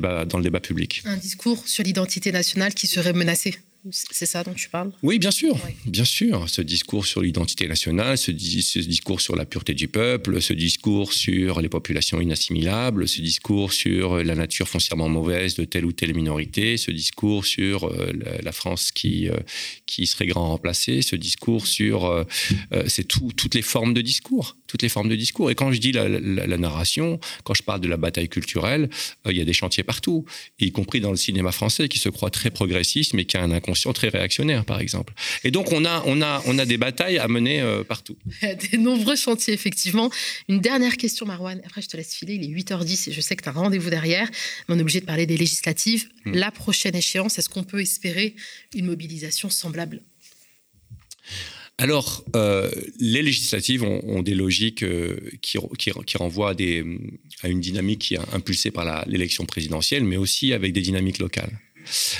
débat 0.41 0.59
public. 0.59 1.03
Un 1.05 1.17
discours 1.17 1.67
sur 1.67 1.83
l'identité 1.83 2.31
nationale 2.31 2.73
qui 2.73 2.87
serait 2.87 3.13
menacé 3.13 3.55
c'est 3.91 4.25
ça 4.25 4.43
dont 4.43 4.53
tu 4.53 4.69
parles? 4.69 4.91
Oui, 5.01 5.19
bien 5.19 5.31
sûr, 5.31 5.57
bien 5.85 6.05
sûr. 6.05 6.47
Ce 6.47 6.61
discours 6.61 7.05
sur 7.05 7.21
l'identité 7.21 7.67
nationale, 7.67 8.17
ce, 8.17 8.31
discours 8.31 9.19
sur 9.19 9.35
la 9.35 9.45
pureté 9.45 9.73
du 9.73 9.89
peuple, 9.89 10.41
ce 10.41 10.53
discours 10.53 11.11
sur 11.11 11.59
les 11.59 11.67
populations 11.67 12.21
inassimilables, 12.21 13.09
ce 13.09 13.19
discours 13.19 13.73
sur 13.73 14.23
la 14.23 14.35
nature 14.35 14.69
foncièrement 14.69 15.09
mauvaise 15.09 15.55
de 15.55 15.65
telle 15.65 15.85
ou 15.85 15.91
telle 15.91 16.15
minorité, 16.15 16.77
ce 16.77 16.91
discours 16.91 17.45
sur 17.45 17.85
euh, 17.85 18.11
la, 18.41 18.51
France 18.53 18.93
qui, 18.93 19.27
euh, 19.27 19.35
qui 19.85 20.07
serait 20.07 20.27
grand 20.27 20.47
remplacée, 20.47 21.01
ce 21.01 21.17
discours 21.17 21.67
sur... 21.67 22.05
Euh, 22.05 22.23
c'est 22.87 23.07
toutes 23.07 23.53
les 23.53 23.61
formes 23.61 23.93
de 23.93 24.01
discours, 24.01 24.55
toutes 24.67 24.81
les 24.81 24.89
formes 24.89 25.09
de 25.09 25.15
discours. 25.15 25.51
Et 25.51 25.55
quand 25.55 25.71
je 25.73 25.79
dis 25.79 25.91
la, 25.91 26.07
narration, 26.57 27.19
quand 27.43 27.53
je 27.53 27.63
parle 27.63 27.81
de 27.81 27.89
la 27.89 27.97
bataille 27.97 28.29
culturelle, 28.29 28.89
il 29.29 29.37
y 29.37 29.41
a 29.41 29.45
des 29.45 29.53
chantiers 29.53 29.83
partout, 29.83 30.25
y 30.59 30.71
compris 30.71 31.01
dans 31.01 31.11
le 31.11 31.17
cinéma 31.17 31.51
français 31.51 31.89
qui 31.89 31.99
se 31.99 32.09
croit 32.09 32.29
très 32.29 32.49
progressiste, 32.49 33.13
mais 33.13 33.25
qui 33.25 33.37
a 33.37 33.43
un 33.43 33.51
inconscient 33.51 33.72
très 33.93 34.09
réactionnaire, 34.09 34.65
par 34.65 34.79
exemple. 34.79 35.13
Et 35.43 35.51
donc, 35.51 35.71
on 35.71 35.85
a, 35.85 36.03
on 36.05 36.21
a, 36.21 36.41
on 36.45 36.57
a 36.59 36.65
des 36.65 36.77
batailles 36.77 37.17
à 37.17 37.27
mener 37.27 37.61
euh, 37.61 37.83
partout. 37.83 38.17
Des 38.71 38.77
nombreux 38.77 39.15
chantiers, 39.15 39.53
effectivement. 39.53 40.09
Une 40.47 40.59
dernière 40.59 40.97
question, 40.97 41.25
Marwan. 41.25 41.61
Après, 41.65 41.81
je 41.81 41.87
te 41.87 41.97
laisse 41.97 42.13
filer. 42.13 42.35
Il 42.35 42.43
est 42.43 42.63
8h10 42.63 43.09
et 43.09 43.13
je 43.13 43.21
sais 43.21 43.35
que 43.35 43.43
tu 43.43 43.49
as 43.49 43.51
un 43.51 43.55
rendez-vous 43.55 43.89
derrière. 43.89 44.29
Mais 44.67 44.75
on 44.75 44.77
est 44.77 44.81
obligé 44.81 44.99
de 45.01 45.05
parler 45.05 45.25
des 45.25 45.37
législatives. 45.37 46.09
Hmm. 46.25 46.33
La 46.33 46.51
prochaine 46.51 46.95
échéance, 46.95 47.37
est-ce 47.39 47.49
qu'on 47.49 47.63
peut 47.63 47.81
espérer 47.81 48.35
une 48.73 48.85
mobilisation 48.85 49.49
semblable? 49.49 50.01
Alors, 51.79 52.23
euh, 52.35 52.69
les 52.99 53.23
législatives 53.23 53.83
ont, 53.83 54.21
des 54.21 54.35
logiques 54.35 54.83
euh, 54.83 55.17
qui, 55.41 55.57
qui, 55.79 55.91
qui, 56.05 56.17
renvoient 56.17 56.51
à, 56.51 56.53
des, 56.53 56.85
à, 57.41 57.49
une 57.49 57.59
dynamique 57.59 57.99
qui 57.99 58.13
est 58.13 58.19
impulsée 58.31 58.69
par 58.69 59.05
l'élection 59.07 59.45
présidentielle, 59.45 60.03
mais 60.03 60.17
aussi 60.17 60.53
avec 60.53 60.71
des 60.71 60.81
dynamiques 60.81 61.17
locales. 61.17 61.59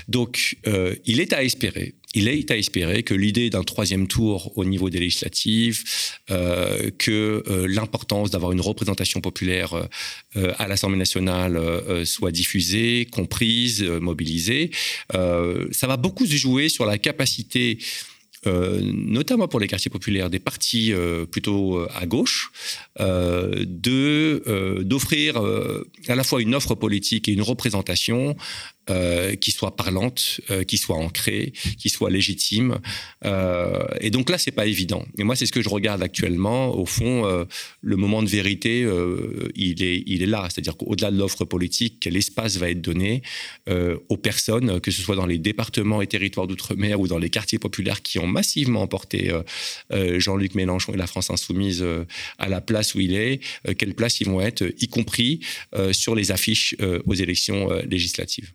Donc, 0.08 0.58
euh, 0.68 0.96
il 1.06 1.20
est 1.20 1.34
à 1.34 1.44
espérer. 1.44 1.96
Il 2.16 2.28
est 2.28 2.52
à 2.52 2.58
espérer 2.58 3.02
que 3.02 3.16
l'idée 3.16 3.50
d'un 3.50 3.64
troisième 3.64 4.08
tour 4.08 4.56
au 4.56 4.66
niveau 4.66 4.90
des 4.92 5.00
législatives, 5.00 5.84
euh, 6.30 6.92
que 7.00 7.44
euh, 7.48 7.68
l'importance 7.68 8.30
d'avoir 8.30 8.52
une 8.52 8.62
représentation 8.62 9.20
populaire 9.20 9.88
à 10.36 10.68
l'Assemblée 10.68 10.98
nationale 10.98 11.60
soit 12.06 12.32
diffusée, 12.32 13.08
comprise, 13.12 13.84
mobilisée, 13.84 14.72
ça 15.12 15.88
va 15.88 15.98
beaucoup 15.98 16.26
se 16.26 16.36
jouer 16.36 16.70
sur 16.70 16.86
la 16.86 16.98
capacité 16.98 17.78
notamment 18.46 19.48
pour 19.48 19.62
les 19.62 19.68
quartiers 19.68 19.90
populaires, 19.90 20.30
des 20.30 20.40
partis 20.40 20.92
plutôt 21.32 21.80
à 21.94 22.06
gauche, 22.06 22.52
de 23.00 24.84
d'offrir 24.84 25.42
à 26.08 26.16
la 26.16 26.24
fois 26.24 26.42
une 26.42 26.54
offre 26.54 26.76
politique 26.76 27.30
et 27.30 27.32
une 27.32 27.42
représentation 27.42 28.36
euh, 28.90 29.36
qui 29.36 29.52
soit 29.52 29.78
parlante, 29.78 30.42
euh, 30.52 30.66
qui 30.66 30.78
soit 30.78 30.98
ancrée, 30.98 31.54
qui 31.78 31.88
soit 31.88 32.10
légitime. 32.10 32.80
Euh, 33.24 33.86
et 34.02 34.10
donc 34.10 34.30
là, 34.30 34.38
c'est 34.38 34.52
pas 34.52 34.66
évident. 34.66 35.06
Et 35.18 35.24
moi, 35.24 35.38
c'est 35.38 35.46
ce 35.46 35.54
que 35.54 35.62
je 35.62 35.70
regarde 35.70 36.04
actuellement. 36.04 36.76
Au 36.78 36.86
fond, 36.86 37.24
le 37.82 37.96
moment 37.96 38.22
de 38.22 38.28
vérité, 38.28 38.86
il 39.56 39.84
est, 39.84 40.04
il 40.06 40.22
est 40.22 40.26
là. 40.26 40.50
C'est-à-dire 40.50 40.76
qu'au-delà 40.76 41.12
de 41.12 41.18
l'offre 41.18 41.46
politique, 41.46 42.00
quel 42.02 42.18
espace 42.18 42.58
va 42.58 42.70
être 42.70 42.82
donné 42.82 43.22
aux 44.10 44.18
personnes, 44.18 44.82
que 44.82 44.92
ce 44.92 45.02
soit 45.02 45.16
dans 45.16 45.26
les 45.26 45.38
départements 45.38 46.02
et 46.02 46.08
territoires 46.08 46.48
d'outre-mer 46.48 47.00
ou 47.00 47.08
dans 47.08 47.20
les 47.20 47.30
quartiers 47.30 47.60
populaires 47.60 48.02
qui 48.02 48.20
ont 48.20 48.28
massivement 48.28 48.82
emporté 48.82 49.32
Jean-Luc 49.92 50.56
Mélenchon 50.56 50.94
et 50.94 50.98
la 50.98 51.08
France 51.08 51.30
insoumise 51.30 51.86
à 52.38 52.50
la 52.50 52.60
place 52.60 52.96
où 52.96 53.00
il 53.00 53.16
est. 53.16 53.40
quelle 53.78 53.96
place 53.96 54.20
ils 54.20 54.28
vont 54.28 54.42
être, 54.42 54.64
y 54.78 54.88
compris 54.90 55.40
sur 55.94 56.16
les 56.16 56.32
affiches 56.32 56.76
aux 57.06 57.14
élections 57.14 57.70
législatives. 57.88 58.52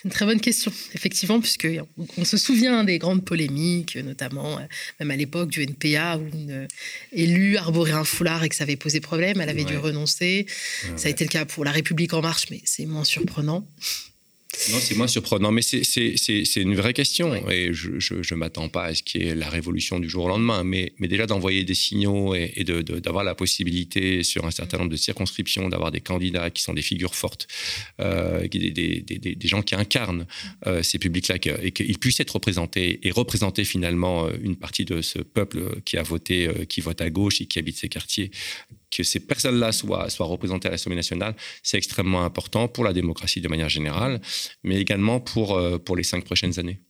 C'est 0.00 0.08
une 0.08 0.14
très 0.14 0.24
bonne 0.24 0.40
question, 0.40 0.72
effectivement, 0.94 1.40
puisque 1.40 1.68
on 2.16 2.24
se 2.24 2.38
souvient 2.38 2.84
des 2.84 2.98
grandes 2.98 3.22
polémiques, 3.22 3.96
notamment 3.96 4.58
euh, 4.58 4.62
même 4.98 5.10
à 5.10 5.16
l'époque 5.16 5.50
du 5.50 5.62
NPA, 5.62 6.16
où 6.16 6.26
une 6.26 6.50
euh, 6.52 6.66
élue 7.12 7.58
arborait 7.58 7.92
un 7.92 8.04
foulard 8.04 8.42
et 8.42 8.48
que 8.48 8.54
ça 8.54 8.64
avait 8.64 8.76
posé 8.76 9.00
problème, 9.00 9.42
elle 9.42 9.50
avait 9.50 9.64
dû 9.64 9.76
renoncer. 9.76 10.46
Ça 10.96 11.08
a 11.08 11.10
été 11.10 11.24
le 11.24 11.28
cas 11.28 11.44
pour 11.44 11.66
La 11.66 11.70
République 11.70 12.14
en 12.14 12.22
marche, 12.22 12.46
mais 12.50 12.62
c'est 12.64 12.86
moins 12.86 13.04
surprenant. 13.04 13.68
Non, 14.70 14.78
c'est 14.80 14.96
moins 14.96 15.06
surprenant, 15.06 15.52
mais 15.52 15.62
c'est 15.62 16.56
une 16.56 16.74
vraie 16.74 16.92
question. 16.92 17.48
Et 17.48 17.72
je 17.72 18.14
ne 18.14 18.38
m'attends 18.38 18.68
pas 18.68 18.84
à 18.84 18.94
ce 18.94 19.02
qu'il 19.02 19.22
y 19.22 19.28
ait 19.28 19.34
la 19.34 19.48
révolution 19.48 19.98
du 19.98 20.08
jour 20.08 20.24
au 20.24 20.28
lendemain. 20.28 20.64
Mais, 20.64 20.92
mais 20.98 21.08
déjà 21.08 21.26
d'envoyer 21.26 21.64
des 21.64 21.74
signaux 21.74 22.34
et, 22.34 22.64
d'avoir 22.64 23.24
la 23.24 23.34
possibilité 23.34 24.22
sur 24.22 24.44
un 24.44 24.50
certain 24.50 24.78
nombre 24.78 24.90
de 24.90 24.96
circonscriptions 24.96 25.68
d'avoir 25.68 25.90
des 25.90 26.00
candidats 26.00 26.50
qui 26.50 26.62
sont 26.62 26.74
des 26.74 26.82
figures 26.82 27.14
fortes, 27.14 27.46
euh, 28.00 28.46
des, 28.48 28.70
des, 28.70 29.00
des, 29.00 29.48
gens 29.48 29.62
qui 29.62 29.74
incarnent 29.74 30.26
euh, 30.66 30.82
ces 30.82 30.98
publics-là 30.98 31.36
et 31.62 31.72
qu'ils 31.72 31.98
puissent 31.98 32.20
être 32.20 32.32
représentés 32.32 33.00
et 33.06 33.10
représenter 33.10 33.64
finalement 33.64 34.26
euh, 34.26 34.32
une 34.42 34.56
partie 34.56 34.84
de 34.84 35.00
ce 35.00 35.18
peuple 35.20 35.80
qui 35.84 35.96
a 35.96 36.02
voté, 36.02 36.50
qui 36.68 36.80
vote 36.80 37.00
à 37.00 37.10
gauche 37.10 37.40
et 37.40 37.46
qui 37.46 37.58
habite 37.58 37.76
ces 37.76 37.88
quartiers, 37.88 38.30
que 38.90 39.02
ces 39.02 39.20
personnes-là 39.20 39.72
soient, 39.72 40.10
soient 40.10 40.26
représentées 40.26 40.68
à 40.68 40.72
l'Assemblée 40.72 40.96
nationale, 40.96 41.34
c'est 41.62 41.76
extrêmement 41.76 42.24
important 42.24 42.68
pour 42.68 42.84
la 42.84 42.92
démocratie 42.92 43.40
de 43.40 43.48
manière 43.48 43.68
générale, 43.68 44.20
mais 44.62 44.80
également 44.80 45.20
pour, 45.20 45.56
euh, 45.56 45.78
pour 45.78 45.96
les 45.96 46.02
cinq 46.02 46.24
prochaines 46.24 46.58
années. 46.58 46.80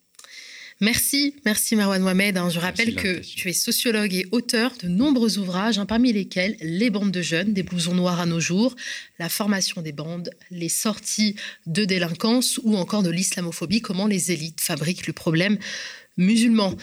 Merci, 0.82 1.34
merci 1.44 1.76
Marwan 1.76 2.00
Mohamed. 2.00 2.38
Hein, 2.38 2.48
je 2.48 2.58
rappelle 2.58 2.94
que 2.94 3.18
tu 3.18 3.50
es 3.50 3.52
sociologue 3.52 4.14
et 4.14 4.26
auteur 4.32 4.72
de 4.82 4.88
nombreux 4.88 5.36
ouvrages, 5.36 5.78
hein, 5.78 5.84
parmi 5.84 6.10
lesquels 6.10 6.56
Les 6.62 6.88
bandes 6.88 7.10
de 7.10 7.20
jeunes, 7.20 7.52
des 7.52 7.62
blousons 7.62 7.94
noirs 7.94 8.18
à 8.18 8.24
nos 8.24 8.40
jours, 8.40 8.74
la 9.18 9.28
formation 9.28 9.82
des 9.82 9.92
bandes, 9.92 10.30
les 10.50 10.70
sorties 10.70 11.36
de 11.66 11.84
délinquance 11.84 12.58
ou 12.62 12.76
encore 12.76 13.02
de 13.02 13.10
l'islamophobie, 13.10 13.82
comment 13.82 14.06
les 14.06 14.32
élites 14.32 14.62
fabriquent 14.62 15.06
le 15.06 15.12
problème 15.12 15.58
musulman. 16.16 16.74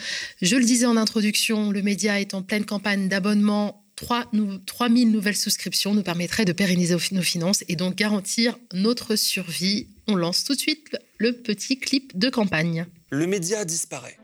Je 0.42 0.54
le 0.54 0.64
disais 0.64 0.86
en 0.86 0.96
introduction, 0.96 1.72
le 1.72 1.82
média 1.82 2.20
est 2.20 2.34
en 2.34 2.42
pleine 2.42 2.64
campagne 2.64 3.08
d'abonnement 3.08 3.84
3, 3.98 4.26
000 4.32 5.10
nouvelles 5.10 5.36
souscriptions 5.36 5.92
nous 5.92 6.04
permettraient 6.04 6.44
de 6.44 6.52
pérenniser 6.52 6.96
nos 7.10 7.22
finances 7.22 7.64
et 7.68 7.74
donc 7.74 7.96
garantir 7.96 8.56
notre 8.72 9.16
survie. 9.16 9.88
On 10.06 10.14
lance 10.14 10.44
tout 10.44 10.54
de 10.54 10.60
suite 10.60 10.96
le 11.18 11.32
petit 11.32 11.78
clip 11.78 12.16
de 12.16 12.30
campagne. 12.30 12.86
Le 13.10 13.26
média 13.26 13.64
disparaît. 13.64 14.16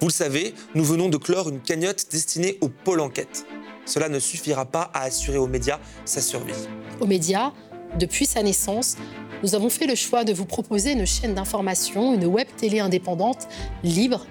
Vous 0.00 0.08
le 0.08 0.12
savez, 0.12 0.52
nous 0.74 0.84
venons 0.84 1.08
de 1.08 1.16
clore 1.16 1.48
une 1.48 1.60
cagnotte 1.60 2.06
destinée 2.10 2.58
au 2.60 2.68
pôle 2.68 3.00
enquête. 3.00 3.46
Cela 3.86 4.10
ne 4.10 4.18
suffira 4.18 4.66
pas 4.66 4.90
à 4.92 5.04
assurer 5.04 5.38
aux 5.38 5.46
médias 5.46 5.80
sa 6.04 6.20
survie. 6.20 6.52
Aux 7.00 7.06
médias, 7.06 7.52
depuis 7.98 8.26
sa 8.26 8.42
naissance, 8.42 8.96
nous 9.42 9.54
avons 9.54 9.70
fait 9.70 9.86
le 9.86 9.94
choix 9.94 10.24
de 10.24 10.34
vous 10.34 10.44
proposer 10.44 10.92
une 10.92 11.06
chaîne 11.06 11.34
d'information, 11.34 12.12
une 12.14 12.26
web 12.26 12.48
télé 12.58 12.80
indépendante, 12.80 13.48
libre 13.82 14.26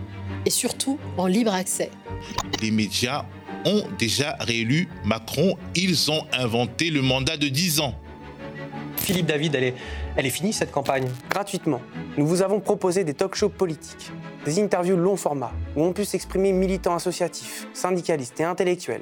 et 0.46 0.52
surtout 0.52 1.00
en 1.18 1.26
libre 1.26 1.54
accès. 1.54 1.90
Les 2.62 2.70
médias 2.70 3.26
ont 3.66 3.84
déjà 3.98 4.36
réélu 4.40 4.88
Macron. 5.04 5.58
Ils 5.76 6.12
ont 6.12 6.26
inventé 6.34 6.90
le 6.90 7.02
mandat 7.02 7.38
de 7.38 7.48
10 7.48 7.80
ans. 7.80 7.96
Philippe 8.98 9.26
David, 9.26 9.56
elle 9.56 9.64
est, 9.64 9.76
elle 10.16 10.26
est 10.26 10.30
finie 10.30 10.54
cette 10.54 10.72
campagne 10.72 11.08
Gratuitement, 11.30 11.82
nous 12.18 12.26
vous 12.26 12.42
avons 12.42 12.60
proposé 12.60 13.04
des 13.04 13.14
talk-shows 13.14 13.50
politiques, 13.50 14.12
des 14.46 14.62
interviews 14.62 14.96
long 14.96 15.18
format 15.18 15.52
où 15.76 15.84
on 15.84 15.92
pu 15.92 16.06
s'exprimer 16.06 16.54
militants 16.54 16.96
associatifs, 16.96 17.68
syndicalistes 17.74 18.40
et 18.40 18.44
intellectuels 18.44 19.02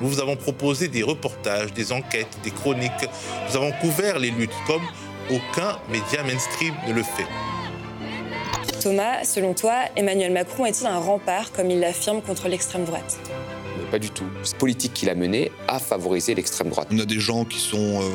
Nous 0.00 0.08
vous 0.08 0.20
avons 0.20 0.36
proposé 0.36 0.88
des 0.88 1.02
reportages, 1.02 1.72
des 1.72 1.92
enquêtes, 1.92 2.38
des 2.44 2.50
chroniques. 2.50 3.08
Nous 3.48 3.56
avons 3.56 3.72
couvert 3.80 4.18
les 4.18 4.30
luttes 4.30 4.50
comme 4.66 4.82
aucun 5.30 5.78
média 5.90 6.22
mainstream 6.22 6.74
ne 6.86 6.92
le 6.92 7.02
fait. 7.02 7.26
Thomas, 8.80 9.24
selon 9.24 9.54
toi, 9.54 9.74
Emmanuel 9.96 10.32
Macron 10.32 10.66
est-il 10.66 10.86
un 10.86 10.98
rempart, 10.98 11.50
comme 11.52 11.70
il 11.70 11.80
l'affirme, 11.80 12.20
contre 12.22 12.48
l'extrême 12.48 12.84
droite? 12.84 13.18
Pas 13.86 13.98
du 13.98 14.10
tout. 14.10 14.26
Cette 14.42 14.58
politique 14.58 14.92
qu'il 14.94 15.10
a 15.10 15.14
menée 15.14 15.52
a 15.68 15.78
favorisé 15.78 16.34
l'extrême 16.34 16.70
droite. 16.70 16.88
On 16.90 16.98
a 16.98 17.04
des 17.04 17.20
gens 17.20 17.44
qui 17.44 17.58
sont 17.58 18.00
euh, 18.02 18.08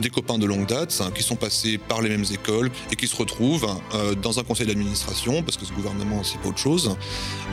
des 0.00 0.10
copains 0.10 0.38
de 0.38 0.46
longue 0.46 0.66
date, 0.66 1.00
hein, 1.00 1.10
qui 1.14 1.22
sont 1.22 1.36
passés 1.36 1.78
par 1.78 2.02
les 2.02 2.08
mêmes 2.08 2.24
écoles 2.32 2.70
et 2.90 2.96
qui 2.96 3.06
se 3.06 3.16
retrouvent 3.16 3.68
euh, 3.94 4.14
dans 4.14 4.38
un 4.38 4.44
conseil 4.44 4.66
d'administration, 4.66 5.42
parce 5.42 5.56
que 5.56 5.64
ce 5.64 5.72
gouvernement, 5.72 6.22
c'est 6.24 6.38
pas 6.38 6.48
autre 6.48 6.58
chose, 6.58 6.96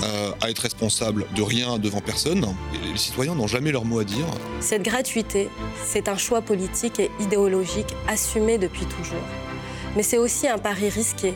euh, 0.03 0.31
à 0.41 0.49
être 0.49 0.59
responsable 0.59 1.25
de 1.35 1.41
rien 1.41 1.77
devant 1.79 2.01
personne. 2.01 2.45
Et 2.73 2.91
les 2.91 2.97
citoyens 2.97 3.35
n'ont 3.35 3.47
jamais 3.47 3.71
leur 3.71 3.85
mot 3.85 3.99
à 3.99 4.03
dire. 4.03 4.25
Cette 4.59 4.83
gratuité, 4.83 5.49
c'est 5.85 6.09
un 6.09 6.17
choix 6.17 6.41
politique 6.41 6.99
et 6.99 7.11
idéologique 7.19 7.93
assumé 8.07 8.57
depuis 8.57 8.85
toujours. 8.85 9.50
Mais 9.95 10.03
c'est 10.03 10.17
aussi 10.17 10.47
un 10.47 10.57
pari 10.57 10.89
risqué. 10.89 11.33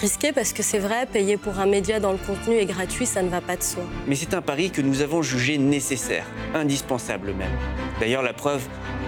Risqué 0.00 0.32
parce 0.32 0.52
que 0.52 0.62
c'est 0.62 0.78
vrai, 0.78 1.06
payer 1.06 1.36
pour 1.36 1.58
un 1.58 1.66
média 1.66 2.00
dans 2.00 2.12
le 2.12 2.18
contenu 2.18 2.56
est 2.56 2.64
gratuit, 2.64 3.04
ça 3.04 3.22
ne 3.22 3.28
va 3.28 3.40
pas 3.42 3.56
de 3.56 3.62
soi. 3.62 3.82
Mais 4.06 4.14
c'est 4.14 4.32
un 4.32 4.40
pari 4.40 4.70
que 4.70 4.80
nous 4.80 5.02
avons 5.02 5.20
jugé 5.20 5.58
nécessaire, 5.58 6.24
indispensable 6.54 7.34
même. 7.34 7.52
D'ailleurs, 8.00 8.22
la 8.22 8.32
preuve, 8.32 8.62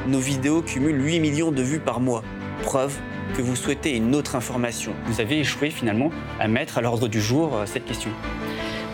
nos 0.07 0.18
vidéos 0.18 0.61
cumulent 0.61 1.03
8 1.03 1.20
millions 1.20 1.53
de 1.53 1.62
vues 1.62 1.80
par 1.80 2.01
mois. 2.01 2.22
Preuve 2.62 2.95
que 3.34 3.40
vous 3.40 3.57
souhaitez 3.57 3.97
une 3.97 4.14
autre 4.14 4.36
information. 4.36 4.93
Vous 5.07 5.20
avez 5.20 5.40
échoué 5.40 5.70
finalement 5.70 6.11
à 6.38 6.49
mettre 6.49 6.76
à 6.76 6.82
l'ordre 6.82 7.09
du 7.09 7.20
jour 7.20 7.57
euh, 7.57 7.66
cette 7.66 7.86
question. 7.86 8.11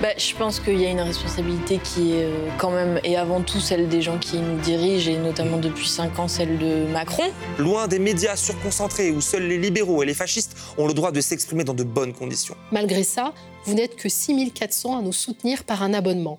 Bah, 0.01 0.11
je 0.16 0.32
pense 0.36 0.61
qu'il 0.61 0.80
y 0.80 0.86
a 0.86 0.90
une 0.90 1.01
responsabilité 1.01 1.80
qui 1.82 2.12
est 2.12 2.22
euh, 2.22 2.49
quand 2.57 2.70
même, 2.70 3.01
et 3.03 3.16
avant 3.16 3.40
tout 3.40 3.59
celle 3.59 3.88
des 3.88 4.01
gens 4.01 4.16
qui 4.16 4.38
nous 4.38 4.57
dirigent, 4.61 5.11
et 5.11 5.16
notamment 5.16 5.57
depuis 5.57 5.88
5 5.88 6.20
ans 6.20 6.28
celle 6.28 6.57
de 6.57 6.86
Macron. 6.92 7.24
Loin 7.59 7.88
des 7.88 7.99
médias 7.99 8.36
surconcentrés 8.36 9.11
où 9.11 9.20
seuls 9.20 9.49
les 9.49 9.59
libéraux 9.59 10.05
et 10.05 10.07
les 10.07 10.14
fascistes 10.14 10.57
ont 10.78 10.86
le 10.86 10.94
droit 10.94 11.11
de 11.11 11.20
s'exprimer 11.20 11.64
dans 11.64 11.74
de 11.74 11.82
bonnes 11.82 12.12
conditions. 12.12 12.55
Malgré 12.70 13.03
ça, 13.03 13.34
vous 13.64 13.74
n'êtes 13.74 13.96
que 13.96 14.09
6400 14.09 14.96
à 14.96 15.03
nous 15.03 15.12
soutenir 15.12 15.64
par 15.64 15.82
un 15.82 15.92
abonnement. 15.92 16.38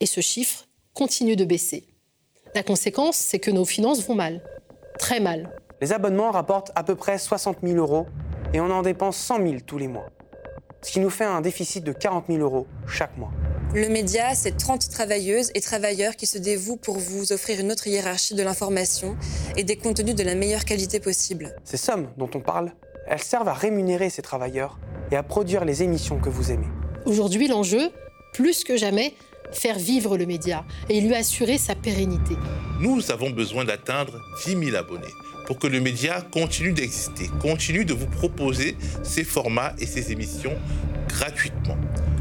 Et 0.00 0.06
ce 0.06 0.20
chiffre 0.20 0.66
continue 0.92 1.36
de 1.36 1.44
baisser. 1.44 1.84
La 2.56 2.64
conséquence, 2.64 3.16
c'est 3.16 3.38
que 3.38 3.52
nos 3.52 3.64
finances 3.64 4.04
vont 4.04 4.16
mal. 4.16 4.42
Très 4.98 5.20
mal. 5.20 5.60
Les 5.80 5.92
abonnements 5.92 6.32
rapportent 6.32 6.72
à 6.74 6.82
peu 6.82 6.96
près 6.96 7.18
60 7.18 7.58
000 7.62 7.76
euros 7.76 8.06
et 8.52 8.60
on 8.60 8.70
en 8.70 8.82
dépense 8.82 9.16
100 9.16 9.36
000 9.46 9.54
tous 9.64 9.78
les 9.78 9.86
mois 9.86 10.08
ce 10.86 10.92
qui 10.92 11.00
nous 11.00 11.10
fait 11.10 11.24
un 11.24 11.40
déficit 11.40 11.82
de 11.82 11.90
40 11.90 12.26
000 12.28 12.38
euros 12.38 12.68
chaque 12.86 13.18
mois. 13.18 13.32
Le 13.74 13.88
média, 13.88 14.36
c'est 14.36 14.56
30 14.56 14.88
travailleuses 14.88 15.50
et 15.56 15.60
travailleurs 15.60 16.14
qui 16.14 16.26
se 16.26 16.38
dévouent 16.38 16.76
pour 16.76 16.96
vous 16.96 17.32
offrir 17.32 17.58
une 17.58 17.72
autre 17.72 17.88
hiérarchie 17.88 18.36
de 18.36 18.42
l'information 18.44 19.16
et 19.56 19.64
des 19.64 19.76
contenus 19.76 20.14
de 20.14 20.22
la 20.22 20.36
meilleure 20.36 20.64
qualité 20.64 21.00
possible. 21.00 21.56
Ces 21.64 21.76
sommes 21.76 22.08
dont 22.16 22.30
on 22.36 22.40
parle, 22.40 22.70
elles 23.08 23.22
servent 23.22 23.48
à 23.48 23.52
rémunérer 23.52 24.10
ces 24.10 24.22
travailleurs 24.22 24.78
et 25.10 25.16
à 25.16 25.24
produire 25.24 25.64
les 25.64 25.82
émissions 25.82 26.20
que 26.20 26.28
vous 26.28 26.52
aimez. 26.52 26.68
Aujourd'hui, 27.04 27.48
l'enjeu, 27.48 27.90
plus 28.32 28.62
que 28.62 28.76
jamais, 28.76 29.12
faire 29.52 29.78
vivre 29.78 30.16
le 30.16 30.26
média 30.26 30.64
et 30.88 31.00
lui 31.00 31.14
assurer 31.14 31.58
sa 31.58 31.74
pérennité. 31.74 32.36
Nous 32.80 33.10
avons 33.10 33.30
besoin 33.30 33.64
d'atteindre 33.64 34.20
10 34.44 34.64
000 34.70 34.76
abonnés 34.76 35.12
pour 35.46 35.58
que 35.58 35.66
le 35.66 35.80
média 35.80 36.20
continue 36.32 36.72
d'exister, 36.72 37.30
continue 37.40 37.84
de 37.84 37.94
vous 37.94 38.06
proposer 38.06 38.76
ses 39.02 39.24
formats 39.24 39.72
et 39.78 39.86
ses 39.86 40.12
émissions 40.12 40.54
gratuitement. 41.08 41.76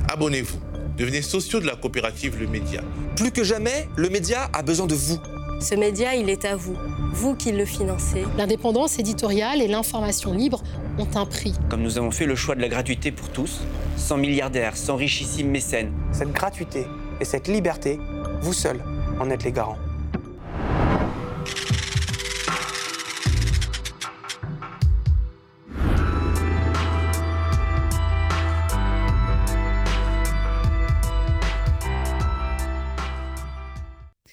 Abonnez-vous, 0.10 0.60
devenez 0.98 1.22
sociaux 1.22 1.60
de 1.60 1.66
la 1.66 1.76
coopérative 1.76 2.40
Le 2.40 2.48
Média. 2.48 2.82
Plus 3.16 3.32
que 3.32 3.44
jamais, 3.44 3.90
le 3.96 4.10
média 4.10 4.50
a 4.54 4.62
besoin 4.62 4.86
de 4.86 4.96
vous. 4.96 5.20
Ce 5.60 5.74
média, 5.74 6.16
il 6.16 6.30
est 6.30 6.46
à 6.46 6.56
vous, 6.56 6.78
vous 7.14 7.36
qui 7.36 7.52
le 7.52 7.66
financez. 7.66 8.24
L'indépendance 8.38 9.00
éditoriale 9.00 9.62
et 9.62 9.68
l'information 9.68 10.34
libre 10.34 10.62
ont 11.00 11.08
un 11.16 11.26
prix. 11.26 11.54
Comme 11.70 11.82
nous 11.82 11.98
avons 11.98 12.12
fait 12.12 12.26
le 12.26 12.36
choix 12.36 12.56
de 12.56 12.62
la 12.62 12.68
gratuité 12.68 13.12
pour 13.12 13.30
tous, 13.30 13.62
sans 13.98 14.18
milliardaires, 14.18 14.78
sans 14.78 14.96
richissimes 14.96 15.50
mécènes. 15.50 15.92
Cette 16.12 16.32
gratuité 16.32 16.86
et 17.20 17.26
cette 17.26 17.48
liberté, 17.48 18.00
vous 18.42 18.54
seuls 18.54 18.84
en 19.20 19.30
êtes 19.30 19.44
les 19.44 19.52
garants. 19.52 19.78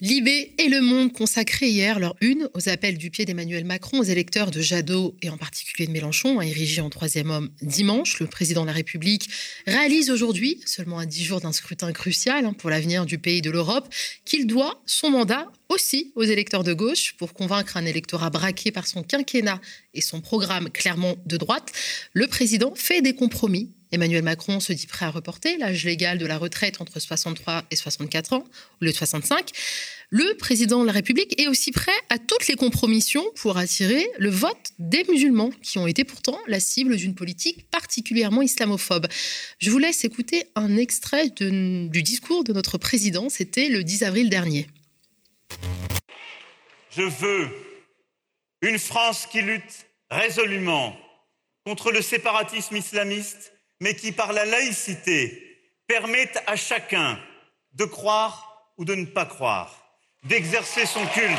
Libé 0.03 0.53
et 0.59 0.68
Le 0.68 0.80
Monde 0.80 1.12
consacré 1.12 1.68
hier 1.68 2.00
leur 2.00 2.16
une 2.20 2.48
aux 2.55 2.68
appels 2.68 2.98
du 2.98 3.09
pied 3.12 3.24
d'Emmanuel 3.24 3.64
Macron 3.64 4.00
aux 4.00 4.03
électeurs 4.03 4.50
de 4.50 4.61
Jadot 4.61 5.14
et 5.22 5.30
en 5.30 5.36
particulier 5.36 5.86
de 5.86 5.92
Mélenchon, 5.92 6.40
a 6.40 6.44
érigé 6.44 6.80
en 6.80 6.90
troisième 6.90 7.30
homme 7.30 7.50
dimanche. 7.62 8.18
Le 8.18 8.26
président 8.26 8.62
de 8.62 8.66
la 8.66 8.72
République 8.72 9.30
réalise 9.64 10.11
aujourd'hui, 10.11 10.61
seulement 10.66 10.98
à 10.98 11.07
dix 11.07 11.22
jours 11.22 11.40
d'un 11.40 11.53
scrutin 11.53 11.92
crucial 11.92 12.46
hein, 12.46 12.53
pour 12.53 12.68
l'avenir 12.68 13.07
du 13.07 13.18
pays 13.18 13.42
de 13.42 13.50
l'Europe, 13.53 13.94
qu'il 14.24 14.48
doit 14.48 14.82
son 14.86 15.09
mandat 15.09 15.46
aussi 15.68 16.11
aux 16.16 16.24
électeurs 16.24 16.64
de 16.64 16.72
gauche 16.72 17.14
pour 17.16 17.32
convaincre 17.32 17.76
un 17.76 17.86
électorat 17.86 18.30
braqué 18.30 18.72
par 18.72 18.88
son 18.88 19.05
quinquennat 19.05 19.61
et 19.94 20.00
son 20.00 20.20
programme 20.20 20.68
clairement 20.70 21.14
de 21.26 21.36
droite. 21.36 21.70
Le 22.12 22.26
président 22.26 22.74
fait 22.74 23.03
des 23.03 23.14
compromis 23.14 23.70
Emmanuel 23.93 24.22
Macron 24.22 24.59
se 24.59 24.72
dit 24.72 24.86
prêt 24.86 25.05
à 25.05 25.11
reporter 25.11 25.59
l'âge 25.59 25.84
légal 25.84 26.18
de 26.18 26.26
la 26.26 26.38
retraite 26.38 26.80
entre 26.80 26.99
63 26.99 27.64
et 27.70 27.76
64 27.76 28.32
ans, 28.32 28.45
au 28.80 28.84
lieu 28.84 28.90
de 28.90 28.97
65. 28.97 29.51
Le 30.09 30.34
président 30.36 30.80
de 30.80 30.86
la 30.86 30.93
République 30.93 31.40
est 31.40 31.47
aussi 31.47 31.72
prêt 31.72 31.93
à 32.09 32.18
toutes 32.18 32.47
les 32.47 32.55
compromissions 32.55 33.24
pour 33.36 33.59
attirer 33.59 34.07
le 34.18 34.30
vote 34.30 34.72
des 34.78 35.05
musulmans, 35.09 35.51
qui 35.62 35.78
ont 35.78 35.86
été 35.86 36.05
pourtant 36.05 36.38
la 36.47 36.61
cible 36.61 36.97
d'une 36.97 37.14
politique 37.14 37.70
particulièrement 37.70 38.43
islamophobe. 38.43 39.07
Je 39.59 39.70
vous 39.70 39.78
laisse 39.78 40.05
écouter 40.05 40.45
un 40.55 40.76
extrait 40.76 41.28
du 41.30 42.03
discours 42.03 42.45
de 42.45 42.53
notre 42.53 42.78
président, 42.78 43.28
c'était 43.28 43.68
le 43.68 43.84
10 43.84 44.03
avril 44.05 44.30
dernier. 44.30 44.66
Je 46.97 47.03
veux 47.03 47.49
une 48.62 48.78
France 48.78 49.26
qui 49.30 49.43
lutte 49.43 49.86
résolument 50.11 50.97
contre 51.64 51.90
le 51.90 52.03
séparatisme 52.03 52.76
islamiste, 52.76 53.51
mais 53.82 53.96
qui, 53.96 54.12
par 54.12 54.32
la 54.32 54.44
laïcité, 54.44 55.58
permette 55.88 56.40
à 56.46 56.54
chacun 56.54 57.18
de 57.72 57.84
croire 57.84 58.70
ou 58.78 58.84
de 58.84 58.94
ne 58.94 59.06
pas 59.06 59.26
croire, 59.26 59.76
d'exercer 60.22 60.86
son 60.86 61.04
culte. 61.08 61.36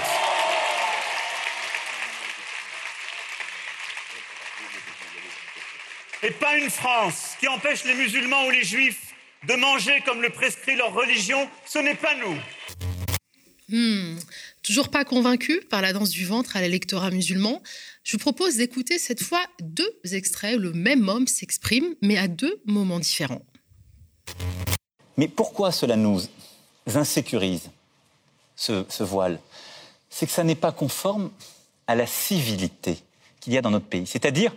Et 6.21 6.31
pas 6.31 6.57
une 6.57 6.69
France 6.69 7.37
qui 7.39 7.47
empêche 7.47 7.85
les 7.85 7.93
musulmans 7.93 8.45
ou 8.47 8.49
les 8.49 8.65
juifs 8.65 9.13
de 9.43 9.53
manger 9.53 10.01
comme 10.01 10.21
le 10.21 10.29
prescrit 10.29 10.75
leur 10.75 10.93
religion, 10.93 11.49
ce 11.65 11.79
n'est 11.79 11.95
pas 11.95 12.15
nous. 12.15 12.37
Hmm. 13.69 14.19
Toujours 14.64 14.88
pas 14.88 15.03
convaincu 15.03 15.59
par 15.70 15.82
la 15.82 15.91
danse 15.91 16.09
du 16.09 16.26
ventre 16.26 16.55
à 16.55 16.61
l'électorat 16.61 17.11
musulman, 17.11 17.61
je 18.03 18.14
vous 18.14 18.18
propose 18.18 18.55
d'écouter 18.55 18.97
cette 18.97 19.22
fois 19.22 19.41
deux 19.59 19.93
extraits 20.14 20.55
où 20.55 20.59
le 20.59 20.72
même 20.72 21.09
homme 21.09 21.28
s'exprime, 21.28 21.95
mais 22.01 22.18
à 22.18 22.30
deux 22.30 22.61
moments 22.66 22.99
différents. 22.99 23.41
Mais 25.18 25.28
pourquoi 25.28 25.74
cela 25.74 25.97
nous 25.97 26.22
insécurise, 26.95 27.72
ce, 28.55 28.86
ce 28.88 29.03
voile? 29.03 29.38
C'est 30.09 30.28
que 30.28 30.32
ça 30.32 30.45
n'est 30.45 30.55
pas 30.55 30.72
conforme 30.72 31.30
à 31.86 31.95
la 31.95 32.07
civilité 32.07 32.97
qu'il 33.41 33.51
y 33.51 33.57
a 33.57 33.61
dans 33.61 33.72
notre 33.72 33.88
pays, 33.88 34.07
c'est-à-dire 34.07 34.55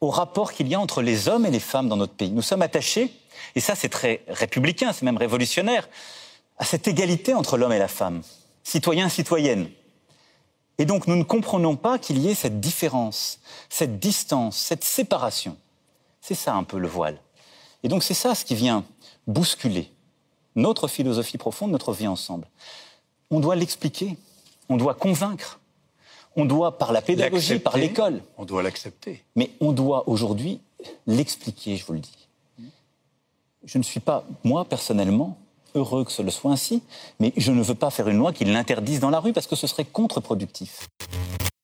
au 0.00 0.08
rapport 0.08 0.54
qu'il 0.54 0.66
y 0.66 0.74
a 0.74 0.80
entre 0.80 1.02
les 1.02 1.28
hommes 1.28 1.44
et 1.44 1.50
les 1.50 1.60
femmes 1.60 1.90
dans 1.90 1.98
notre 1.98 2.14
pays. 2.14 2.30
Nous 2.30 2.40
sommes 2.40 2.62
attachés, 2.62 3.12
et 3.54 3.60
ça 3.60 3.74
c'est 3.74 3.90
très 3.90 4.22
républicain, 4.28 4.94
c'est 4.94 5.04
même 5.04 5.18
révolutionnaire, 5.18 5.90
à 6.56 6.64
cette 6.64 6.88
égalité 6.88 7.34
entre 7.34 7.58
l'homme 7.58 7.72
et 7.72 7.78
la 7.78 7.88
femme 7.88 8.22
citoyens, 8.66 9.08
citoyennes. 9.08 9.70
Et 10.78 10.84
donc 10.86 11.06
nous 11.06 11.16
ne 11.16 11.22
comprenons 11.22 11.76
pas 11.76 11.98
qu'il 11.98 12.18
y 12.18 12.28
ait 12.28 12.34
cette 12.34 12.60
différence, 12.60 13.38
cette 13.68 14.00
distance, 14.00 14.56
cette 14.56 14.82
séparation. 14.82 15.56
C'est 16.20 16.34
ça 16.34 16.54
un 16.54 16.64
peu 16.64 16.78
le 16.78 16.88
voile. 16.88 17.18
Et 17.84 17.88
donc 17.88 18.02
c'est 18.02 18.14
ça 18.14 18.34
ce 18.34 18.44
qui 18.44 18.56
vient 18.56 18.84
bousculer 19.28 19.90
notre 20.56 20.88
philosophie 20.88 21.38
profonde, 21.38 21.70
notre 21.70 21.92
vie 21.92 22.08
ensemble. 22.08 22.48
On 23.30 23.38
doit 23.40 23.54
l'expliquer, 23.54 24.16
on 24.68 24.76
doit 24.76 24.94
convaincre, 24.94 25.60
on 26.34 26.44
doit 26.44 26.76
par 26.76 26.92
la 26.92 27.02
pédagogie, 27.02 27.60
par 27.60 27.76
l'école. 27.76 28.20
On 28.36 28.44
doit 28.44 28.62
l'accepter. 28.62 29.22
Mais 29.36 29.50
on 29.60 29.72
doit 29.72 30.08
aujourd'hui 30.08 30.60
l'expliquer, 31.06 31.76
je 31.76 31.86
vous 31.86 31.92
le 31.92 32.00
dis. 32.00 32.28
Je 33.64 33.78
ne 33.78 33.82
suis 33.82 34.00
pas, 34.00 34.24
moi 34.44 34.64
personnellement, 34.64 35.38
heureux 35.76 36.04
que 36.04 36.12
ce 36.12 36.22
le 36.22 36.30
soit 36.30 36.50
ainsi, 36.52 36.82
mais 37.20 37.32
je 37.36 37.52
ne 37.52 37.62
veux 37.62 37.74
pas 37.74 37.90
faire 37.90 38.08
une 38.08 38.18
loi 38.18 38.32
qui 38.32 38.44
l'interdise 38.44 39.00
dans 39.00 39.10
la 39.10 39.20
rue 39.20 39.32
parce 39.32 39.46
que 39.46 39.56
ce 39.56 39.66
serait 39.66 39.84
contre-productif. 39.84 40.88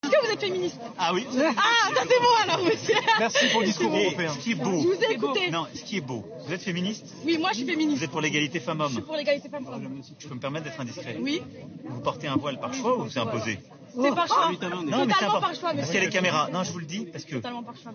Est-ce 0.05 0.11
que 0.11 0.27
vous 0.27 0.33
êtes 0.33 0.41
féministe? 0.41 0.81
Ah 0.99 1.13
oui. 1.15 1.27
Ah, 1.31 1.95
ça 1.95 2.03
c'est 2.03 2.21
bon 2.21 2.53
alors, 2.53 2.65
monsieur. 2.65 2.95
Merci 3.19 3.47
pour 3.53 3.61
le 3.61 3.67
discours 3.67 3.95
européen. 3.97 4.33
Ce 4.33 4.39
qui 4.39 4.53
est 4.53 4.57
beau. 4.57 4.81
Je 4.81 4.87
vous 4.89 5.05
ai 5.05 5.13
écouté. 5.13 5.51
Non, 5.51 5.67
ce 5.75 5.83
qui 5.83 5.97
est 5.99 6.01
beau. 6.01 6.25
Vous 6.47 6.53
êtes 6.53 6.63
féministe? 6.63 7.07
Oui, 7.25 7.39
moi 7.39 7.51
je 7.53 7.59
suis 7.59 7.67
féministe. 7.67 7.99
Vous 7.99 8.05
êtes 8.05 8.11
pour 8.11 8.21
l'égalité 8.21 8.61
femmes-hommes 8.61 8.89
Je 8.89 8.95
suis 8.95 9.03
pour 9.03 9.17
l'égalité 9.17 9.49
femmes-hommes. 9.49 10.03
Je 10.19 10.29
peux 10.29 10.35
me 10.35 10.41
permettre 10.41 10.65
d'être 10.65 10.81
indiscret 10.81 11.17
Oui. 11.21 11.43
Vous 11.89 12.01
portez 12.01 12.27
un 12.29 12.37
voile 12.37 12.59
par 12.61 12.73
choix 12.75 12.99
ou 12.99 13.09
c'est 13.09 13.21
imposé 13.21 13.59
C'est 13.95 14.15
par 14.15 14.27
choix. 14.27 14.51
Non, 14.71 15.07
mais 15.07 15.13
c'est 15.19 15.27
par 15.27 15.55
choix, 15.55 15.73
Parce 15.75 15.87
qu'il 15.87 15.95
y 15.95 15.99
a 15.99 16.01
les 16.05 16.11
caméras. 16.11 16.49
Non, 16.53 16.65
je 16.65 16.73
vous 16.73 16.79
le 16.81 16.87
dis 16.87 17.07
parce 17.07 17.25
que 17.25 17.37
par 17.37 17.53
choix, 17.77 17.93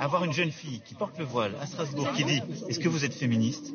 avoir 0.00 0.24
une 0.24 0.32
jeune 0.32 0.52
fille 0.52 0.80
qui 0.86 0.94
porte 0.94 1.18
le 1.18 1.24
voile 1.24 1.52
à 1.60 1.66
Strasbourg 1.66 2.08
qui 2.16 2.24
dit 2.24 2.40
Est-ce 2.68 2.78
que 2.78 2.88
vous 2.88 3.04
êtes 3.04 3.14
féministe? 3.14 3.74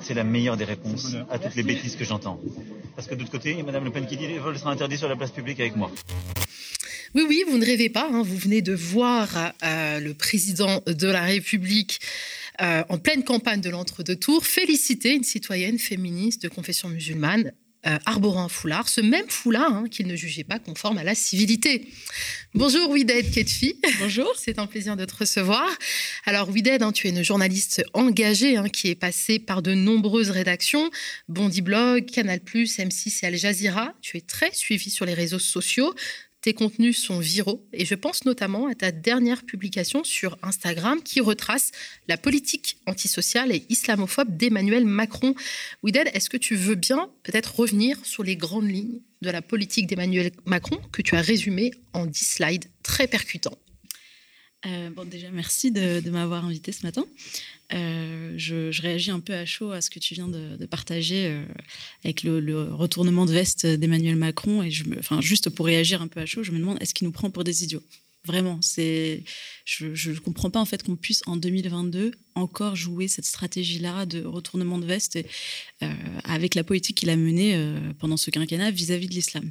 C'est 0.00 0.14
la 0.14 0.24
meilleure 0.24 0.56
des 0.56 0.64
réponses 0.64 1.14
à 1.30 1.38
toutes 1.38 1.54
les 1.54 1.62
bêtises 1.62 1.96
que 1.96 2.04
j'entends. 2.04 2.40
Parce 2.96 3.08
que 3.08 3.14
de 3.14 3.20
l'autre 3.20 3.32
côté, 3.32 3.62
Mme 3.62 3.84
Le 3.84 3.90
Pen 3.90 4.06
qui 4.06 4.16
dit 4.16 4.26
le 4.26 4.38
vol 4.40 4.58
sera 4.58 4.70
interdit 4.70 4.98
sur 4.98 5.08
la 5.08 5.16
place 5.16 5.30
publique 5.30 5.60
avec 5.60 5.76
moi. 5.76 5.90
Oui, 7.14 7.24
oui, 7.28 7.44
vous 7.48 7.58
ne 7.58 7.64
rêvez 7.64 7.90
pas. 7.90 8.08
hein. 8.10 8.22
Vous 8.22 8.36
venez 8.36 8.62
de 8.62 8.72
voir 8.74 9.52
euh, 9.62 10.00
le 10.00 10.14
président 10.14 10.80
de 10.86 11.06
la 11.08 11.22
République 11.22 12.00
euh, 12.60 12.82
en 12.88 12.98
pleine 12.98 13.22
campagne 13.22 13.60
de 13.60 13.68
l'entre-deux 13.70 14.16
tours 14.16 14.46
féliciter 14.46 15.12
une 15.14 15.24
citoyenne 15.24 15.78
féministe 15.78 16.42
de 16.42 16.48
confession 16.48 16.88
musulmane 16.88 17.52
euh, 17.86 17.98
arborant 18.06 18.44
un 18.44 18.48
foulard, 18.48 18.88
ce 18.88 19.00
même 19.00 19.28
foulard 19.28 19.74
hein, 19.74 19.84
qu'il 19.90 20.06
ne 20.06 20.14
jugeait 20.14 20.44
pas 20.44 20.60
conforme 20.60 20.98
à 20.98 21.04
la 21.04 21.16
civilité. 21.16 21.88
Bonjour 22.54 22.88
Wided 22.90 23.32
Ketfi. 23.32 23.74
Bonjour. 23.98 24.32
C'est 24.38 24.60
un 24.60 24.68
plaisir 24.68 24.96
de 24.96 25.04
te 25.04 25.16
recevoir. 25.16 25.68
Alors 26.24 26.48
Wided, 26.48 26.82
hein, 26.82 26.92
tu 26.92 27.08
es 27.08 27.10
une 27.10 27.24
journaliste 27.24 27.82
engagée 27.92 28.56
hein, 28.56 28.68
qui 28.68 28.88
est 28.88 28.94
passée 28.94 29.40
par 29.40 29.62
de 29.62 29.74
nombreuses 29.74 30.30
rédactions, 30.30 30.90
Bondi 31.28 31.60
Blog, 31.60 32.06
Canal+, 32.06 32.38
M6 32.38 33.18
et 33.22 33.26
Al 33.26 33.36
Jazeera. 33.36 33.94
Tu 34.00 34.16
es 34.16 34.20
très 34.20 34.52
suivi 34.52 34.88
sur 34.88 35.04
les 35.04 35.14
réseaux 35.14 35.40
sociaux. 35.40 35.92
Tes 36.42 36.54
contenus 36.54 36.98
sont 36.98 37.20
viraux 37.20 37.64
et 37.72 37.84
je 37.84 37.94
pense 37.94 38.24
notamment 38.24 38.66
à 38.66 38.74
ta 38.74 38.90
dernière 38.90 39.44
publication 39.44 40.02
sur 40.02 40.36
Instagram 40.42 41.00
qui 41.00 41.20
retrace 41.20 41.70
la 42.08 42.16
politique 42.16 42.78
antisociale 42.86 43.52
et 43.52 43.64
islamophobe 43.68 44.36
d'Emmanuel 44.36 44.84
Macron. 44.84 45.36
Wided, 45.84 46.10
est-ce 46.12 46.28
que 46.28 46.36
tu 46.36 46.56
veux 46.56 46.74
bien 46.74 47.08
peut-être 47.22 47.60
revenir 47.60 47.96
sur 48.04 48.24
les 48.24 48.34
grandes 48.34 48.68
lignes 48.68 48.98
de 49.20 49.30
la 49.30 49.40
politique 49.40 49.86
d'Emmanuel 49.86 50.32
Macron 50.44 50.80
que 50.90 51.00
tu 51.00 51.14
as 51.14 51.20
résumée 51.20 51.70
en 51.92 52.06
10 52.06 52.24
slides 52.24 52.64
très 52.82 53.06
percutants? 53.06 53.56
Euh, 54.66 54.90
bon, 54.90 55.04
déjà, 55.04 55.30
merci 55.30 55.72
de, 55.72 56.08
m'avoir 56.10 56.44
invité 56.44 56.72
ce 56.72 56.84
matin. 56.86 57.04
Euh, 57.72 58.34
je, 58.36 58.80
réagis 58.80 59.10
un 59.10 59.20
peu 59.20 59.34
à 59.34 59.46
chaud 59.46 59.72
à 59.72 59.80
ce 59.80 59.90
que 59.90 59.98
tu 59.98 60.14
viens 60.14 60.28
de, 60.28 60.66
partager 60.66 61.26
euh, 61.26 61.44
avec 62.04 62.22
le, 62.22 62.72
retournement 62.72 63.26
de 63.26 63.32
veste 63.32 63.66
d'Emmanuel 63.66 64.16
Macron. 64.16 64.62
Et 64.62 64.70
enfin, 64.98 65.20
juste 65.20 65.50
pour 65.50 65.66
réagir 65.66 66.02
un 66.02 66.08
peu 66.08 66.20
à 66.20 66.26
chaud, 66.26 66.42
je 66.42 66.52
me 66.52 66.58
demande 66.58 66.78
est-ce 66.80 66.94
qu'il 66.94 67.06
nous 67.06 67.12
prend 67.12 67.30
pour 67.30 67.44
des 67.44 67.64
idiots? 67.64 67.82
Vraiment, 68.24 68.60
c'est, 68.62 69.24
je 69.64 70.10
ne 70.10 70.18
comprends 70.18 70.48
pas 70.48 70.60
en 70.60 70.64
fait 70.64 70.84
qu'on 70.84 70.94
puisse 70.94 71.22
en 71.26 71.36
2022 71.36 72.12
encore 72.36 72.76
jouer 72.76 73.08
cette 73.08 73.24
stratégie-là 73.24 74.06
de 74.06 74.24
retournement 74.24 74.78
de 74.78 74.86
veste 74.86 75.18
avec 76.22 76.54
la 76.54 76.62
politique 76.62 76.98
qu'il 76.98 77.10
a 77.10 77.16
menée 77.16 77.60
pendant 77.98 78.16
ce 78.16 78.30
quinquennat 78.30 78.70
vis-à-vis 78.70 79.08
de 79.08 79.14
l'islam 79.14 79.50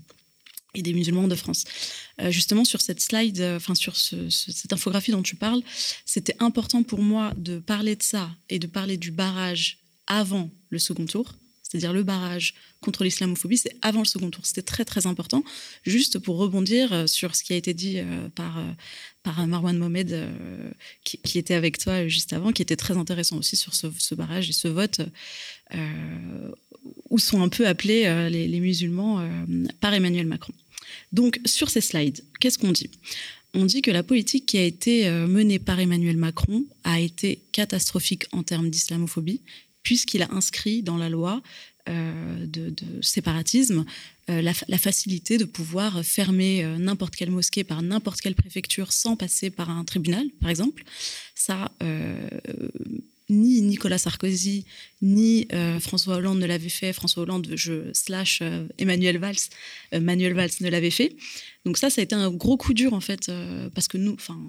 et 0.74 0.82
des 0.82 0.94
musulmans 0.94 1.28
de 1.28 1.36
France. 1.36 1.64
Euh, 2.22 2.32
justement, 2.32 2.64
sur 2.66 2.82
cette 2.82 3.02
slide, 3.02 3.40
euh, 3.42 3.58
enfin 3.58 3.76
sur 3.76 3.96
ce- 3.96 4.30
ce- 4.30 4.52
cette 4.52 4.72
infographie 4.74 5.12
dont 5.12 5.22
tu 5.24 5.36
parles, 5.36 5.62
c'était 6.06 6.36
important 6.40 6.84
pour 6.84 7.02
moi 7.02 7.34
de 7.38 7.60
parler 7.60 7.96
de 7.96 8.04
ça 8.04 8.30
et 8.50 8.60
de 8.60 8.68
parler 8.68 8.98
du 8.98 9.12
barrage 9.12 9.80
avant 10.08 10.50
le 10.70 10.80
second 10.80 11.06
tour. 11.06 11.36
C'est-à-dire 11.72 11.94
le 11.94 12.04
barrage 12.04 12.54
contre 12.82 13.06
l'islamophobie, 13.06 13.58
c'est 13.58 13.78
avant 13.82 14.00
le 14.00 14.06
second 14.06 14.30
tour. 14.30 14.46
C'était 14.46 14.62
très 14.62 14.84
très 14.84 15.08
important. 15.08 15.42
Juste 15.86 16.20
pour 16.20 16.36
rebondir 16.36 16.92
euh, 16.92 17.08
sur 17.08 17.34
ce 17.34 17.44
qui 17.44 17.54
a 17.54 17.56
été 17.56 17.74
dit 17.74 18.00
euh, 18.00 18.28
par, 18.36 18.60
euh, 18.60 18.64
par 19.24 19.48
Marwan 19.48 19.78
Mohamed, 19.78 20.30
qui, 21.06 21.38
était 21.38 21.54
avec 21.54 21.78
toi 21.78 22.10
juste 22.10 22.34
avant, 22.34 22.52
qui 22.52 22.62
était 22.62 22.76
très 22.76 22.98
intéressant 22.98 23.38
aussi 23.38 23.56
sur 23.56 23.74
ce, 23.74 24.16
barrage 24.16 24.50
et 24.50 24.54
ce 24.54 24.68
vote, 24.68 25.00
où 27.10 27.20
sont 27.20 27.42
un 27.42 27.48
peu 27.48 27.68
appelés 27.68 28.30
les, 28.30 28.60
musulmans 28.60 29.24
par 29.80 29.94
Emmanuel 29.94 30.26
Macron. 30.26 30.54
Donc, 31.12 31.40
sur 31.46 31.70
ces 31.70 31.82
slides, 31.82 32.24
qu'est-ce 32.40 32.58
qu'on 32.58 32.72
dit? 32.72 32.90
On 33.54 33.66
dit 33.66 33.84
que 33.84 33.92
la 33.92 34.02
politique 34.02 34.48
qui 34.48 34.58
a 34.58 34.64
été 34.64 35.10
menée 35.10 35.60
par 35.60 35.80
Emmanuel 35.80 36.18
Macron 36.18 36.66
a 36.84 37.00
été 37.00 37.44
catastrophique 37.52 38.26
en 38.32 38.42
termes 38.42 38.72
d'islamophobie, 38.72 39.42
puisqu'il 39.84 40.22
a 40.24 40.32
inscrit 40.32 40.84
dans 40.84 40.98
la 40.98 41.10
loi 41.10 41.42
euh, 41.90 42.46
de, 42.46 42.74
séparatisme 43.02 43.86
euh, 44.30 44.42
la, 44.42 44.54
fa- 44.54 44.66
la 44.70 44.78
facilité 44.78 45.40
de 45.40 45.46
pouvoir 45.46 46.04
fermer 46.06 46.64
euh, 46.64 46.78
n'importe 46.78 47.16
quelle 47.16 47.32
mosquée 47.32 47.64
par 47.64 47.82
n'importe 47.82 48.22
quelle 48.22 48.36
préfecture 48.36 48.94
sans 48.94 49.16
passer 49.16 49.50
par 49.50 49.70
un 49.72 49.84
tribunal, 49.84 50.28
par 50.40 50.50
exemple. 50.50 50.84
Ça, 51.34 51.72
ni 53.30 53.62
Nicolas 53.62 53.98
Sarkozy 53.98 54.66
ni 55.02 55.48
François 55.80 56.18
Hollande 56.18 56.38
ne 56.40 56.46
l'avaient 56.46 56.70
fait. 56.70 56.94
François 56.94 57.24
Hollande, 57.24 57.48
je 57.56 57.90
slash 57.94 58.44
Emmanuel 58.78 59.18
Valls, 59.18 59.36
euh, 59.94 60.00
Manuel 60.00 60.34
Valls 60.34 60.52
ne 60.60 60.70
l'avait 60.70 60.92
fait. 60.92 61.16
Donc 61.66 61.78
ça, 61.78 61.90
ça 61.90 62.02
a 62.02 62.04
été 62.04 62.14
un 62.14 62.30
gros 62.30 62.58
coup 62.58 62.76
dur 62.76 62.94
en 62.94 63.02
fait, 63.02 63.32
parce 63.74 63.88
que 63.88 63.98
nous, 63.98 64.14
enfin, 64.14 64.40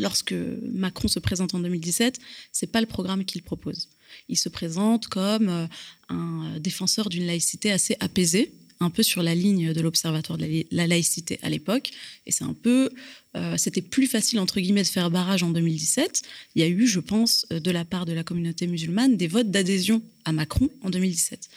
lorsque 0.00 0.34
Macron 0.72 1.08
se 1.08 1.18
présente 1.18 1.54
en 1.54 1.60
2017, 1.60 2.18
c'est 2.52 2.66
pas 2.66 2.80
le 2.80 2.86
programme 2.86 3.24
qu'il 3.24 3.42
propose. 3.42 3.88
Il 4.28 4.36
se 4.36 4.48
présente 4.48 5.06
comme 5.06 5.48
euh, 5.48 5.66
un 6.08 6.58
défenseur 6.58 7.08
d'une 7.08 7.26
laïcité 7.26 7.70
assez 7.70 7.96
apaisée. 8.00 8.52
un 8.82 8.88
peu 8.88 9.02
sur 9.02 9.22
la 9.22 9.34
ligne 9.34 9.74
de 9.74 9.80
l'Observatoire 9.82 10.38
de 10.38 10.46
la, 10.46 10.62
la 10.70 10.86
laïcité 10.86 11.38
à 11.42 11.50
l'époque. 11.50 11.90
Et 12.26 12.32
c'est 12.32 12.44
un 12.44 12.54
peu, 12.54 12.88
euh, 13.36 13.58
c'était 13.58 13.82
plus 13.82 14.06
facile 14.06 14.40
entre 14.40 14.58
guillemets 14.58 14.82
de 14.82 14.88
faire 14.88 15.10
barrage 15.10 15.42
en 15.42 15.50
2017. 15.50 16.22
Il 16.54 16.62
y 16.62 16.64
a 16.64 16.68
eu, 16.68 16.86
je 16.86 17.00
pense, 17.00 17.46
euh, 17.52 17.60
de 17.60 17.70
la 17.70 17.84
part 17.84 18.06
de 18.06 18.14
la 18.14 18.24
communauté 18.24 18.66
musulmane, 18.66 19.18
des 19.18 19.28
votes 19.28 19.50
d'adhésion 19.50 20.02
à 20.24 20.32
Macron 20.32 20.70
en 20.82 20.88
2017. 20.88 21.50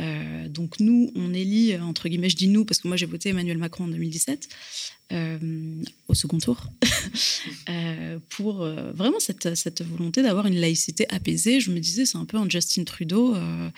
Euh, 0.00 0.48
donc 0.48 0.80
nous, 0.80 1.12
on 1.14 1.34
élit, 1.34 1.76
entre 1.76 2.08
guillemets, 2.08 2.30
je 2.30 2.36
dis 2.36 2.48
nous 2.48 2.64
parce 2.64 2.80
que 2.80 2.88
moi 2.88 2.96
j'ai 2.96 3.06
voté 3.06 3.30
Emmanuel 3.30 3.58
Macron 3.58 3.84
en 3.84 3.88
2017, 3.88 4.48
euh, 5.12 5.38
au 6.08 6.14
second 6.14 6.38
tour, 6.38 6.64
euh, 7.68 8.18
pour 8.30 8.62
euh, 8.62 8.92
vraiment 8.92 9.18
cette, 9.18 9.82
volonté 9.82 10.22
d'avoir 10.22 10.46
une 10.46 10.56
laïcité 10.56 11.06
apaisée. 11.10 11.60
Je 11.60 11.70
me 11.70 11.80
disais, 11.80 12.06
c'est 12.06 12.18
un 12.18 12.24
peu 12.24 12.36
un 12.36 12.48
Justin 12.48 12.84
Trudeau, 12.84 13.34
euh, 13.34 13.70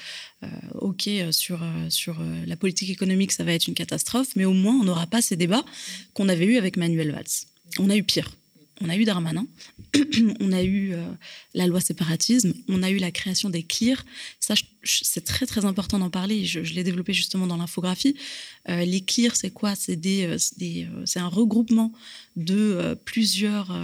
euh, 0.45 0.49
ok, 0.75 1.09
sur, 1.31 1.61
sur 1.89 2.19
la 2.47 2.57
politique 2.57 2.91
économique, 2.91 3.33
ça 3.33 3.45
va 3.45 3.53
être 3.53 3.67
une 3.67 3.75
catastrophe, 3.75 4.37
mais 4.37 4.45
au 4.45 4.53
moins 4.53 4.75
on 4.75 4.85
n'aura 4.85 5.07
pas 5.07 5.23
ces 5.23 5.37
débats 5.37 5.65
qu'on 6.15 6.29
avait 6.29 6.47
eu 6.47 6.57
avec 6.57 6.77
Manuel 6.77 7.13
Valls. 7.13 7.47
On 7.79 7.91
a 7.91 7.97
eu 7.97 8.03
pire 8.03 8.31
on 8.81 8.89
a 8.89 8.97
eu 8.97 9.05
Darmanin, 9.05 9.47
on 10.41 10.53
a 10.53 10.63
eu 10.63 10.93
euh, 10.93 11.05
la 11.55 11.67
loi 11.67 11.81
séparatisme, 11.81 12.55
on 12.69 12.83
a 12.83 12.91
eu 12.91 12.99
la 12.99 13.11
création 13.11 13.51
des 13.51 13.63
CLIR. 13.63 14.05
Ça, 14.41 14.55
c'est 14.83 15.25
très 15.25 15.47
très 15.47 15.65
important 15.65 15.99
d'en 15.99 16.11
parler. 16.11 16.45
Je, 16.45 16.61
l'ai 16.61 16.85
développé 16.85 17.13
justement 17.13 17.47
dans 17.47 17.57
l'infographie. 17.57 18.17
Euh, 18.69 18.85
les 18.85 19.01
CLIR, 19.01 19.37
c'est 19.37 19.51
quoi? 19.51 19.75
C'est 19.75 19.97
des, 19.97 20.25
euh, 20.25 21.05
un 21.17 21.29
regroupement 21.29 21.93
de 22.37 22.99
plusieurs 23.05 23.77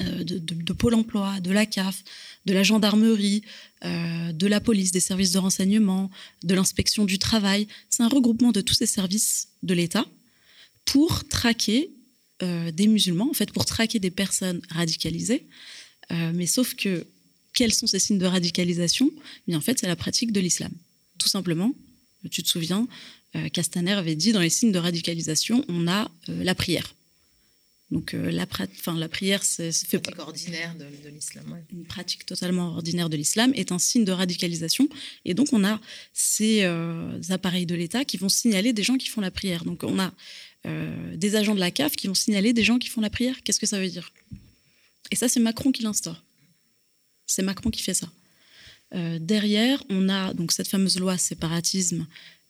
de, 0.00 0.72
Pôle 0.72 0.94
Emploi, 0.94 1.40
de 1.40 1.50
la 1.50 1.66
CAF, 1.66 2.02
de 2.46 2.52
la 2.52 2.62
gendarmerie, 2.62 3.42
de 3.82 4.46
la 4.46 4.60
police, 4.60 4.92
des 4.92 5.00
services 5.00 5.32
de 5.32 5.38
renseignement, 5.38 6.10
de 6.42 6.54
l'inspection 6.54 7.04
du 7.04 7.18
travail. 7.18 7.66
C'est 7.90 8.02
un 8.02 8.08
regroupement 8.08 8.52
de 8.52 8.60
tous 8.60 8.74
ces 8.74 8.86
services 8.86 9.48
de 9.62 9.74
l'État 9.74 10.06
pour 10.84 11.26
traquer 11.28 11.90
euh, 12.44 12.70
des 12.70 12.86
musulmans, 12.86 13.28
en 13.30 13.32
fait, 13.34 13.50
pour 13.50 13.64
traquer 13.64 13.98
des 13.98 14.10
personnes 14.10 14.60
radicalisées. 14.68 15.46
Euh, 16.12 16.32
mais 16.34 16.46
sauf 16.46 16.74
que, 16.74 17.06
quels 17.54 17.72
sont 17.72 17.86
ces 17.86 17.98
signes 17.98 18.18
de 18.18 18.26
radicalisation? 18.26 19.10
Mais 19.46 19.56
en 19.56 19.60
fait, 19.60 19.78
c'est 19.78 19.86
la 19.86 19.96
pratique 19.96 20.32
de 20.32 20.40
l'islam. 20.40 20.72
Tout 21.18 21.28
simplement, 21.28 21.72
tu 22.30 22.42
te 22.42 22.48
souviens, 22.48 22.86
euh, 23.36 23.48
Castaner 23.48 23.92
avait 23.92 24.16
dit 24.16 24.32
dans 24.32 24.40
les 24.40 24.50
signes 24.50 24.72
de 24.72 24.78
radicalisation, 24.78 25.64
on 25.68 25.88
a 25.88 26.10
la 26.28 26.54
prière. 26.54 26.94
Donc 27.90 28.12
la, 28.12 28.46
la 28.96 29.08
prière, 29.08 29.44
c'est 29.44 29.70
fait 29.70 29.98
pratique 29.98 30.18
ordinaire 30.18 30.74
de, 30.74 30.86
de 31.04 31.14
l'islam. 31.14 31.44
Ouais. 31.52 31.62
Une 31.72 31.84
pratique 31.84 32.26
totalement 32.26 32.68
ordinaire 32.74 33.08
de 33.08 33.16
l'islam 33.16 33.52
est 33.54 33.70
un 33.70 33.78
signe 33.78 34.04
de 34.04 34.10
radicalisation. 34.10 34.88
Et 35.24 35.34
donc 35.34 35.48
on 35.52 35.64
a 35.64 35.80
ces 36.12 36.64
appareils 37.28 37.66
de 37.66 37.76
l'État 37.76 38.04
qui 38.04 38.16
vont 38.16 38.30
signaler 38.30 38.72
des 38.72 38.82
gens 38.82 38.96
qui 38.96 39.08
font 39.08 39.20
la 39.20 39.30
prière. 39.30 39.64
Donc 39.64 39.84
on 39.84 40.00
a 40.00 40.12
euh, 40.66 41.16
des 41.16 41.36
agents 41.36 41.54
de 41.54 41.60
la 41.60 41.70
CAF 41.70 41.92
qui 41.96 42.06
vont 42.06 42.14
signaler 42.14 42.52
des 42.52 42.64
gens 42.64 42.78
qui 42.78 42.88
font 42.88 43.00
la 43.00 43.10
prière. 43.10 43.36
Qu'est-ce 43.42 43.60
que 43.60 43.66
ça 43.66 43.78
veut 43.78 43.88
dire? 43.88 44.10
Et 45.10 45.16
ça, 45.16 45.28
c'est 45.28 45.40
Macron 45.40 45.72
qui 45.72 45.82
l'instaure. 45.82 46.22
C'est 47.26 47.42
Macron 47.42 47.70
qui 47.70 47.82
fait 47.82 47.94
ça. 47.94 48.08
Euh, 48.94 49.18
derrière, 49.18 49.82
on 49.90 50.08
a 50.08 50.32
donc 50.34 50.52
cette 50.52 50.68
fameuse 50.68 50.98
loi 50.98 51.18
séparatisme 51.18 52.06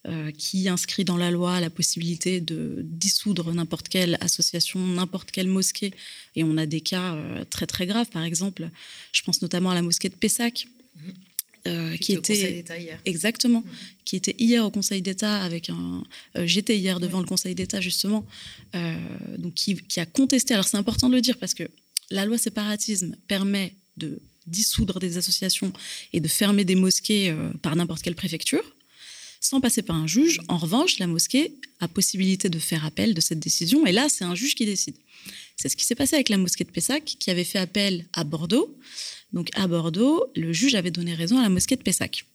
euh, 0.07 0.31
qui 0.31 0.69
inscrit 0.69 1.03
dans 1.03 1.17
la 1.17 1.31
loi 1.31 1.59
la 1.59 1.69
possibilité 1.69 2.39
de 2.39 2.81
dissoudre 2.83 3.53
n'importe 3.53 3.89
quelle 3.89 4.17
association, 4.21 4.79
n'importe 4.79 5.31
quelle 5.31 5.47
mosquée. 5.47 5.93
Et 6.35 6.43
on 6.43 6.57
a 6.57 6.65
des 6.65 6.81
cas 6.81 7.17
très 7.49 7.65
très 7.65 7.85
graves. 7.85 8.09
Par 8.09 8.23
exemple, 8.23 8.69
je 9.11 9.21
pense 9.23 9.41
notamment 9.41 9.71
à 9.71 9.75
la 9.75 9.81
mosquée 9.81 10.09
de 10.09 10.15
Pessac. 10.15 10.67
Euh, 11.67 11.97
qui 11.97 12.13
était 12.13 12.63
exactement, 13.05 13.61
mmh. 13.61 13.71
qui 14.05 14.15
était 14.15 14.35
hier 14.37 14.63
au 14.63 14.69
Conseil 14.69 15.01
d'État 15.01 15.41
avec 15.41 15.71
un. 15.71 16.03
Euh, 16.37 16.45
J'étais 16.45 16.77
hier 16.77 16.99
devant 16.99 17.19
le 17.19 17.25
Conseil 17.25 17.55
d'État 17.55 17.81
justement, 17.81 18.23
euh, 18.75 18.95
donc 19.39 19.55
qui, 19.55 19.75
qui, 19.75 19.99
a 19.99 20.05
contesté. 20.05 20.53
Alors 20.53 20.67
c'est 20.67 20.77
important 20.77 21.09
de 21.09 21.15
le 21.15 21.21
dire 21.21 21.39
parce 21.39 21.55
que 21.55 21.63
la 22.11 22.25
loi 22.25 22.37
séparatisme 22.37 23.15
permet 23.27 23.73
de 23.97 24.19
dissoudre 24.45 24.99
des 24.99 25.17
associations 25.17 25.73
et 26.13 26.19
de 26.19 26.27
fermer 26.27 26.65
des 26.65 26.75
mosquées 26.75 27.35
par 27.63 27.75
n'importe 27.75 28.03
quelle 28.03 28.13
préfecture, 28.13 28.75
sans 29.41 29.59
passer 29.59 29.81
par 29.81 29.95
un 29.95 30.05
juge. 30.05 30.41
En 30.47 30.59
revanche, 30.59 30.99
la 30.99 31.07
mosquée 31.07 31.55
a 31.79 31.87
possibilité 31.87 32.47
de 32.47 32.59
faire 32.59 32.85
appel 32.85 33.15
de 33.15 33.21
cette 33.21 33.39
décision, 33.39 33.87
et 33.87 33.91
là 33.91 34.07
c'est 34.07 34.23
un 34.23 34.35
juge 34.35 34.53
qui 34.53 34.67
décide. 34.67 34.97
C'est 35.55 35.69
ce 35.69 35.75
qui 35.75 35.85
s'est 35.85 35.95
passé 35.95 36.15
avec 36.15 36.29
la 36.29 36.37
mosquée 36.37 36.63
de 36.63 36.71
Pessac, 36.71 37.03
qui 37.03 37.31
avait 37.31 37.43
fait 37.43 37.59
appel 37.59 38.05
à 38.13 38.23
Bordeaux. 38.23 38.77
Donc 39.33 39.49
à 39.53 39.67
Bordeaux, 39.67 40.25
le 40.35 40.53
juge 40.53 40.75
avait 40.75 40.91
donné 40.91 41.13
raison 41.13 41.37
à 41.39 41.43
la 41.43 41.49
mosquée 41.49 41.75
de 41.75 41.83
Pessac. 41.83 42.25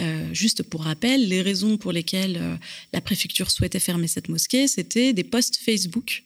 Euh, 0.00 0.28
juste 0.32 0.64
pour 0.64 0.82
rappel, 0.82 1.28
les 1.28 1.40
raisons 1.40 1.76
pour 1.76 1.92
lesquelles 1.92 2.36
euh, 2.40 2.56
la 2.92 3.00
préfecture 3.00 3.50
souhaitait 3.50 3.78
fermer 3.78 4.08
cette 4.08 4.28
mosquée, 4.28 4.66
c'était 4.66 5.12
des 5.12 5.22
posts 5.22 5.56
Facebook 5.56 6.24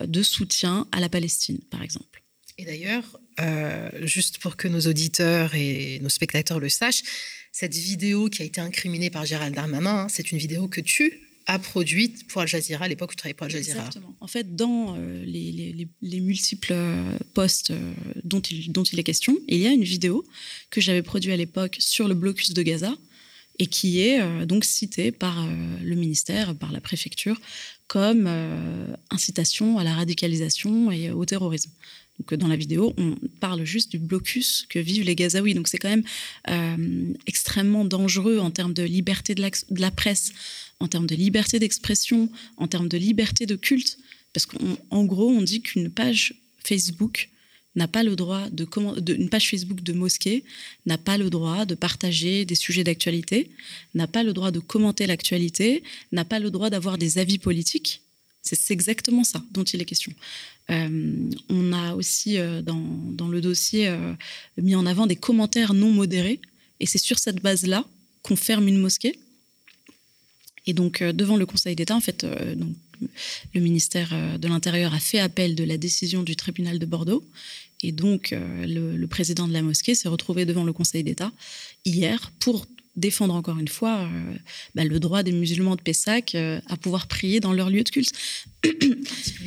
euh, 0.00 0.06
de 0.06 0.22
soutien 0.22 0.86
à 0.90 1.00
la 1.00 1.10
Palestine, 1.10 1.58
par 1.70 1.82
exemple. 1.82 2.22
Et 2.56 2.64
d'ailleurs, 2.64 3.18
juste 4.02 4.38
pour 4.38 4.56
que 4.56 4.68
nos 4.68 4.82
auditeurs 4.82 5.56
et 5.56 5.98
nos 6.00 6.08
spectateurs 6.08 6.60
le 6.60 6.68
sachent, 6.68 7.02
cette 7.50 7.74
vidéo 7.74 8.28
qui 8.28 8.42
a 8.42 8.44
été 8.44 8.60
incriminée 8.60 9.10
par 9.10 9.26
Gérald 9.26 9.56
Darmanin, 9.56 10.04
hein, 10.04 10.06
c'est 10.08 10.30
une 10.30 10.38
vidéo 10.38 10.68
que 10.68 10.80
tu 10.80 11.20
a 11.46 11.58
produite 11.58 12.26
pour 12.28 12.40
Al 12.42 12.48
Jazeera 12.48 12.84
à 12.84 12.88
l'époque 12.88 13.10
où 13.10 13.14
tu 13.14 13.18
travaillais 13.18 13.34
pour 13.34 13.44
Al 13.44 13.50
Jazeera. 13.50 13.86
Exactement. 13.86 14.16
En 14.20 14.26
fait, 14.26 14.56
dans 14.56 14.96
euh, 14.96 15.24
les, 15.24 15.52
les, 15.52 15.88
les, 16.00 16.20
multiples 16.20 16.72
euh, 16.72 17.18
posts 17.34 17.70
euh, 17.70 17.92
dont, 18.24 18.40
il, 18.40 18.98
est 18.98 19.02
question, 19.02 19.38
il 19.48 19.58
y 19.58 19.66
a 19.66 19.72
une 19.72 19.84
vidéo 19.84 20.24
que 20.70 20.80
j'avais 20.80 21.02
produite 21.02 21.32
à 21.32 21.36
l'époque 21.36 21.76
sur 21.80 22.08
le 22.08 22.14
blocus 22.14 22.52
de 22.54 22.62
Gaza 22.62 22.94
et 23.58 23.66
qui 23.66 24.00
est 24.00 24.46
donc 24.46 24.64
citée 24.64 25.12
par 25.12 25.46
le 25.80 25.94
ministère, 25.94 26.56
par 26.56 26.72
la 26.72 26.80
préfecture, 26.80 27.40
comme 27.86 28.28
incitation 29.12 29.78
à 29.78 29.84
la 29.84 29.94
radicalisation 29.94 30.90
et 30.90 31.12
au 31.12 31.24
terrorisme. 31.24 31.70
Dans 32.30 32.48
la 32.48 32.56
vidéo, 32.56 32.94
on 32.96 33.16
parle 33.40 33.64
juste 33.64 33.90
du 33.90 33.98
blocus 33.98 34.66
que 34.68 34.78
vivent 34.78 35.04
les 35.04 35.16
Gazaouis. 35.16 35.54
Donc, 35.54 35.68
c'est 35.68 35.78
quand 35.78 35.88
même 35.88 36.04
euh, 36.48 37.12
extrêmement 37.26 37.84
dangereux 37.84 38.38
en 38.38 38.50
termes 38.50 38.72
de 38.72 38.84
liberté 38.84 39.34
de 39.34 39.42
la, 39.80 39.90
presse, 39.90 40.32
en 40.80 40.86
termes 40.86 41.06
de 41.06 41.16
liberté 41.16 41.58
d'expression, 41.58 42.30
en 42.56 42.68
termes 42.68 42.88
de 42.88 42.96
liberté 42.96 43.46
de 43.46 43.56
culte. 43.56 43.98
Parce 44.32 44.46
qu'en 44.46 45.04
gros, 45.04 45.28
on 45.28 45.42
dit 45.42 45.60
qu'une 45.60 45.90
page 45.90 46.34
Facebook 46.64 47.30
n'a 47.76 47.88
pas 47.88 48.02
le 48.02 48.14
droit 48.14 48.48
de 48.50 48.66
une 49.12 49.28
page 49.28 49.50
Facebook 49.50 49.82
de 49.82 49.92
mosquée 49.92 50.44
n'a 50.86 50.98
pas 50.98 51.18
le 51.18 51.30
droit 51.30 51.64
de 51.64 51.74
partager 51.74 52.44
des 52.44 52.54
sujets 52.54 52.84
d'actualité, 52.84 53.50
n'a 53.94 54.06
pas 54.06 54.22
le 54.22 54.32
droit 54.32 54.50
de 54.50 54.60
commenter 54.60 55.06
l'actualité, 55.06 55.82
n'a 56.12 56.24
pas 56.24 56.38
le 56.38 56.50
droit 56.50 56.70
d'avoir 56.70 56.98
des 56.98 57.18
avis 57.18 57.38
politiques. 57.38 58.03
C'est 58.44 58.74
exactement 58.74 59.24
ça 59.24 59.42
dont 59.52 59.64
il 59.64 59.80
est 59.80 59.86
question. 59.86 60.12
Euh, 60.70 61.30
on 61.48 61.72
a 61.72 61.94
aussi 61.94 62.38
euh, 62.38 62.60
dans, 62.62 63.28
le 63.28 63.40
dossier 63.40 63.88
euh, 63.88 64.12
mis 64.60 64.74
en 64.74 64.86
avant 64.86 65.06
des 65.06 65.16
commentaires 65.16 65.72
non 65.72 65.90
modérés, 65.90 66.40
et 66.78 66.86
c'est 66.86 66.98
sur 66.98 67.18
cette 67.18 67.40
base-là 67.40 67.84
qu'on 68.22 68.36
ferme 68.36 68.68
une 68.68 68.78
mosquée. 68.78 69.18
Et 70.66 70.72
donc, 70.72 71.02
devant 71.02 71.36
le 71.36 71.44
Conseil 71.44 71.76
d'État, 71.76 71.94
en 71.94 72.00
fait, 72.00 72.24
donc, 72.56 72.74
le 73.52 73.60
ministère 73.60 74.38
de 74.38 74.48
l'Intérieur 74.48 74.94
a 74.94 74.98
fait 74.98 75.18
appel 75.18 75.54
de 75.54 75.62
la 75.62 75.76
décision 75.76 76.22
du 76.22 76.36
tribunal 76.36 76.78
de 76.78 76.86
Bordeaux. 76.86 77.22
Et 77.82 77.92
donc, 77.92 78.34
le, 78.34 79.04
président 79.04 79.46
de 79.46 79.52
la 79.52 79.60
mosquée 79.60 79.94
s'est 79.94 80.08
retrouvé 80.08 80.46
devant 80.46 80.64
le 80.64 80.72
Conseil 80.72 81.04
d'État 81.04 81.30
hier 81.84 82.32
pour 82.38 82.66
défendre 82.96 83.34
encore 83.34 83.58
une 83.58 83.68
fois 83.68 84.00
euh, 84.00 84.34
bah, 84.74 84.84
le 84.84 85.00
droit 85.00 85.22
des 85.22 85.32
musulmans 85.32 85.76
de 85.76 85.80
Pessac 85.80 86.34
euh, 86.34 86.60
à 86.66 86.76
pouvoir 86.76 87.06
prier 87.06 87.40
dans 87.40 87.52
leur 87.52 87.70
lieu 87.70 87.82
de 87.82 87.88
culte. 87.88 88.12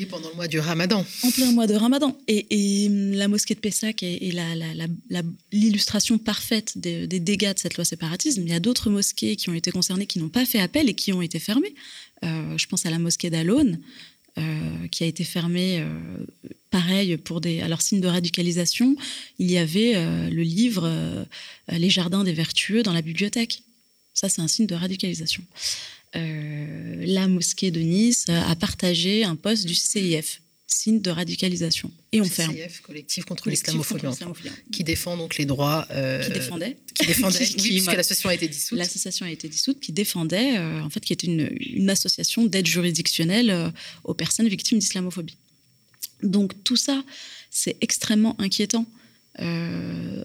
Pendant 0.10 0.30
le 0.30 0.36
mois 0.36 0.48
du 0.48 0.60
Ramadan. 0.60 1.06
En 1.24 1.32
plein 1.32 1.52
mois 1.52 1.68
de 1.68 1.74
Ramadan. 1.74 2.18
Et, 2.28 2.46
et 2.50 2.90
la 2.90 3.28
mosquée 3.28 3.56
de 3.56 3.60
Pessac 3.60 4.04
est, 4.04 4.20
est 4.22 4.90
l'illustration 5.52 6.18
parfaite 6.18 6.78
des, 6.78 7.08
des, 7.08 7.20
dégâts 7.20 7.54
de 7.54 7.60
cette 7.60 7.76
loi 7.76 7.86
séparatisme. 7.86 8.44
Il 8.44 8.50
y 8.50 8.54
a 8.54 8.60
d'autres 8.60 8.90
mosquées 8.90 9.36
qui 9.36 9.50
ont 9.50 9.54
été 9.54 9.72
concernées 9.72 10.06
qui 10.06 10.20
n'ont 10.20 10.30
pas 10.30 10.46
fait 10.46 10.60
appel 10.60 10.90
et 10.90 10.94
qui 10.94 11.14
ont 11.14 11.22
été 11.22 11.40
fermées. 11.40 11.74
Euh, 12.24 12.58
je 12.58 12.68
pense 12.68 12.86
à 12.86 12.90
la 12.90 13.00
mosquée 13.00 13.30
d'Alone, 13.30 13.80
euh, 14.38 14.88
qui 14.92 15.04
a 15.04 15.08
été 15.08 15.24
fermée, 15.24 15.80
euh, 15.80 15.88
pareil, 16.70 17.18
pour 17.18 17.42
des. 17.42 17.62
Alors, 17.62 17.82
signes 17.82 18.02
de 18.02 18.08
radicalisation, 18.08 18.96
il 19.40 19.50
y 19.50 19.58
avait 19.58 19.94
euh, 19.96 20.30
le 20.30 20.44
livre 20.44 21.26
Les 21.70 21.90
Jardins 21.90 22.24
des 22.24 22.34
Vertueux 22.34 22.84
dans 22.84 22.94
la 22.94 23.02
bibliothèque. 23.02 23.64
Ça, 24.14 24.30
c'est 24.30 24.42
un 24.42 24.48
signe 24.48 24.68
de 24.68 24.76
radicalisation. 24.76 25.44
la 26.14 27.28
mosquée 27.28 27.72
de 27.72 27.80
Nice 27.80 28.26
a 28.30 28.56
partagé 28.56 29.24
un 29.24 29.36
poste 29.36 29.66
du 29.66 29.76
CIF, 29.76 30.42
signe 30.68 31.02
de 31.02 31.10
radicalisation. 31.10 31.90
Et 32.12 32.20
on 32.20 32.26
ferme. 32.26 32.54
Collectif 32.84 33.24
contre 33.24 33.50
l'islamophobie, 33.50 34.06
qui 34.72 34.84
défend 34.84 35.16
donc 35.16 35.38
les 35.38 35.46
droits. 35.46 35.88
Euh, 35.92 36.22
qui 36.22 36.32
défendait. 36.32 36.78
Qui 36.94 37.06
défendait, 37.06 37.46
qui, 37.46 37.62
oui, 37.62 37.70
puisque 37.70 37.94
l'association 37.94 38.30
a 38.30 38.34
été 38.34 38.48
dissoute. 38.48 38.78
L'association 38.78 39.26
a 39.28 39.30
été 39.30 39.48
dissoute, 39.48 39.80
qui 39.80 39.92
défendait, 39.92 40.58
euh, 40.58 40.82
en 40.82 40.90
fait, 40.90 41.00
qui 41.00 41.14
était 41.14 41.28
une, 41.28 41.48
une 41.60 41.90
association 41.92 42.44
d'aide 42.46 42.66
juridictionnelle 42.66 43.52
euh, 43.52 43.70
aux 44.04 44.16
personnes 44.16 44.48
victimes 44.48 44.80
d'islamophobie. 44.80 45.38
Donc 46.24 46.54
tout 46.64 46.76
ça, 46.76 47.04
c'est 47.52 47.78
extrêmement 47.82 48.36
inquiétant 48.42 48.86
en, 49.40 50.24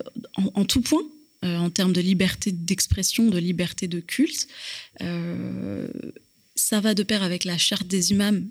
en, 0.54 0.64
tout 0.64 0.80
point. 0.80 1.02
en 1.42 1.68
termes 1.68 1.92
de 1.92 2.00
liberté 2.00 2.50
d'expression, 2.50 3.28
de 3.28 3.36
liberté 3.36 3.86
de 3.86 4.00
culte. 4.00 4.48
ça 6.56 6.80
va 6.80 6.94
de 6.94 7.02
pair 7.02 7.22
avec 7.22 7.44
la 7.44 7.58
charte 7.58 7.86
des 7.86 8.12
imams, 8.12 8.48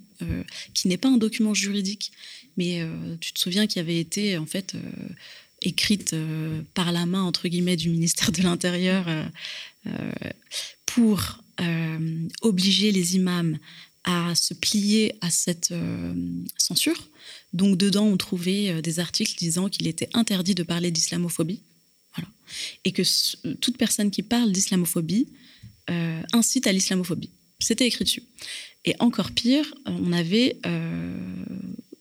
qui 0.73 0.87
n'est 0.87 0.97
pas 0.97 1.09
un 1.09 1.17
document 1.17 1.53
juridique, 1.53 2.11
mais 2.57 2.85
tu 3.19 3.33
te 3.33 3.39
souviens 3.39 3.67
qu'il 3.67 3.81
avait 3.81 3.99
été 3.99 4.37
en 4.37 4.45
fait 4.45 4.75
écrite 5.61 6.15
par 6.73 6.91
la 6.91 7.05
main 7.05 7.23
entre 7.23 7.47
guillemets 7.47 7.77
du 7.77 7.89
ministère 7.89 8.31
de 8.31 8.41
l'Intérieur 8.41 9.05
pour 10.85 11.43
obliger 12.41 12.91
les 12.91 13.15
imams 13.15 13.57
à 14.03 14.33
se 14.35 14.53
plier 14.53 15.15
à 15.21 15.29
cette 15.29 15.71
euh, 15.71 16.13
censure. 16.57 17.09
Donc 17.53 17.77
dedans, 17.77 18.05
on 18.05 18.17
trouvait 18.17 18.69
euh, 18.69 18.81
des 18.81 18.99
articles 18.99 19.35
disant 19.37 19.69
qu'il 19.69 19.87
était 19.87 20.09
interdit 20.13 20.55
de 20.55 20.63
parler 20.63 20.91
d'islamophobie. 20.91 21.61
Voilà. 22.15 22.29
Et 22.83 22.91
que 22.91 23.03
toute 23.55 23.77
personne 23.77 24.11
qui 24.11 24.23
parle 24.23 24.51
d'islamophobie 24.51 25.27
euh, 25.89 26.21
incite 26.33 26.67
à 26.67 26.71
l'islamophobie. 26.71 27.29
C'était 27.59 27.85
écrit 27.85 28.05
dessus. 28.05 28.23
Et 28.85 28.95
encore 28.99 29.31
pire, 29.31 29.73
on 29.85 30.11
avait 30.11 30.57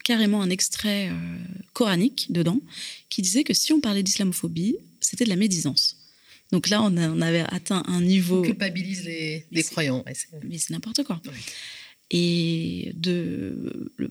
carrément 0.05 0.43
un 0.43 0.51
extrait 0.51 1.11
coranique 1.73 2.27
dedans 2.31 2.61
qui 3.11 3.23
disait 3.23 3.45
que 3.45 3.55
si 3.55 3.73
on 3.73 3.81
parlait 3.81 4.03
d'islamophobie, 4.03 4.77
c'était 5.01 5.25
de 5.25 5.31
la 5.31 5.37
médisance. 5.37 5.97
Donc 6.53 6.69
là, 6.69 6.83
on, 6.83 6.97
avait 6.97 7.45
atteint 7.49 7.83
un 7.87 8.01
niveau. 8.01 8.41
On 8.41 8.43
culpabilise 8.43 9.05
les, 9.05 9.63
croyants. 9.65 10.05
mais 10.45 10.59
c'est 10.59 10.71
n'importe 10.71 11.05
quoi. 11.05 11.21
Et 12.13 12.93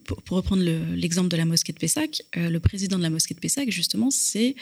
pour 0.06 0.38
reprendre 0.38 0.64
l'exemple 0.96 1.28
de 1.28 1.36
la 1.36 1.44
mosquée 1.44 1.74
de 1.74 1.80
Pessac, 1.80 2.22
euh, 2.38 2.50
le 2.50 2.60
président 2.62 2.98
de 2.98 3.04
la 3.04 3.10
mosquée 3.10 3.34
de 3.34 3.40
Pessac, 3.40 3.70
justement, 3.72 4.10
s'est 4.10 4.56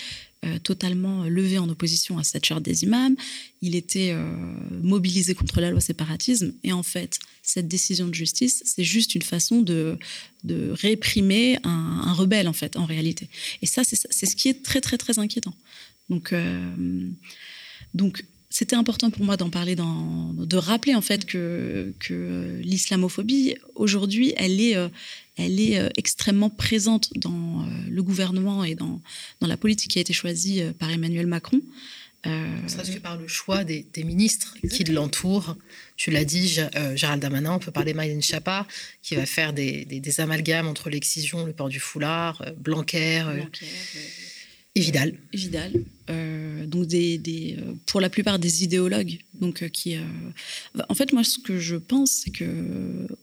euh, 0.44 0.58
totalement 0.58 1.26
levé 1.26 1.60
en 1.60 1.70
opposition 1.70 2.18
à 2.18 2.24
cette 2.24 2.46
charte 2.46 2.64
des 2.64 2.82
imams. 2.84 3.16
Il 3.62 3.76
était 3.76 4.10
euh, 4.12 4.26
mobilisé 4.82 5.36
contre 5.36 5.62
la 5.62 5.70
loi 5.70 5.82
séparatisme. 5.82 6.54
Et 6.64 6.74
en 6.74 6.82
fait, 6.82 7.20
cette 7.44 7.68
décision 7.68 8.08
de 8.08 8.16
justice, 8.16 8.64
c'est 8.66 8.84
juste 8.84 9.14
une 9.14 9.22
façon 9.22 9.62
de, 9.62 10.00
de 10.44 10.72
réprimer 10.72 11.60
un, 11.64 12.02
un, 12.06 12.14
rebelle, 12.14 12.48
en 12.48 12.54
fait, 12.54 12.76
en 12.76 12.86
réalité. 12.86 13.30
Et 13.62 13.68
ça, 13.68 13.84
c'est 13.84 14.26
ce 14.26 14.36
qui 14.36 14.50
est 14.50 14.64
très, 14.64 14.82
très, 14.82 14.98
très 14.98 15.20
inquiétant. 15.20 15.54
Donc, 16.10 16.34
donc 17.94 18.24
c'était 18.58 18.76
important 18.76 19.12
pour 19.12 19.24
moi 19.24 19.38
d'en 19.38 19.52
parler, 19.52 19.76
de 19.76 20.58
rappeler 20.58 20.96
en 20.96 21.02
fait 21.02 21.28
que, 21.28 21.94
que 22.00 22.60
l'islamophobie, 22.64 23.56
aujourd'hui, 23.76 24.34
elle 24.36 24.60
est, 24.60 24.76
euh, 24.76 24.90
elle 25.36 25.60
est 25.60 25.78
euh, 25.78 25.90
extrêmement 25.96 26.50
présente 26.50 27.16
dans 27.16 27.30
euh, 27.30 27.66
le 27.88 28.02
gouvernement 28.02 28.64
et 28.64 28.74
dans, 28.74 29.00
dans 29.42 29.48
la 29.48 29.58
politique 29.58 29.92
qui 29.92 30.00
a 30.00 30.02
été 30.02 30.12
choisie 30.12 30.64
par 30.80 30.90
Emmanuel 30.90 31.28
Macron. 31.28 31.62
Euh, 32.26 32.68
serait 32.68 32.96
que 32.96 33.00
par 33.00 33.18
le 33.18 33.28
choix 33.28 33.64
des, 33.64 33.86
ministres 33.98 34.58
qui 34.72 34.84
l'entourent. 34.86 35.56
Tu 35.96 36.10
l'as 36.10 36.26
dit, 36.26 36.48
Gérald 36.96 37.22
Damanin, 37.22 37.52
on 37.54 37.60
peut 37.60 37.72
parler 37.72 37.94
Maïden 37.94 38.24
Chapa, 38.24 38.66
qui 39.04 39.14
va 39.14 39.28
faire 39.28 39.54
des, 39.54 39.86
des, 39.86 40.20
amalgames 40.20 40.68
entre 40.68 40.90
l'excision, 40.90 41.46
le 41.46 41.54
port 41.54 41.70
du 41.70 41.80
foulard, 41.80 42.44
Blanquer. 42.58 43.24
Et 44.78 44.80
Vidal. 44.80 45.18
Vidal. 45.34 45.72
Euh, 46.12 46.68
donc 46.68 46.94
euh, 46.94 47.56
pour 47.88 48.00
la 48.00 48.12
plupart 48.12 48.38
des 48.38 48.64
idéologues. 48.64 49.18
Donc 49.34 49.64
euh, 49.64 49.70
qui, 49.70 49.98
en 50.88 50.94
fait, 50.94 51.14
moi, 51.14 51.24
ce 51.24 51.40
que 51.40 51.58
je 51.58 51.78
pense, 51.78 52.12
c'est 52.12 52.30
que 52.30 52.46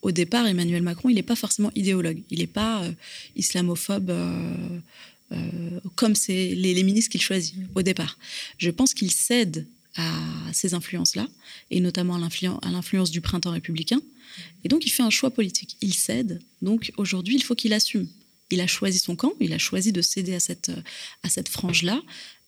au 0.02 0.10
départ, 0.10 0.48
Emmanuel 0.48 0.82
Macron, 0.82 1.10
il 1.10 1.14
n'est 1.14 1.22
pas 1.22 1.36
forcément 1.36 1.70
idéologue. 1.76 2.20
Il 2.30 2.40
n'est 2.40 2.48
pas 2.48 2.82
islamophobe. 3.36 4.12
comme 5.94 6.16
c'est 6.16 6.56
les, 6.56 6.74
les, 6.74 6.82
ministres 6.82 7.12
qu'il 7.12 7.22
choisit 7.22 7.54
au 7.76 7.82
départ. 7.82 8.18
Je 8.58 8.70
pense 8.70 8.92
qu'il 8.92 9.12
cède 9.12 9.64
à 9.94 10.12
ces 10.52 10.74
influences-là, 10.74 11.28
et 11.70 11.78
notamment 11.78 12.16
à 12.16 12.70
l'influence 12.70 13.12
du 13.12 13.20
printemps 13.20 13.52
républicain. 13.52 14.00
Et 14.64 14.68
donc, 14.68 14.84
il 14.86 14.90
fait 14.90 15.04
un 15.04 15.10
choix 15.10 15.30
politique. 15.30 15.76
Il 15.80 15.94
cède. 15.94 16.40
Donc, 16.62 16.90
aujourd'hui, 16.96 17.36
il 17.36 17.44
faut 17.44 17.54
qu'il 17.54 17.72
assume 17.72 18.08
il 18.54 18.60
a 18.60 18.66
choisi 18.66 18.98
son 18.98 19.16
camp, 19.16 19.32
il 19.40 19.52
a 19.52 19.58
choisi 19.58 19.92
de 19.92 20.00
céder 20.00 20.34
à 20.34 20.40
cette, 20.40 20.70
à 21.22 21.28
cette 21.28 21.48
frange-là. 21.48 22.02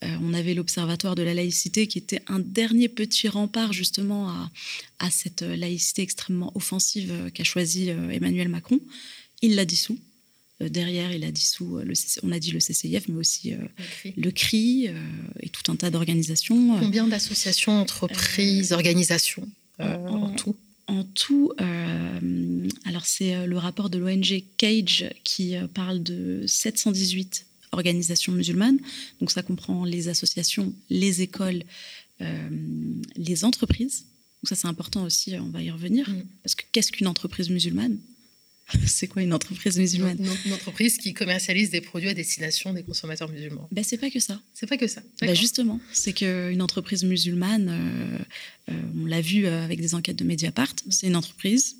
Euh, 0.04 0.09
on 0.22 0.34
avait 0.34 0.54
l'Observatoire 0.54 1.14
de 1.14 1.22
la 1.22 1.32
laïcité 1.32 1.86
qui 1.86 1.98
était 1.98 2.22
un 2.26 2.38
dernier 2.38 2.88
petit 2.88 3.28
rempart 3.28 3.72
justement 3.72 4.28
à, 4.28 4.50
à 4.98 5.11
cette 5.11 5.42
laïcité 5.42 6.02
extrêmement 6.02 6.52
offensive 6.54 7.11
euh, 7.11 7.30
qu'a 7.30 7.44
choisi 7.44 7.90
euh, 7.90 8.11
Emmanuel 8.11 8.48
Macron. 8.48 8.78
Il 9.42 9.54
l'a 9.54 9.64
dissous. 9.64 9.98
derrière, 10.61 11.12
il 11.12 11.24
a 11.24 11.30
dissous, 11.30 11.78
le 11.78 11.92
on 12.22 12.32
a 12.32 12.38
dit 12.38 12.50
le 12.50 12.61
CCIF, 12.61 13.09
mais 13.09 13.18
aussi 13.18 13.52
le 14.16 14.30
CRI, 14.30 14.88
et 15.40 15.48
tout 15.50 15.70
un 15.70 15.76
tas 15.76 15.90
d'organisations. 15.90 16.78
Combien 16.80 17.07
d'associations, 17.07 17.78
entreprises, 17.78 18.72
organisations 18.72 19.46
en 19.78 20.30
tout? 20.30 20.57
En 20.89 21.03
tout, 21.03 21.53
euh, 21.61 22.68
alors 22.84 23.07
c'est 23.07 23.34
euh, 23.34 23.47
le 23.47 23.59
rapport 23.59 23.91
de 23.91 23.99
l'ONG 23.99 24.45
Cage 24.57 25.11
qui 25.24 25.57
euh, 25.57 25.66
parle 25.66 26.03
de 26.03 26.45
718 26.47 27.47
organisations 27.72 28.32
musulmanes. 28.32 28.78
Donc 29.20 29.30
ça 29.30 29.43
comprend 29.43 29.84
les 29.84 30.09
associations, 30.09 30.72
les 30.89 31.22
écoles, 31.22 31.64
les 33.16 33.45
entreprises. 33.45 34.07
Donc 34.43 34.49
ça 34.49 34.55
c'est 34.55 34.68
important 34.68 35.05
aussi, 35.05 35.34
on 35.39 35.51
va 35.51 35.61
y 35.61 35.70
revenir. 35.70 36.09
Mm. 36.09 36.22
Parce 36.43 36.55
que 36.55 36.64
qu'est-ce 36.72 36.93
qu'une 36.93 37.09
entreprise 37.09 37.51
musulmane? 37.51 37.99
c'est 38.87 39.07
quoi 39.07 39.23
une 39.23 39.33
entreprise 39.33 39.79
musulmane? 39.79 40.19
Une, 40.45 40.53
entreprise 40.53 40.99
qui 40.99 41.14
commercialise 41.14 41.71
des 41.71 41.81
produits 41.81 42.09
à 42.09 42.14
destination 42.14 42.73
des 42.73 42.83
consommateurs 42.83 43.29
musulmans. 43.29 43.69
Ben, 43.71 43.85
c'est 43.85 43.99
pas 43.99 44.11
que 44.11 44.19
ça. 44.19 44.41
C'est 44.55 44.67
pas 44.67 44.77
que 44.77 44.89
ça. 44.89 45.03
Ben, 45.21 45.35
justement, 45.35 45.81
c'est 45.93 46.12
qu'une 46.12 46.62
entreprise 46.62 47.05
musulmane, 47.05 47.69
euh, 47.69 48.73
euh, 48.73 48.81
on 49.01 49.07
l'a 49.07 49.21
vu 49.21 49.47
euh, 49.47 49.64
avec 49.64 49.81
des 49.81 49.95
enquêtes 49.95 50.17
de 50.17 50.25
Mediapart, 50.25 50.75
c'est 50.91 51.07
une 51.07 51.17
entreprise 51.17 51.77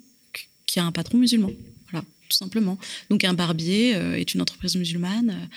qui 0.66 0.78
a 0.78 0.84
un 0.84 0.93
patron 0.93 1.18
musulman. 1.18 1.51
Voilà, 1.91 2.05
tout 2.28 2.37
simplement. 2.37 2.78
Donc 3.11 3.24
un 3.24 3.34
barbier 3.34 3.91
est 3.91 4.34
une 4.34 4.41
entreprise 4.41 4.76
musulmane. 4.76 5.49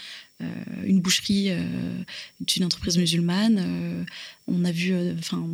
une 0.85 1.01
boucherie 1.01 1.47
est 1.47 2.55
une 2.55 2.63
entreprise 2.63 2.97
musulmane. 2.97 4.05
on 4.47 4.63
a 4.63 4.71
vu, 4.71 4.93
enfin, 5.17 5.49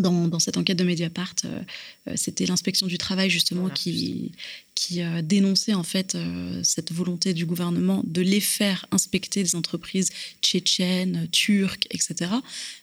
dans, 0.00 0.38
cette 0.38 0.56
enquête 0.56 0.78
de 0.78 0.84
Mediapart, 0.84 1.34
euh, 1.44 1.60
euh, 2.08 2.12
c'était 2.16 2.46
l'inspection 2.46 2.86
du 2.86 2.98
travail 2.98 3.30
justement 3.30 3.68
qui, 3.68 4.32
qui 4.74 5.02
euh, 5.02 5.22
dénonçait 5.22 5.74
en 5.74 5.82
fait 5.82 6.16
cette 6.62 6.92
volonté 6.92 7.34
du 7.34 7.46
gouvernement 7.46 8.02
de 8.06 8.22
les 8.22 8.40
faire 8.40 8.86
inspecter 8.90 9.42
des 9.42 9.54
entreprises 9.54 10.10
tchétchènes, 10.42 11.28
turques, 11.30 11.86
etc. 11.90 12.30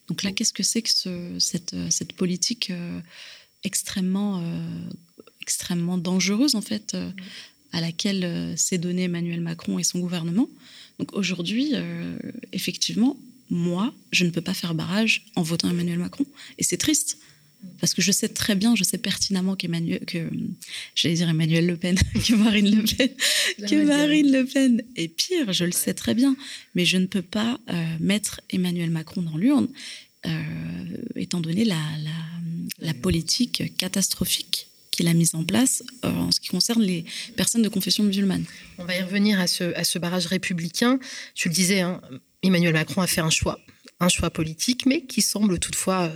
Donc 0.08 0.24
là, 0.24 0.32
qu'est-ce 0.32 0.54
que 0.54 0.64
c'est 0.64 0.82
que 0.82 0.90
ce, 0.90 1.36
cette, 1.40 1.76
cette, 1.90 2.14
politique 2.14 2.72
extrêmement, 3.64 4.44
extrêmement 5.42 5.98
dangereuse 5.98 6.56
en 6.56 6.62
fait 6.62 6.96
à 7.72 7.82
laquelle 7.82 8.54
s'est 8.58 8.78
donné 8.78 9.04
Emmanuel 9.04 9.42
Macron 9.42 9.80
et 9.80 9.84
son 9.84 10.00
gouvernement? 10.00 10.50
Donc 11.00 11.14
aujourd'hui, 11.14 11.74
effectivement, 12.52 13.18
moi, 13.50 13.94
je 14.12 14.26
ne 14.26 14.30
peux 14.30 14.42
pas 14.42 14.54
faire 14.54 14.74
barrage 14.74 15.26
en 15.36 15.44
votant 15.44 15.70
Emmanuel 15.70 16.00
Macron. 16.00 16.26
Et 16.58 16.64
c'est 16.64 16.78
triste. 16.78 17.18
Parce 17.80 17.94
que 17.94 18.02
je 18.02 18.12
sais 18.12 18.30
très 18.30 18.56
bien, 18.56 18.76
je 18.76 18.84
sais 18.84 18.98
pertinemment 18.98 19.56
qu'Emmanuel, 19.56 20.00
que 20.06 20.30
j'allais 20.94 21.16
dire 21.16 21.30
Emmanuel 21.30 21.66
Le 21.66 21.78
Pen, 21.78 21.98
que 22.14 22.34
Marine 22.36 22.76
Le 22.76 22.84
Pen, 22.84 23.10
que 23.68 23.86
Marine 23.86 24.32
Le 24.32 24.46
Pen 24.46 24.84
est 24.96 25.08
pire, 25.08 25.52
je 25.52 25.66
le 25.66 25.72
sais 25.72 25.94
très 25.94 26.14
bien, 26.14 26.36
mais 26.76 26.86
je 26.86 26.98
ne 26.98 27.06
peux 27.06 27.22
pas 27.22 27.60
euh, 27.70 27.86
mettre 28.00 28.42
Emmanuel 28.50 28.92
Macron 28.92 29.22
dans 29.22 29.38
l'urne, 29.38 29.68
euh, 30.26 30.30
étant 31.16 31.40
donné 31.40 31.66
la, 31.66 31.82
la, 32.80 32.94
politique 32.94 33.76
catastrophique 33.78 34.68
qu'il 34.92 35.08
a 35.08 35.14
mise 35.14 35.36
en 35.36 35.44
place 35.44 35.84
euh, 36.04 36.10
en 36.10 36.32
ce 36.32 36.40
qui 36.40 36.48
concerne 36.48 36.82
les 36.82 37.06
personnes 37.36 37.62
de 37.62 37.70
confession 37.70 38.04
musulmane. 38.04 38.46
On 38.78 38.86
va 38.86 38.96
y 38.96 39.02
revenir 39.02 39.40
à 39.40 39.48
ce, 39.48 39.76
à 39.76 39.84
ce 39.84 40.00
barrage 40.00 40.26
républicain. 40.26 41.00
Tu 41.36 41.50
le 41.50 41.54
disais, 41.54 41.82
hein, 41.82 42.02
Emmanuel 42.46 42.74
Macron 42.74 43.02
a 43.02 43.08
fait 43.08 43.22
un 43.22 43.30
choix, 43.30 43.60
un 44.00 44.10
choix 44.10 44.30
politique, 44.30 44.86
mais 44.86 45.02
qui 45.02 45.22
semble 45.22 45.60
toutefois 45.60 46.12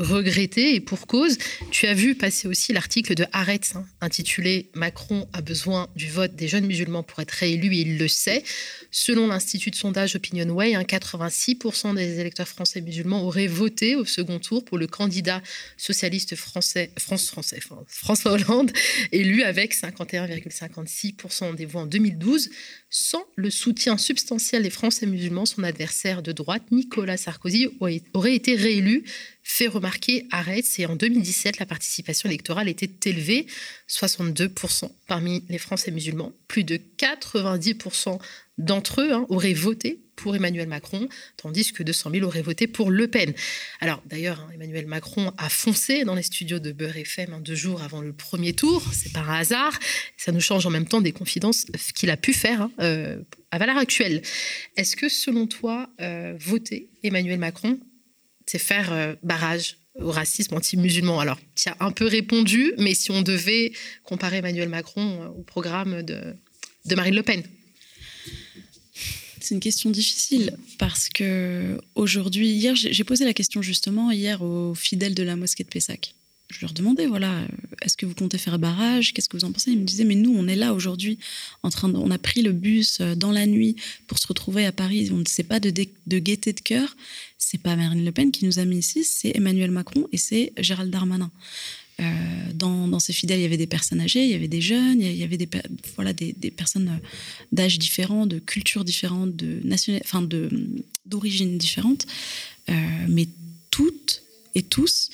regretté 0.00 0.74
et 0.74 0.80
pour 0.80 1.06
cause. 1.06 1.38
Tu 1.70 1.86
as 1.86 1.94
vu 1.94 2.14
passer 2.14 2.48
aussi 2.48 2.72
l'article 2.72 3.14
de 3.14 3.24
Haaretz 3.32 3.76
hein, 3.76 3.86
intitulé 4.00 4.70
Macron 4.74 5.28
a 5.32 5.42
besoin 5.42 5.88
du 5.96 6.08
vote 6.08 6.34
des 6.34 6.48
jeunes 6.48 6.66
musulmans 6.66 7.02
pour 7.02 7.20
être 7.20 7.30
réélu 7.30 7.74
et 7.74 7.80
il 7.80 7.98
le 7.98 8.08
sait. 8.08 8.42
Selon 8.90 9.28
l'Institut 9.28 9.70
de 9.70 9.76
sondage 9.76 10.16
OpinionWay, 10.16 10.72
86% 10.72 11.94
des 11.94 12.18
électeurs 12.18 12.48
français 12.48 12.80
musulmans 12.80 13.22
auraient 13.22 13.46
voté 13.46 13.94
au 13.94 14.04
second 14.04 14.38
tour 14.38 14.64
pour 14.64 14.78
le 14.78 14.86
candidat 14.86 15.42
socialiste 15.76 16.34
français, 16.34 16.90
France, 16.98 17.28
français, 17.28 17.60
François 17.86 18.32
Hollande, 18.32 18.72
élu 19.12 19.42
avec 19.42 19.74
51,56% 19.74 21.54
des 21.54 21.66
voix 21.66 21.82
en 21.82 21.86
2012. 21.86 22.50
Sans 22.92 23.24
le 23.36 23.50
soutien 23.50 23.96
substantiel 23.96 24.64
des 24.64 24.70
Français 24.70 25.06
musulmans, 25.06 25.46
son 25.46 25.62
adversaire 25.62 26.22
de 26.22 26.32
droite, 26.32 26.64
Nicolas 26.72 27.16
Sarkozy, 27.16 27.68
aurait 28.14 28.34
été 28.34 28.56
réélu 28.56 29.04
fait 29.50 29.66
remarquer 29.66 30.26
Arrête, 30.30 30.66
et 30.78 30.86
en 30.86 30.96
2017, 30.96 31.58
la 31.58 31.66
participation 31.66 32.28
électorale 32.28 32.68
était 32.68 33.10
élevée, 33.10 33.46
62% 33.88 34.90
parmi 35.06 35.44
les 35.48 35.58
Français 35.58 35.90
musulmans. 35.90 36.32
Plus 36.48 36.64
de 36.64 36.80
90% 36.98 38.18
d'entre 38.58 39.00
eux 39.00 39.12
hein, 39.12 39.26
auraient 39.28 39.54
voté 39.54 40.00
pour 40.16 40.36
Emmanuel 40.36 40.68
Macron, 40.68 41.08
tandis 41.36 41.72
que 41.72 41.82
200 41.82 42.10
000 42.12 42.26
auraient 42.26 42.42
voté 42.42 42.66
pour 42.66 42.90
Le 42.90 43.08
Pen. 43.08 43.32
Alors 43.80 44.02
d'ailleurs, 44.06 44.40
hein, 44.40 44.52
Emmanuel 44.54 44.86
Macron 44.86 45.32
a 45.38 45.48
foncé 45.48 46.04
dans 46.04 46.14
les 46.14 46.22
studios 46.22 46.58
de 46.58 46.72
Beurre 46.72 46.98
FM 46.98 47.32
hein, 47.32 47.40
deux 47.40 47.54
jours 47.54 47.82
avant 47.82 48.02
le 48.02 48.12
premier 48.12 48.52
tour, 48.52 48.82
c'est 48.92 49.12
pas 49.12 49.20
un 49.20 49.40
hasard, 49.40 49.78
ça 50.16 50.30
nous 50.30 50.40
change 50.40 50.66
en 50.66 50.70
même 50.70 50.86
temps 50.86 51.00
des 51.00 51.12
confidences 51.12 51.66
qu'il 51.94 52.10
a 52.10 52.16
pu 52.16 52.34
faire 52.34 52.62
hein, 52.62 52.72
euh, 52.80 53.18
à 53.50 53.58
valeur 53.58 53.78
actuelle. 53.78 54.20
Est-ce 54.76 54.94
que 54.94 55.08
selon 55.08 55.46
toi, 55.46 55.88
euh, 56.00 56.34
voter 56.38 56.90
Emmanuel 57.02 57.38
Macron, 57.38 57.80
c'est 58.50 58.58
faire 58.58 58.92
euh, 58.92 59.14
barrage 59.22 59.76
au 60.00 60.10
racisme 60.10 60.56
anti-musulman 60.56 61.20
Alors, 61.20 61.38
tu 61.54 61.68
as 61.68 61.76
un 61.78 61.92
peu 61.92 62.06
répondu, 62.06 62.72
mais 62.78 62.94
si 62.94 63.12
on 63.12 63.22
devait 63.22 63.70
comparer 64.02 64.38
Emmanuel 64.38 64.68
Macron 64.68 65.32
au 65.38 65.42
programme 65.42 66.02
de, 66.02 66.34
de 66.86 66.94
Marine 66.96 67.14
Le 67.14 67.22
Pen 67.22 67.42
c'est 69.42 69.54
une 69.54 69.60
question 69.60 69.90
difficile 69.90 70.54
parce 70.78 71.08
que 71.08 71.80
aujourd'hui, 71.94 72.50
hier, 72.50 72.74
j'ai 72.76 73.04
posé 73.04 73.24
la 73.24 73.32
question 73.32 73.62
justement 73.62 74.10
hier 74.10 74.42
aux 74.42 74.74
fidèles 74.74 75.14
de 75.14 75.22
la 75.22 75.34
mosquée 75.34 75.64
de 75.64 75.68
Pessac. 75.68 76.14
Je 76.50 76.60
leur 76.62 76.72
demandais, 76.72 77.06
voilà, 77.06 77.32
euh, 77.38 77.46
est-ce 77.82 77.96
que 77.96 78.06
vous 78.06 78.14
comptez 78.14 78.36
faire 78.36 78.58
barrage? 78.58 79.14
Qu'est-ce 79.14 79.28
que 79.28 79.36
vous 79.36 79.44
en 79.44 79.52
pensez? 79.52 79.70
Ils 79.70 79.78
me 79.78 79.84
disaient, 79.84 80.04
mais 80.04 80.16
nous, 80.16 80.34
on 80.36 80.48
est 80.48 80.56
là 80.56 80.74
aujourd'hui, 80.74 81.18
en 81.62 81.70
train 81.70 81.92
on 81.94 82.10
a 82.10 82.18
pris 82.18 82.42
le 82.42 82.52
bus 82.52 82.98
euh, 83.00 83.14
dans 83.14 83.30
la 83.30 83.46
nuit 83.46 83.76
pour 84.08 84.18
se 84.18 84.26
retrouver 84.26 84.66
à 84.66 84.72
Paris. 84.72 85.10
On 85.12 85.18
ne 85.18 85.24
sait 85.26 85.44
pas 85.44 85.60
de, 85.60 85.70
de 85.70 86.18
gaieté 86.18 86.52
de 86.52 86.60
cœur. 86.60 86.96
C'est 87.42 87.58
pas 87.58 87.74
Marine 87.74 88.04
Le 88.04 88.12
Pen 88.12 88.30
qui 88.30 88.44
nous 88.44 88.58
a 88.58 88.64
mis 88.66 88.78
ici, 88.78 89.02
c'est 89.02 89.34
Emmanuel 89.34 89.70
Macron 89.70 90.06
et 90.12 90.18
c'est 90.18 90.52
Gérald 90.58 90.90
Darmanin. 90.90 91.32
Euh, 92.00 92.04
dans, 92.54 92.98
ces 92.98 93.12
fidèles, 93.12 93.40
il 93.40 93.42
y 93.42 93.46
avait 93.46 93.56
des 93.56 93.66
personnes 93.66 94.00
âgées, 94.00 94.24
il 94.24 94.30
y 94.30 94.34
avait 94.34 94.48
des 94.48 94.60
jeunes, 94.60 95.00
il 95.00 95.16
y 95.16 95.22
avait 95.22 95.36
des, 95.36 95.48
voilà, 95.96 96.12
des, 96.12 96.32
personnes 96.50 96.88
euh, 96.88 97.06
d'âge 97.50 97.78
différents, 97.78 98.26
de 98.26 98.38
cultures 98.38 98.84
différentes, 98.84 99.34
de 99.36 99.60
enfin 100.02 100.26
d'origines 101.06 101.58
différentes, 101.58 102.06
euh, 102.68 102.74
mais 103.08 103.26
toutes 103.70 104.22
et 104.54 104.62
tous 104.62 105.10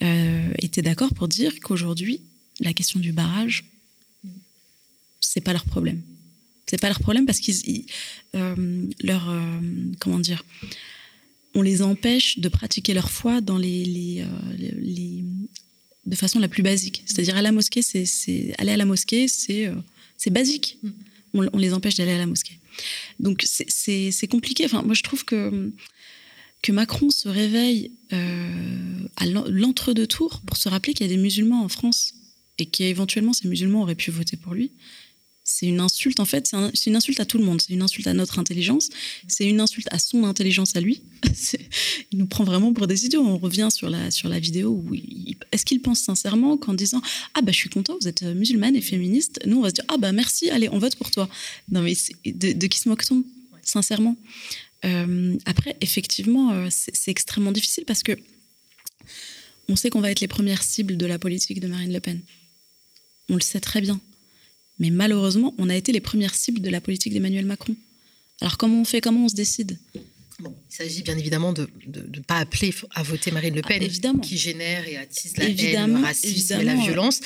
étaient 0.00 0.82
d'accord 0.82 1.12
pour 1.14 1.26
dire 1.26 1.52
qu'aujourd'hui, 1.60 2.20
la 2.60 2.72
question 2.72 3.00
du 3.00 3.12
barrage, 3.12 3.64
c'est 5.20 5.40
pas 5.40 5.52
leur 5.52 5.64
problème. 5.64 6.02
C'est 6.66 6.80
pas 6.80 6.88
leur 6.88 7.00
problème 7.00 7.26
parce 7.26 7.40
qu'ils 7.40 7.86
leur 8.32 9.34
comment 9.98 10.20
dire 10.20 10.44
on 11.54 11.62
les 11.62 11.82
empêche 11.82 12.38
de 12.38 12.48
pratiquer 12.48 12.94
leur 12.94 13.10
foi 13.10 13.40
dans 13.40 13.58
les, 13.58 13.84
les, 13.84 15.24
de 16.06 16.16
façon 16.16 16.38
la 16.38 16.48
plus 16.48 16.62
basique. 16.62 17.02
C'est-à-dire 17.06 17.36
à 17.36 17.42
la 17.42 17.52
mosquée, 17.52 17.82
c'est 17.82 18.54
aller 18.58 18.72
à 18.72 18.76
la 18.76 18.84
mosquée, 18.84 19.28
c'est 19.28 19.66
euh, 19.66 19.74
c'est 20.16 20.30
basique. 20.30 20.78
Mm. 20.82 20.90
On, 21.34 21.58
les 21.58 21.74
empêche 21.74 21.94
d'aller 21.94 22.12
à 22.12 22.18
la 22.18 22.26
mosquée. 22.26 22.58
Donc 23.20 23.44
c'est 23.46 24.28
compliqué. 24.28 24.64
Enfin, 24.64 24.82
moi 24.82 24.94
je 24.94 25.02
trouve 25.02 25.24
que 25.24 25.72
que 26.62 26.72
Macron 26.72 27.10
se 27.10 27.28
réveille 27.28 27.92
euh, 28.12 29.08
à 29.16 29.26
l'entre-deux 29.26 30.06
tours 30.06 30.40
pour 30.46 30.56
se 30.56 30.68
rappeler 30.68 30.92
qu'il 30.94 31.06
y 31.06 31.10
a 31.10 31.14
des 31.14 31.20
musulmans 31.20 31.62
en 31.62 31.68
France 31.68 32.14
et 32.58 32.66
qu'éventuellement 32.66 33.32
ces 33.32 33.46
musulmans 33.46 33.82
auraient 33.82 33.94
pu 33.94 34.10
voter 34.10 34.36
pour 34.36 34.54
lui 34.54 34.72
c'est 35.48 35.64
une 35.64 35.80
insulte 35.80 36.20
en 36.20 36.26
fait, 36.26 36.52
c'est 36.74 36.90
une 36.90 36.96
insulte 36.96 37.20
à 37.20 37.24
tout 37.24 37.38
le 37.38 37.44
monde, 37.44 37.62
c'est 37.62 37.72
une 37.72 37.80
insulte 37.80 38.06
à 38.06 38.12
notre 38.12 38.38
intelligence, 38.38 38.90
c'est 39.28 39.46
une 39.46 39.60
insulte 39.60 39.88
à 39.90 39.98
son 39.98 40.24
intelligence 40.24 40.76
à 40.76 40.80
lui. 40.82 41.00
il 42.12 42.18
nous 42.18 42.26
prend 42.26 42.44
vraiment 42.44 42.74
pour 42.74 42.86
des 42.86 43.06
idiots. 43.06 43.22
On 43.22 43.38
revient 43.38 43.68
sur 43.72 43.88
la, 43.88 44.10
sur 44.10 44.28
la 44.28 44.38
vidéo 44.38 44.70
où 44.70 44.94
est-ce 45.50 45.64
qu'il 45.64 45.80
pense 45.80 46.00
sincèrement 46.00 46.58
qu'en 46.58 46.74
disant 46.74 47.00
ah 47.32 47.40
bah 47.40 47.50
je 47.50 47.56
suis 47.56 47.70
content, 47.70 47.96
vous 47.98 48.08
êtes 48.08 48.24
euh, 48.24 48.34
musulmane 48.34 48.76
et 48.76 48.82
féministe, 48.82 49.40
nous 49.46 49.56
on 49.56 49.62
va 49.62 49.70
se 49.70 49.74
dire 49.74 49.84
ah 49.88 49.96
bah 49.96 50.12
merci, 50.12 50.50
allez 50.50 50.68
on 50.68 50.78
vote 50.78 50.96
pour 50.96 51.10
toi. 51.10 51.30
Non 51.70 51.80
mais 51.80 51.94
de, 52.26 52.66
qui 52.66 52.78
se 52.78 52.88
moque-t-on 52.90 53.24
sincèrement? 53.62 54.16
Euh, 54.84 55.34
Après 55.46 55.78
effectivement 55.80 56.52
euh, 56.52 56.68
c'est 56.70 57.10
extrêmement 57.10 57.52
difficile 57.52 57.84
parce 57.86 58.02
que 58.02 58.12
on 59.70 59.76
sait 59.76 59.88
qu'on 59.88 60.00
va 60.02 60.10
être 60.10 60.20
les 60.20 60.28
premières 60.28 60.62
cibles 60.62 60.98
de 60.98 61.06
la 61.06 61.18
politique 61.18 61.60
de 61.60 61.68
Marine 61.68 61.92
Le 61.92 62.00
Pen. 62.00 62.20
On 63.30 63.34
le 63.34 63.40
sait 63.40 63.60
très 63.60 63.80
bien. 63.80 63.98
Mais 64.78 64.90
malheureusement, 64.90 65.54
on 65.58 65.68
a 65.68 65.76
été 65.76 65.92
les 65.92 66.00
premières 66.00 66.34
cibles 66.34 66.60
de 66.60 66.70
la 66.70 66.80
politique 66.80 67.12
d'Emmanuel 67.12 67.46
Macron. 67.46 67.74
Alors 68.40 68.56
comment 68.56 68.80
on 68.80 68.84
fait 68.84 69.00
Comment 69.00 69.24
on 69.24 69.28
se 69.28 69.34
décide? 69.34 69.78
Il 70.40 70.50
s'agit 70.68 71.02
bien 71.02 71.18
évidemment 71.18 71.52
de 71.52 71.68
ne 71.86 72.20
pas 72.20 72.36
appeler 72.36 72.72
à 72.94 73.02
voter 73.02 73.32
Marine 73.32 73.56
Le 73.56 73.62
Pen, 73.62 73.82
ah, 73.82 74.12
qui 74.22 74.38
génère 74.38 74.86
et 74.86 74.96
attise 74.96 75.36
la 75.36 75.48
haine, 75.48 75.94
le 75.94 76.00
racisme 76.00 76.60
et 76.60 76.64
la 76.64 76.76
violence. 76.76 77.20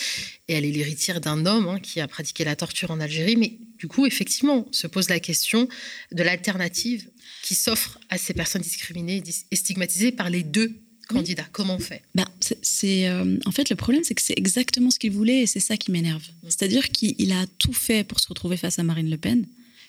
Et 0.49 0.55
elle 0.55 0.65
est 0.65 0.71
l'héritière 0.71 1.21
d'un 1.21 1.45
homme 1.45 1.69
hein, 1.69 1.79
qui 1.79 2.01
a 2.01 2.09
pratiqué 2.09 2.43
la 2.45 2.57
torture 2.57 2.91
en 2.91 3.01
Algérie. 3.01 3.37
Mais 3.37 3.59
du 3.79 3.87
coup, 3.87 4.07
effectivement, 4.07 4.67
se 4.71 4.87
pose 4.87 5.11
la 5.11 5.21
question 5.21 5.69
de 6.11 6.23
l'alternative 6.23 7.11
qui 7.43 7.55
s'offre 7.55 7.99
à 8.09 8.17
ces 8.17 8.33
personnes 8.33 8.63
discriminées 8.63 9.23
et 9.51 9.57
stigmatisées 9.57 10.13
par 10.13 10.31
les 10.31 10.43
deux 10.43 10.73
candidat 11.09 11.47
Comment 11.53 11.77
on 11.77 11.79
fait 11.79 12.03
ben, 12.15 12.27
c'est, 12.41 13.09
euh, 13.09 13.37
En 13.45 13.53
fait, 13.53 13.71
le 13.71 13.77
problème, 13.77 14.03
c'est 14.05 14.15
que 14.15 14.23
c'est 14.23 14.39
exactement 14.39 14.91
ce 14.91 14.99
qu'il 14.99 15.13
voulait 15.13 15.43
et 15.43 15.47
c'est 15.47 15.61
ça 15.61 15.77
qui 15.77 15.91
m'énerve. 15.91 16.23
C'est-à-dire 16.45 16.91
qu'il 16.91 17.33
a 17.33 17.47
tout 17.59 17.73
fait 17.73 18.05
pour 18.05 18.21
se 18.21 18.29
retrouver 18.29 18.57
face 18.57 18.79
à 18.79 18.83
Marine 18.83 19.11
Le 19.11 19.17
Pen, 19.17 19.45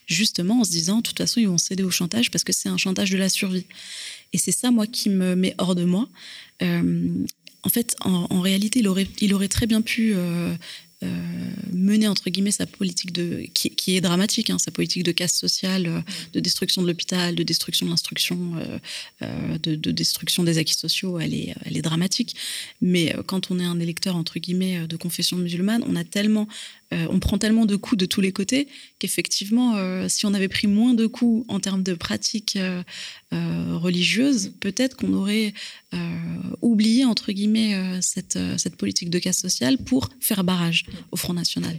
justement 0.08 0.62
en 0.62 0.64
se 0.64 0.72
disant, 0.72 0.98
de 0.98 1.04
toute 1.04 1.18
façon, 1.18 1.40
ils 1.40 1.48
vont 1.48 1.58
céder 1.58 1.84
au 1.84 1.92
chantage 1.92 2.32
parce 2.32 2.44
que 2.44 2.54
c'est 2.54 2.70
un 2.70 2.78
chantage 2.78 3.12
de 3.12 3.18
la 3.18 3.30
survie. 3.30 3.66
Et 4.34 4.38
c'est 4.38 4.52
ça, 4.52 4.72
moi, 4.72 4.88
qui 4.88 5.10
me 5.10 5.36
met 5.36 5.56
hors 5.58 5.76
de 5.76 5.84
moi. 5.84 6.10
Euh, 6.62 7.08
en 7.66 7.70
fait, 7.70 7.96
en, 8.02 8.42
réalité, 8.42 8.80
il 8.80 8.88
aurait, 8.90 9.08
il 9.22 9.34
aurait 9.34 9.48
très 9.48 9.68
bien 9.68 9.82
pu 9.82 10.14
euh, 10.16 10.54
euh, 11.04 11.08
mener 11.74 12.08
entre 12.08 12.30
guillemets 12.30 12.52
sa 12.52 12.66
politique 12.66 13.12
de 13.12 13.46
qui, 13.54 13.96
est 13.96 14.02
dramatique, 14.02 14.50
hein, 14.50 14.58
sa 14.58 14.72
politique 14.72 15.04
de 15.04 15.12
casse 15.12 15.34
sociale, 15.34 15.88
euh, 15.88 16.00
de 16.34 16.40
destruction 16.40 16.82
de 16.82 16.88
l'hôpital, 16.88 17.36
de 17.36 17.44
destruction 17.44 17.86
de 17.86 17.92
l'instruction, 17.92 18.54
euh, 19.22 19.58
de, 19.58 19.92
destruction 19.92 20.44
des 20.44 20.58
acquis 20.58 20.76
sociaux, 20.76 21.20
elle 21.20 21.34
est, 21.34 21.82
dramatique. 21.82 22.36
Mais 22.82 23.14
quand 23.26 23.52
on 23.52 23.60
est 23.60 23.66
un 23.66 23.80
électeur 23.80 24.16
entre 24.16 24.40
guillemets 24.40 24.88
de 24.88 24.96
confession 24.96 25.36
musulmane, 25.36 25.84
on 25.86 25.96
a 25.96 26.04
tellement 26.04 26.48
on 26.92 27.20
prend 27.20 27.40
tellement 27.40 27.66
de 27.66 27.76
coups 27.76 28.00
de 28.00 28.06
tous 28.06 28.22
les 28.22 28.32
côtés 28.32 28.68
qu'effectivement, 29.00 30.08
si 30.08 30.28
on 30.28 30.34
avait 30.36 30.48
pris 30.48 30.68
moins 30.68 30.94
de 30.94 31.08
coups 31.08 31.44
en 31.48 31.60
termes 31.60 31.82
de 31.82 31.96
pratiques 31.96 32.56
religieuses, 33.32 34.54
peut-être 34.60 34.96
qu'on 34.96 35.12
aurait 35.14 35.56
oublié, 36.62 37.04
entre 37.04 37.32
guillemets, 37.32 38.00
cette, 38.02 38.38
cette 38.58 38.76
politique 38.76 39.10
de 39.10 39.18
casse 39.18 39.40
sociale 39.40 39.80
pour 39.80 40.10
faire 40.20 40.44
barrage 40.44 40.86
au 41.12 41.18
Front 41.18 41.34
National. 41.34 41.78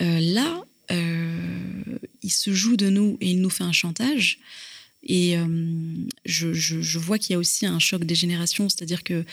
là, 0.00 0.64
il 0.90 2.32
se 2.32 2.52
joue 2.52 2.76
de 2.76 2.88
nous 2.88 3.16
et 3.20 3.30
il 3.30 3.40
nous 3.40 3.50
fait 3.50 3.64
un 3.64 3.72
chantage. 3.72 4.40
Et 5.04 5.38
euh, 5.38 5.46
je, 6.24 6.98
vois 6.98 7.18
qu'il 7.18 7.32
y 7.32 7.36
a 7.36 7.38
aussi 7.38 7.66
un 7.66 7.78
choc 7.78 8.04
des 8.04 8.14
générations, 8.14 8.68
c'est-à-dire 8.68 9.04
que 9.04 9.24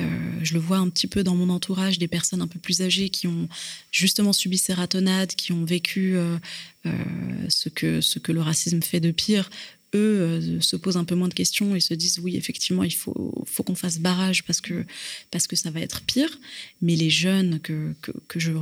euh, 0.00 0.38
je 0.42 0.54
le 0.54 0.60
vois 0.60 0.78
un 0.78 0.88
petit 0.88 1.06
peu 1.06 1.22
dans 1.22 1.36
mon 1.36 1.48
entourage, 1.48 1.98
des 1.98 2.08
personnes 2.08 2.42
un 2.42 2.48
peu 2.48 2.58
plus 2.58 2.82
âgées 2.82 3.08
qui 3.08 3.28
ont 3.28 3.48
justement 3.92 4.32
subi 4.32 4.58
ces 4.58 4.74
ratonnades, 4.74 5.32
qui 5.34 5.52
ont 5.52 5.64
vécu 5.64 6.16
euh, 6.16 6.36
ce, 7.48 7.68
que, 7.68 8.00
ce 8.00 8.18
que 8.18 8.32
le 8.32 8.42
racisme 8.42 8.82
fait 8.82 9.00
de 9.00 9.12
pire. 9.12 9.48
Eux 9.94 10.58
se 10.60 10.76
posent 10.76 10.96
un 10.96 11.04
peu 11.04 11.14
moins 11.14 11.28
de 11.28 11.34
questions 11.34 11.76
et 11.76 11.80
se 11.80 11.94
disent 11.94 12.18
oui, 12.20 12.36
effectivement, 12.36 12.82
il 12.84 12.94
faut, 12.94 13.44
faut 13.46 13.62
qu'on 13.62 13.74
fasse 13.74 13.98
barrage 13.98 14.44
parce 14.44 14.60
que, 14.60 14.84
parce 15.30 15.46
que 15.46 15.56
ça 15.56 15.70
va 15.70 15.80
être 15.80 16.02
pire. 16.02 16.38
Mais 16.80 16.96
les 16.96 17.10
jeunes 17.10 17.60
que, 17.60 17.94
que, 18.28 18.40
je, 18.40 18.52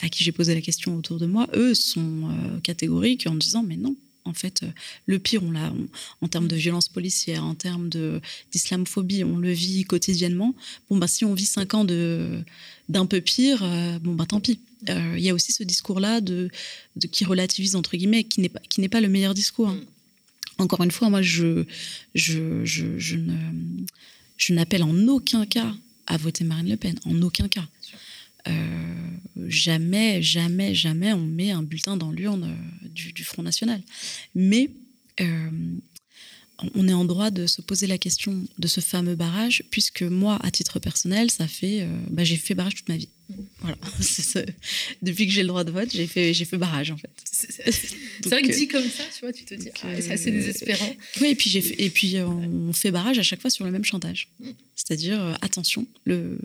à, 0.00 0.08
qui 0.08 0.24
j'ai 0.24 0.32
posé 0.32 0.54
la 0.54 0.60
question 0.60 0.96
autour 0.96 1.18
de 1.18 1.26
moi, 1.26 1.48
eux 1.54 1.74
sont 1.74 2.28
catégoriques 2.62 3.26
en 3.26 3.34
disant 3.34 3.62
mais 3.62 3.76
non, 3.76 3.94
en 4.24 4.34
fait, 4.34 4.62
euh, 4.62 4.68
le 5.06 5.18
pire, 5.18 5.42
on 5.42 5.50
l'a 5.50 5.72
en 6.20 6.28
termes 6.28 6.48
de 6.48 6.56
violence 6.56 6.88
policière, 6.88 7.44
en 7.44 7.54
termes 7.54 7.88
d'islamophobie, 8.52 9.24
on 9.24 9.38
le 9.38 9.50
vit 9.50 9.84
quotidiennement. 9.84 10.54
Bon, 10.88 10.96
bah, 10.96 11.08
si 11.08 11.24
on 11.24 11.34
vit 11.34 11.46
cinq 11.46 11.74
ans 11.74 11.84
d'un 11.84 13.06
peu 13.06 13.20
pire, 13.20 13.62
euh, 13.62 13.98
bon, 13.98 14.14
bah, 14.14 14.26
tant 14.26 14.40
pis. 14.40 14.60
Euh, 14.88 15.14
il 15.16 15.22
y 15.22 15.30
a 15.30 15.34
aussi 15.34 15.52
ce 15.52 15.62
discours-là 15.62 16.20
de, 16.20 16.50
qui 17.12 17.24
relativise, 17.24 17.76
entre 17.76 17.96
guillemets, 17.96 18.24
qui 18.24 18.40
n'est 18.40 18.48
pas, 18.48 18.60
pas 18.90 19.00
le 19.00 19.08
meilleur 19.08 19.34
discours. 19.34 19.68
Hein. 19.68 19.80
Encore 20.58 20.82
une 20.82 20.90
fois, 20.90 21.10
moi, 21.10 21.22
je, 21.22 21.64
je, 22.14 22.64
je, 22.64 22.98
je 22.98 24.52
n'appelle 24.52 24.82
en 24.82 25.08
aucun 25.08 25.46
cas 25.46 25.74
à 26.06 26.16
voter 26.16 26.44
Marine 26.44 26.68
Le 26.68 26.76
Pen, 26.76 26.98
en 27.04 27.20
aucun 27.22 27.48
cas. 27.48 27.66
Euh, 28.48 28.52
jamais, 29.48 30.20
jamais, 30.20 30.74
jamais 30.74 31.12
on 31.12 31.24
met 31.24 31.52
un 31.52 31.62
bulletin 31.62 31.96
dans 31.96 32.10
l'urne 32.10 32.44
euh, 32.44 32.88
du, 32.88 33.24
Front 33.24 33.42
National. 33.42 33.80
Mais 34.34 34.70
euh, 35.20 35.50
on 36.74 36.88
est 36.88 36.92
en 36.92 37.04
droit 37.04 37.30
de 37.30 37.46
se 37.46 37.62
poser 37.62 37.86
la 37.86 37.98
question 37.98 38.44
de 38.58 38.68
ce 38.68 38.80
fameux 38.80 39.14
barrage, 39.14 39.64
puisque 39.70 40.02
moi, 40.02 40.38
à 40.42 40.50
titre 40.50 40.78
personnel, 40.80 41.30
ça 41.30 41.46
fait, 41.48 41.86
bah, 42.10 42.24
j'ai 42.24 42.36
fait 42.36 42.54
barrage 42.54 42.76
toute 42.76 42.88
ma 42.88 42.96
vie. 42.96 43.08
Voilà. 43.60 43.76
Depuis 45.02 45.26
que 45.26 45.32
j'ai 45.32 45.42
le 45.42 45.48
droit 45.48 45.64
de 45.64 45.70
vote, 45.70 45.90
j'ai 45.92 46.06
fait, 46.06 46.34
j'ai 46.34 46.44
fait 46.44 46.58
barrage 46.58 46.90
en 46.90 46.96
fait. 46.96 47.10
C'est 47.24 48.26
vrai 48.26 48.42
que 48.42 48.52
dit 48.52 48.68
comme 48.68 48.88
ça, 48.88 49.04
tu 49.14 49.20
vois, 49.20 49.32
tu 49.32 49.44
te 49.44 49.54
dis, 49.54 49.70
ah, 49.82 49.88
c'est 50.00 50.12
assez 50.12 50.30
désespérant. 50.30 50.94
Oui, 51.20 51.28
et 51.28 51.34
puis, 51.34 51.48
j'ai 51.50 51.60
fait, 51.60 51.82
et 51.82 51.90
puis 51.90 52.18
on 52.20 52.72
fait 52.72 52.90
barrage 52.90 53.18
à 53.18 53.22
chaque 53.22 53.40
fois 53.40 53.50
sur 53.50 53.64
le 53.64 53.70
même 53.70 53.84
chantage. 53.84 54.28
C'est-à-dire, 54.84 55.22
euh, 55.22 55.34
attention, 55.42 55.86
le, 56.04 56.38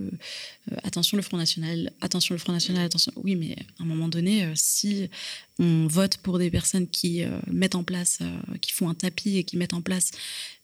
euh, 0.72 0.76
attention 0.84 1.18
le 1.18 1.24
Front 1.24 1.38
National, 1.38 1.92
attention 2.02 2.36
le 2.36 2.40
Front 2.40 2.54
National, 2.54 2.86
attention. 2.86 3.12
Oui, 3.16 3.36
mais 3.36 3.56
à 3.80 3.84
un 3.84 3.86
moment 3.86 4.08
donné, 4.08 4.44
euh, 4.44 4.52
si 4.56 5.10
on 5.58 5.88
vote 5.88 6.18
pour 6.18 6.38
des 6.38 6.52
personnes 6.52 6.88
qui 6.88 7.24
mettent 7.48 7.74
en 7.74 7.84
place, 7.84 8.20
qui 8.62 8.72
font 8.72 8.90
un 8.90 8.94
tapis 8.94 9.38
et 9.38 9.44
qui 9.44 9.58
mettent 9.58 9.74
en 9.74 9.82
place 9.82 10.12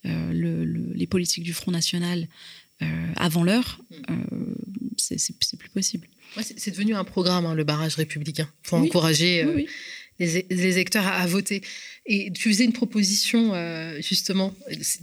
le, 0.03 0.66
les 0.66 1.07
politiques 1.07 1.43
du 1.43 1.51
Front 1.51 1.72
National 1.72 2.28
avant 3.15 3.43
l'heure, 3.43 3.80
c'est 4.97 5.57
plus 5.57 5.69
possible. 5.69 6.07
c'est 6.41 6.71
devenu 6.71 6.95
un 6.95 7.03
programme, 7.03 7.45
hein, 7.45 7.55
le 7.55 7.63
barrage 7.63 7.95
républicain, 7.95 8.49
pour 8.63 8.78
encourager 8.78 9.45
Les, 10.19 10.45
électeurs 10.49 11.07
à, 11.07 11.26
voter. 11.26 11.63
Et 12.05 12.32
tu 12.32 12.49
faisais 12.49 12.65
une 12.65 12.71
proposition, 12.71 13.53
euh, 13.53 13.99
justement, 13.99 14.53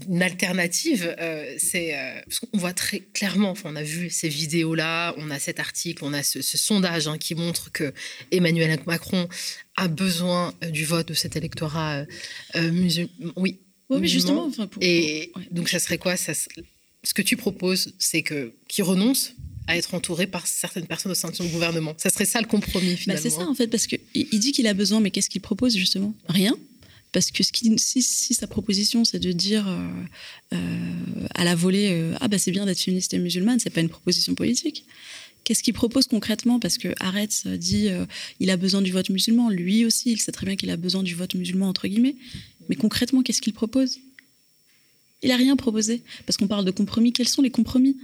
une 0.08 0.22
alternative. 0.22 1.14
Euh, 1.18 1.54
c'est 1.58 1.98
euh, 1.98 2.20
parce 2.26 2.38
qu'on 2.40 2.58
voit 2.58 2.72
très 2.72 3.00
clairement, 3.00 3.50
enfin, 3.50 3.70
on 3.72 3.76
a 3.76 3.82
vu 3.82 4.08
ces 4.08 4.28
vidéos-là, 4.28 5.14
on 5.18 5.30
a 5.30 5.38
cet 5.38 5.58
article, 5.58 6.04
on 6.04 6.12
a 6.12 6.22
ce, 6.22 6.40
sondage 6.42 7.08
hein, 7.08 7.18
qui 7.18 7.34
montre 7.34 7.72
que 7.72 7.92
Emmanuel 8.30 8.78
Macron 8.86 9.28
a 9.76 9.88
besoin 9.88 10.54
du 10.70 10.84
vote 10.84 11.08
de 11.08 11.14
cet 11.14 11.36
électorat 11.36 12.04
musulman. 12.54 13.10
Oui. 13.36 13.60
Oui, 13.90 14.06
justement. 14.06 14.48
Et 14.80 15.32
donc, 15.50 15.68
ça 15.68 15.80
serait 15.80 15.98
quoi? 15.98 16.16
Ça, 16.16 16.32
Ce 17.02 17.14
que 17.14 17.22
tu 17.22 17.36
proposes, 17.36 17.94
c'est 17.98 18.22
que 18.22 18.52
qui 18.68 18.82
renonce 18.82 19.34
à 19.66 19.76
être 19.76 19.94
entouré 19.94 20.26
par 20.26 20.46
certaines 20.46 20.86
personnes 20.86 21.12
au 21.12 21.14
sein 21.14 21.30
de 21.30 21.36
son 21.36 21.46
gouvernement. 21.46 21.94
Ça 21.96 22.10
serait 22.10 22.24
ça 22.24 22.40
le 22.40 22.46
compromis 22.46 22.90
bah, 22.90 22.96
finalement. 22.96 23.22
c'est 23.22 23.30
ça 23.30 23.48
en 23.48 23.54
fait, 23.54 23.68
parce 23.68 23.86
qu'il 23.86 24.00
dit 24.32 24.52
qu'il 24.52 24.66
a 24.66 24.74
besoin, 24.74 25.00
mais 25.00 25.10
qu'est-ce 25.10 25.30
qu'il 25.30 25.40
propose 25.40 25.76
justement? 25.76 26.14
Rien. 26.28 26.56
Parce 27.12 27.30
que 27.30 27.42
ce 27.42 27.50
qui, 27.52 27.72
si, 27.78 28.34
sa 28.34 28.46
proposition 28.46 29.04
c'est 29.04 29.18
de 29.18 29.32
dire 29.32 29.66
euh, 29.68 29.88
euh, 30.54 31.26
à 31.34 31.44
la 31.44 31.54
volée 31.54 31.88
euh, 31.90 32.14
ah 32.20 32.28
bah 32.28 32.38
c'est 32.38 32.52
bien 32.52 32.66
d'être 32.66 32.80
féministe 32.80 33.14
et 33.14 33.18
musulmane, 33.18 33.58
c'est 33.58 33.70
pas 33.70 33.80
une 33.80 33.88
proposition 33.88 34.34
politique. 34.34 34.84
Qu'est-ce 35.42 35.62
qu'il 35.62 35.74
propose 35.74 36.06
concrètement? 36.06 36.60
Parce 36.60 36.76
que 36.76 36.88
Arrête 37.00 37.48
dit 37.48 37.88
il 38.40 38.50
a 38.50 38.56
besoin 38.56 38.82
du 38.82 38.92
vote 38.92 39.08
musulman. 39.08 39.48
Lui 39.48 39.86
aussi, 39.86 40.12
il 40.12 40.20
sait 40.20 40.32
très 40.32 40.44
bien 40.44 40.54
qu'il 40.54 40.70
a 40.70 40.76
besoin 40.76 41.02
du 41.02 41.14
vote 41.14 41.34
musulman 41.34 41.68
entre 41.68 41.88
guillemets. 41.88 42.14
Mais 42.68 42.76
concrètement, 42.76 43.22
qu'est-ce 43.22 43.40
qu'il 43.40 43.54
propose? 43.54 43.98
Il 45.22 45.30
a 45.30 45.36
rien 45.36 45.56
proposé. 45.56 46.02
Parce 46.26 46.36
qu'on 46.36 46.48
parle 46.48 46.64
de 46.64 46.70
compromis. 46.70 47.12
Quels 47.12 47.28
sont 47.28 47.42
les 47.42 47.50
compromis? 47.50 47.96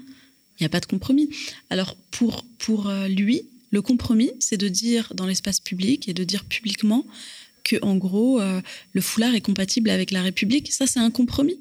Il 0.58 0.62
n'y 0.62 0.66
a 0.66 0.70
pas 0.70 0.80
de 0.80 0.86
compromis. 0.86 1.28
Alors 1.70 1.96
pour, 2.10 2.44
pour 2.58 2.88
euh, 2.88 3.08
lui, 3.08 3.42
le 3.70 3.82
compromis, 3.82 4.30
c'est 4.40 4.56
de 4.56 4.68
dire 4.68 5.12
dans 5.14 5.26
l'espace 5.26 5.60
public 5.60 6.08
et 6.08 6.14
de 6.14 6.24
dire 6.24 6.44
publiquement 6.44 7.04
que 7.64 7.76
en 7.82 7.96
gros, 7.96 8.40
euh, 8.40 8.60
le 8.92 9.00
foulard 9.00 9.34
est 9.34 9.40
compatible 9.40 9.90
avec 9.90 10.10
la 10.12 10.22
République. 10.22 10.72
Ça, 10.72 10.86
c'est 10.86 11.00
un 11.00 11.10
compromis. 11.10 11.58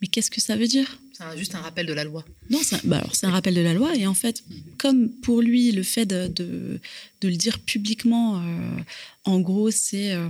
Mais 0.00 0.08
qu'est-ce 0.08 0.30
que 0.30 0.40
ça 0.40 0.56
veut 0.56 0.66
dire? 0.66 0.98
C'est 1.16 1.38
juste 1.38 1.54
un 1.54 1.60
rappel 1.60 1.86
de 1.86 1.92
la 1.92 2.04
loi. 2.04 2.24
Non, 2.50 2.58
c'est 2.62 2.84
bah 2.84 3.02
un 3.22 3.30
rappel 3.30 3.54
de 3.54 3.60
la 3.60 3.72
loi. 3.72 3.94
Et 3.94 4.06
en 4.06 4.14
fait, 4.14 4.42
comme 4.76 5.08
pour 5.08 5.40
lui, 5.40 5.70
le 5.70 5.84
fait 5.84 6.06
de, 6.06 6.26
de, 6.26 6.80
le 7.22 7.36
dire 7.36 7.60
publiquement, 7.60 8.38
euh, 8.38 8.80
en 9.24 9.38
gros, 9.40 9.70
c'est 9.70 10.12
euh, 10.12 10.28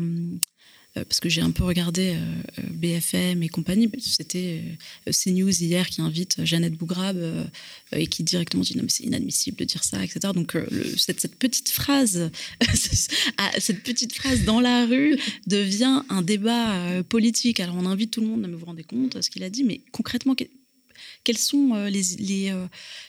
parce 0.94 1.18
que 1.20 1.28
j'ai 1.28 1.40
un 1.40 1.50
peu 1.50 1.64
regardé 1.64 2.14
euh, 2.14 2.60
euh, 2.60 2.62
BFM 2.70 3.42
et 3.42 3.48
compagnie, 3.48 3.90
c'était 3.98 4.62
CNews 5.06 5.50
hier 5.50 5.88
qui 5.88 6.00
invite 6.00 6.44
Jeannette 6.44 6.74
Bougrabe 6.74 7.20
et 7.92 8.06
qui 8.06 8.22
directement 8.22 8.62
dit 8.62 8.76
non 8.76 8.84
mais 8.84 8.90
c'est 8.90 9.04
inadmissible 9.04 9.56
de 9.56 9.64
dire 9.64 9.82
ça, 9.82 10.02
etc. 10.04 10.32
Donc 10.34 10.56
cette, 10.96 11.36
petite 11.36 11.68
phrase, 11.68 12.30
cette 13.58 13.82
petite 13.82 14.12
phrase 14.12 14.44
dans 14.44 14.60
la 14.60 14.86
rue 14.86 15.18
devient 15.46 16.02
un 16.08 16.22
débat 16.22 17.02
politique. 17.08 17.60
Alors 17.60 17.76
on 17.76 17.86
invite 17.86 18.12
tout 18.12 18.20
le 18.20 18.28
monde, 18.28 18.44
à 18.44 18.48
me 18.48 18.56
vous 18.56 18.66
rendez 18.66 18.84
compte 18.84 19.20
ce 19.20 19.30
qu'il 19.30 19.42
a 19.42 19.50
dit, 19.50 19.64
mais 19.64 19.80
concrètement 19.92 20.34
quels 21.24 21.38
sont 21.38 21.74
les, 21.86 22.52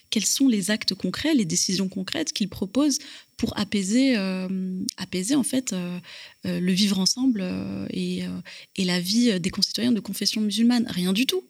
quels 0.09 0.26
sont 0.26 0.47
les 0.47 0.72
actes 0.72 0.95
concrets, 0.95 1.36
les 1.36 1.45
décisions 1.45 1.89
concrètes 1.89 2.32
qu'il 2.32 2.49
propose 2.49 2.99
pour 3.38 3.57
apaiser, 3.57 4.16
euh, 4.18 4.47
apaiser 4.97 5.36
en 5.36 5.43
fait 5.43 5.74
euh, 5.74 5.99
euh, 6.45 6.59
le 6.59 6.72
vivre 6.72 6.99
ensemble 6.99 7.43
et, 7.89 8.24
et, 8.76 8.86
la 8.86 8.99
vie 8.99 9.39
des 9.39 9.49
concitoyens 9.49 9.91
de 9.91 9.99
confession 9.99 10.41
musulmane. 10.41 10.86
Rien 10.88 11.13
du 11.13 11.26
tout. 11.26 11.43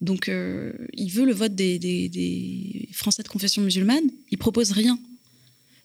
Donc, 0.00 0.28
il 0.28 1.10
veut 1.10 1.26
le 1.26 1.32
vote 1.32 1.54
des, 1.54 1.78
des, 1.78 2.88
Français 2.92 3.22
de 3.22 3.28
confession 3.28 3.62
musulmane. 3.62 4.08
Il 4.30 4.38
propose 4.38 4.70
rien. 4.70 4.98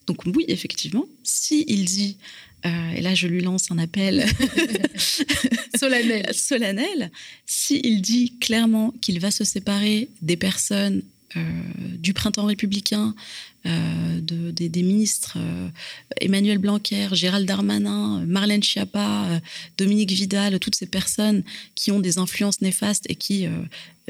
Donc 0.05 0.25
oui, 0.25 0.45
effectivement, 0.49 1.05
si 1.23 1.63
il 1.67 1.85
dit, 1.85 2.17
et 2.63 3.01
là 3.01 3.13
je 3.13 3.27
lui 3.27 3.41
lance 3.41 3.71
un 3.71 3.77
appel 3.77 4.25
solennel, 5.77 6.25
solennel, 6.33 7.11
si 7.45 7.81
il 7.83 8.01
dit 8.01 8.37
clairement 8.39 8.93
qu'il 9.01 9.19
va 9.19 9.31
se 9.31 9.43
séparer 9.43 10.09
des 10.21 10.37
personnes 10.37 11.01
du 11.99 12.13
printemps 12.13 12.45
républicain, 12.45 13.15
euh, 13.65 14.19
de, 14.19 14.51
des, 14.51 14.83
ministres 14.83 15.37
euh, 15.37 15.69
Emmanuel 16.19 16.57
Blanquer, 16.57 17.07
Gérald 17.13 17.47
Darmanin, 17.47 18.25
Marlène 18.25 18.61
Schiappa, 18.61 19.27
euh, 19.29 19.39
Dominique 19.77 20.11
Vidal, 20.11 20.59
toutes 20.59 20.75
ces 20.75 20.85
personnes 20.85 21.43
qui 21.73 21.89
ont 21.89 22.01
des 22.01 22.17
influences 22.17 22.59
néfastes 22.59 23.05
et 23.09 23.15
qui 23.15 23.47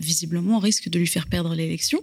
visiblement 0.01 0.57
risquent 0.57 0.89
de 0.89 0.97
lui 0.97 1.05
faire 1.05 1.27
perdre 1.27 1.53
l'élection. 1.53 2.01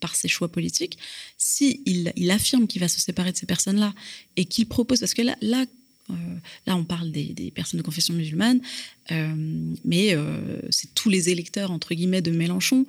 Par 0.00 0.14
ses 0.14 0.28
choix 0.28 0.48
politiques, 0.48 0.98
si 1.38 1.80
il, 1.86 2.30
affirme 2.30 2.66
qu'il 2.66 2.80
va 2.80 2.88
se 2.88 3.00
séparer 3.00 3.32
de 3.32 3.36
ces 3.36 3.46
personnes-là 3.46 3.94
et 4.36 4.44
qu'il 4.44 4.66
propose, 4.66 5.00
parce 5.00 5.14
que 5.14 5.22
là, 5.22 5.36
là 5.40 5.64
là, 6.66 6.76
on 6.76 6.84
parle 6.84 7.10
des, 7.10 7.32
des, 7.32 7.50
personnes 7.50 7.78
de 7.78 7.84
confession 7.84 8.12
musulmane, 8.12 8.60
mais 9.84 10.14
c'est 10.70 10.92
tous 10.94 11.08
les 11.08 11.30
électeurs, 11.30 11.70
entre 11.70 11.94
guillemets, 11.94 12.20
de 12.20 12.30
Mélenchon 12.30 12.86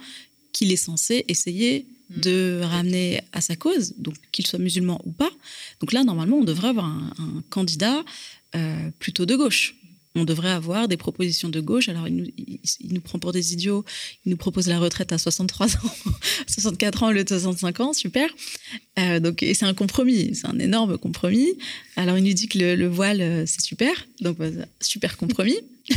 qu'il 0.51 0.71
est 0.71 0.77
censé 0.77 1.25
essayer 1.27 1.85
de 2.09 2.61
ramener 2.63 3.21
à 3.31 3.41
sa 3.41 3.55
cause, 3.55 3.95
donc 3.97 4.15
qu'il 4.31 4.45
soit 4.45 4.59
musulman 4.59 5.01
ou 5.03 5.11
pas. 5.11 5.31
Donc 5.81 5.91
là, 5.93 6.03
normalement, 6.03 6.37
on 6.37 6.43
devrait 6.43 6.69
avoir 6.69 6.85
un, 6.85 7.43
candidat 7.49 8.03
euh, 8.55 8.89
plutôt 8.99 9.25
de 9.25 9.35
gauche. 9.35 9.75
On 10.15 10.25
devrait 10.25 10.51
avoir 10.51 10.87
des 10.87 10.97
propositions 10.97 11.49
de 11.49 11.59
gauche. 11.59 11.89
Alors, 11.89 12.07
il 12.07 12.31
nous, 12.91 13.01
prend 13.01 13.17
pour 13.17 13.31
des 13.31 13.53
idiots. 13.53 13.83
Il 14.25 14.29
nous 14.29 14.37
propose 14.37 14.67
la 14.67 14.77
retraite 14.79 15.11
à 15.11 15.17
63 15.17 15.75
ans, 15.77 15.95
64 16.47 17.03
ans 17.03 17.07
au 17.09 17.11
lieu 17.11 17.23
de 17.23 17.29
65 17.29 17.79
ans. 17.79 17.93
Super. 17.93 18.29
Euh, 18.99 19.19
donc, 19.19 19.41
et 19.41 19.53
c'est 19.55 19.65
un 19.65 19.73
compromis. 19.73 20.35
C'est 20.35 20.47
un 20.47 20.59
énorme 20.59 20.97
compromis. 20.97 21.57
Alors, 21.95 22.17
il 22.17 22.23
nous 22.23 22.33
dit 22.33 22.47
que 22.47 22.59
le, 22.59 22.87
voile, 22.87 23.21
euh, 23.21 23.45
c'est 23.47 23.61
super. 23.61 23.93
Donc, 24.21 24.37
super 24.79 25.17
compromis. 25.17 25.57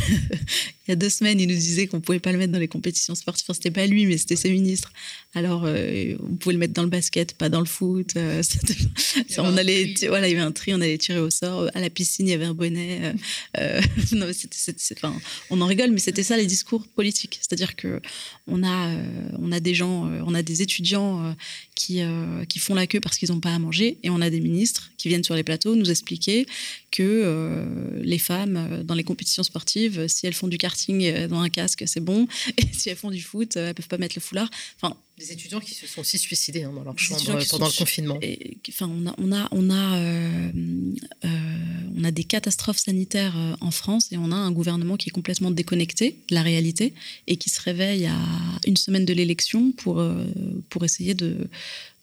il 0.87 0.91
y 0.91 0.93
a 0.93 0.95
deux 0.95 1.09
semaines, 1.09 1.39
il 1.39 1.47
nous 1.47 1.55
disait 1.55 1.87
qu'on 1.87 1.99
pouvait 1.99 2.19
pas 2.19 2.31
le 2.31 2.37
mettre 2.37 2.53
dans 2.53 2.59
les 2.59 2.69
compétitions 2.69 3.13
sportives. 3.13 3.43
Enfin, 3.45 3.53
c'était 3.53 3.71
pas 3.71 3.85
lui, 3.87 4.05
mais 4.05 4.17
c'était 4.17 4.37
ses 4.37 4.51
ministres. 4.51 4.91
Alors, 5.33 5.63
euh, 5.65 6.15
on 6.23 6.35
pouvait 6.35 6.53
le 6.53 6.59
mettre 6.59 6.73
dans 6.73 6.83
le 6.83 6.89
basket, 6.89 7.33
pas 7.33 7.49
dans 7.49 7.59
le 7.59 7.65
foot. 7.65 8.13
Euh, 8.15 8.41
on 9.37 9.57
allait, 9.57 9.93
voilà, 10.07 10.29
il 10.29 10.31
y 10.31 10.35
avait 10.35 10.45
un 10.45 10.53
tri, 10.53 10.73
on 10.73 10.81
allait 10.81 10.97
tirer 10.97 11.19
au 11.19 11.29
sort. 11.29 11.69
À 11.73 11.81
la 11.81 11.89
piscine, 11.89 12.27
il 12.27 12.31
y 12.31 12.33
avait 12.33 12.45
un 12.45 12.53
bonnet. 12.53 13.13
Euh, 13.57 13.81
non, 14.13 14.27
enfin, 14.29 15.13
on 15.49 15.59
en 15.61 15.65
rigole, 15.65 15.91
mais 15.91 15.99
c'était 15.99 16.23
ça 16.23 16.37
les 16.37 16.45
discours 16.45 16.87
politiques. 16.87 17.37
C'est-à-dire 17.41 17.75
que 17.75 18.01
on 18.47 18.63
a, 18.63 18.95
on 19.39 19.51
a 19.51 19.59
des 19.59 19.73
gens, 19.73 20.09
on 20.25 20.33
a 20.33 20.41
des 20.41 20.61
étudiants 20.61 21.35
qui, 21.75 22.01
qui 22.47 22.59
font 22.59 22.75
la 22.75 22.87
queue 22.87 23.01
parce 23.01 23.17
qu'ils 23.17 23.29
n'ont 23.31 23.41
pas 23.41 23.53
à 23.53 23.59
manger, 23.59 23.97
et 24.03 24.09
on 24.09 24.21
a 24.21 24.29
des 24.29 24.39
ministres 24.39 24.91
qui 24.97 25.09
viennent 25.09 25.23
sur 25.23 25.35
les 25.35 25.43
plateaux 25.43 25.75
nous 25.75 25.91
expliquer 25.91 26.45
que 26.91 27.65
les 28.01 28.19
femmes 28.19 28.83
dans 28.83 28.95
les 28.95 29.03
compétitions 29.03 29.43
sportives 29.43 30.07
si 30.07 30.25
elles 30.25 30.33
font 30.33 30.47
du 30.47 30.57
karting 30.77 31.03
euh, 31.03 31.27
dans 31.27 31.39
un 31.39 31.49
casque, 31.49 31.83
c'est 31.87 31.99
bon. 31.99 32.27
Et 32.57 32.63
si 32.71 32.89
elles 32.89 32.95
font 32.95 33.11
du 33.11 33.21
foot, 33.21 33.57
euh, 33.57 33.69
elles 33.69 33.73
peuvent 33.73 33.87
pas 33.87 33.97
mettre 33.97 34.15
le 34.15 34.21
foulard. 34.21 34.49
Enfin, 34.81 34.95
des 35.17 35.31
étudiants 35.31 35.59
qui 35.59 35.73
se 35.73 35.87
sont 35.87 36.01
aussi 36.01 36.19
suicidés 36.19 36.63
hein, 36.63 36.71
dans 36.73 36.83
leur 36.83 36.97
chambre 36.99 37.23
pendant 37.49 37.67
le 37.67 37.77
confinement. 37.77 38.19
Et, 38.21 38.57
enfin, 38.69 38.87
on 38.87 39.07
a, 39.07 39.15
on 39.17 39.31
a, 39.31 39.47
on 39.51 39.69
a, 39.71 39.97
euh, 39.97 40.51
on 41.95 42.03
a 42.03 42.11
des 42.11 42.23
catastrophes 42.23 42.77
sanitaires 42.77 43.35
en 43.59 43.71
France 43.71 44.11
et 44.11 44.17
on 44.17 44.31
a 44.31 44.35
un 44.35 44.51
gouvernement 44.51 44.95
qui 44.95 45.09
est 45.09 45.11
complètement 45.11 45.49
déconnecté 45.49 46.17
de 46.29 46.35
la 46.35 46.43
réalité 46.43 46.93
et 47.25 47.37
qui 47.37 47.49
se 47.49 47.59
réveille 47.61 48.05
à 48.05 48.19
une 48.67 48.77
semaine 48.77 49.05
de 49.05 49.13
l'élection 49.13 49.71
pour, 49.71 50.05
pour 50.69 50.85
essayer 50.85 51.15
de, 51.15 51.49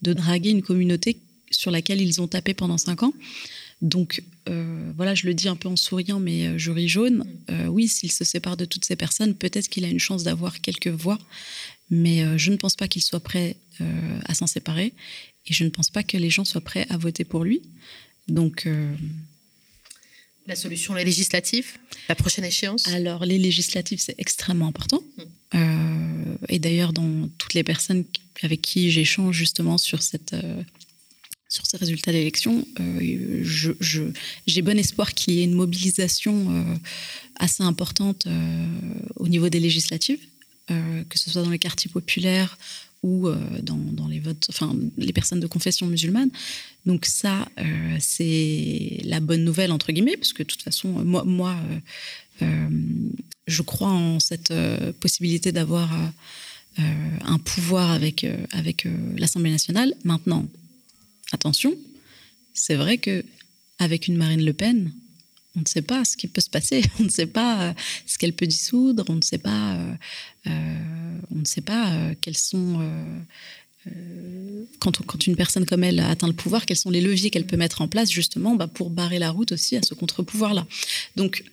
de 0.02 0.12
draguer 0.12 0.50
une 0.50 0.62
communauté 0.62 1.18
sur 1.52 1.70
laquelle 1.70 2.00
ils 2.00 2.20
ont 2.20 2.26
tapé 2.26 2.52
pendant 2.52 2.78
cinq 2.78 3.04
ans. 3.04 3.12
Donc 3.84 4.22
euh, 4.48 4.92
voilà, 4.96 5.14
je 5.14 5.26
le 5.26 5.34
dis 5.34 5.46
un 5.46 5.56
peu 5.56 5.68
en 5.68 5.76
souriant, 5.76 6.18
mais 6.18 6.46
euh, 6.46 6.58
je 6.58 6.70
ris 6.70 6.88
jaune. 6.88 7.18
Mm. 7.18 7.24
Euh, 7.50 7.66
oui, 7.66 7.86
s'il 7.86 8.10
se 8.10 8.24
sépare 8.24 8.56
de 8.56 8.64
toutes 8.64 8.84
ces 8.84 8.96
personnes, 8.96 9.34
peut-être 9.34 9.68
qu'il 9.68 9.84
a 9.84 9.88
une 9.88 10.00
chance 10.00 10.24
d'avoir 10.24 10.60
quelques 10.62 10.88
voix, 10.88 11.18
mais 11.90 12.38
je 12.38 12.50
ne 12.50 12.56
pense 12.56 12.76
pas 12.76 12.88
qu'il 12.88 13.02
soit 13.02 13.20
prêt 13.20 13.56
à 14.24 14.34
s'en 14.34 14.46
séparer 14.46 14.94
et 15.46 15.52
je 15.52 15.64
ne 15.64 15.68
pense 15.68 15.90
pas 15.90 16.02
que 16.02 16.16
les 16.16 16.30
gens 16.30 16.46
soient 16.46 16.62
prêts 16.62 16.86
à 16.88 16.96
voter 16.96 17.24
pour 17.24 17.44
lui. 17.44 17.60
Donc. 18.26 18.66
la 20.46 20.56
solution, 20.56 20.94
les 20.94 21.04
législatives 21.04 21.76
La 22.08 22.14
prochaine 22.14 22.46
échéance? 22.46 22.88
Alors, 22.88 23.26
les 23.26 23.38
législatives, 23.38 24.00
c'est 24.00 24.14
extrêmement 24.16 24.66
important. 24.66 25.02
Mm. 25.52 26.36
et 26.48 26.58
d'ailleurs, 26.58 26.94
dans 26.94 27.28
toutes 27.36 27.52
les 27.52 27.64
personnes 27.64 28.04
avec 28.42 28.62
qui 28.62 28.90
j'échange 28.90 29.36
justement 29.36 29.76
sur 29.76 30.02
cette 30.02 30.34
sur 31.48 31.66
ces 31.66 31.76
résultats 31.76 32.12
d'élection, 32.12 32.66
j'ai 32.78 33.74
je, 33.80 34.60
bon 34.60 34.78
espoir 34.78 35.14
qu'il 35.14 35.34
y 35.34 35.40
ait 35.40 35.44
une 35.44 35.54
mobilisation 35.54 36.64
assez 37.36 37.62
importante 37.62 38.26
au 39.16 39.28
niveau 39.28 39.48
des 39.48 39.60
législatives, 39.60 40.20
que 40.66 41.18
ce 41.18 41.30
soit 41.30 41.42
dans 41.42 41.50
les 41.50 41.58
quartiers 41.58 41.90
populaires 41.90 42.58
ou 43.02 43.28
dans, 43.62 44.08
les 44.08 44.18
votes, 44.18 44.46
enfin 44.48 44.74
les 44.96 45.12
personnes 45.12 45.40
de 45.40 45.46
confession 45.46 45.86
musulmane. 45.86 46.30
Donc 46.86 47.06
ça, 47.06 47.46
c'est 48.00 49.00
la 49.04 49.20
bonne 49.20 49.44
nouvelle 49.44 49.70
entre 49.70 49.92
guillemets, 49.92 50.16
parce 50.16 50.32
que 50.32 50.42
de 50.42 50.48
toute 50.48 50.62
façon, 50.62 50.88
moi, 51.04 51.56
euh, 52.42 52.68
je 53.46 53.62
crois 53.62 53.90
en 53.90 54.18
cette 54.20 54.50
euh, 54.50 54.92
possibilité 54.98 55.52
d'avoir 55.52 55.92
euh, 56.78 56.82
un 57.24 57.38
pouvoir 57.38 57.90
avec 57.92 58.26
l'Assemblée 59.16 59.50
nationale. 59.50 59.94
Maintenant, 60.04 60.46
attention, 61.32 61.74
c'est 62.52 62.74
vrai 62.74 62.98
que 62.98 63.24
avec 63.78 64.08
une 64.08 64.16
Marine 64.16 64.44
Le 64.44 64.52
Pen, 64.52 64.92
on 65.56 65.60
ne 65.60 65.66
sait 65.66 65.82
pas 65.82 66.04
ce 66.04 66.16
qui 66.16 66.26
peut 66.26 66.40
se 66.40 66.50
passer, 66.50 66.82
on 67.00 67.04
ne 67.04 67.08
sait 67.08 67.26
pas 67.26 67.74
ce 68.06 68.18
qu'elle 68.18 68.32
peut 68.32 68.46
dissoudre, 68.46 69.04
on 69.08 69.14
ne 69.14 69.22
sait 69.22 69.38
pas, 69.38 69.78
on 70.46 70.50
ne 71.30 71.44
sait 71.44 71.60
pas 71.60 71.92
quels 72.20 72.36
sont 72.36 72.80
quand, 74.80 75.26
une 75.26 75.36
personne 75.36 75.66
comme 75.66 75.84
elle 75.84 76.00
atteint 76.00 76.26
le 76.26 76.32
pouvoir, 76.32 76.66
quels 76.66 76.76
sont 76.76 76.90
les 76.90 77.00
leviers 77.00 77.30
qu'elle 77.30 77.46
peut 77.46 77.56
mettre 77.56 77.82
en 77.82 77.88
place 77.88 78.10
justement 78.10 78.54
bah, 78.54 78.66
pour 78.66 78.90
barrer 78.90 79.18
la 79.18 79.30
route 79.30 79.52
aussi 79.52 79.76
à 79.76 79.82
ce 79.82 79.94
contre-pouvoir-là. 79.94 80.66
Donc 81.16 81.44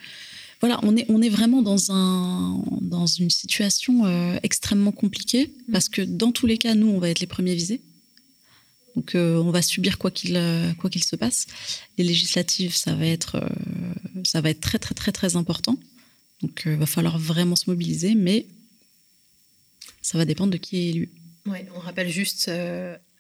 voilà, 0.59 0.80
on 0.84 0.95
est, 0.95 1.05
on 1.09 1.22
est 1.22 1.30
vraiment 1.30 1.61
dans, 1.61 1.91
un, 1.91 2.63
dans 2.82 3.07
une 3.07 3.32
situation 3.32 4.05
euh, 4.05 4.38
extrêmement 4.43 4.91
compliquée 4.91 5.51
parce 5.72 5.89
que 5.89 6.01
dans 6.01 6.32
tous 6.32 6.45
les 6.45 6.57
cas, 6.57 6.76
nous, 6.76 6.88
on 6.88 6.99
va 6.99 7.09
être 7.09 7.19
les 7.19 7.28
premiers 7.28 7.55
visés. 7.55 7.82
Donc, 8.95 9.15
euh, 9.15 9.37
on 9.37 9.51
va 9.51 9.61
subir 9.61 9.97
quoi 9.97 10.11
qu'il 10.11 10.35
euh, 10.35 10.73
quoi 10.73 10.89
qu'il 10.89 11.03
se 11.03 11.15
passe. 11.15 11.47
Les 11.97 12.03
législatives, 12.03 12.75
ça 12.75 12.93
va 12.93 13.05
être 13.05 13.41
être 14.33 14.61
très 14.61 14.79
très 14.79 14.95
très 14.95 15.11
très 15.11 15.35
important. 15.35 15.77
Donc, 16.41 16.63
il 16.65 16.75
va 16.75 16.85
falloir 16.85 17.19
vraiment 17.19 17.55
se 17.55 17.69
mobiliser, 17.69 18.15
mais 18.15 18.45
ça 20.01 20.17
va 20.17 20.25
dépendre 20.25 20.51
de 20.51 20.57
qui 20.57 20.77
est 20.77 20.89
élu. 20.89 21.09
Ouais, 21.45 21.67
on 21.75 21.79
rappelle 21.79 22.09
juste 22.09 22.49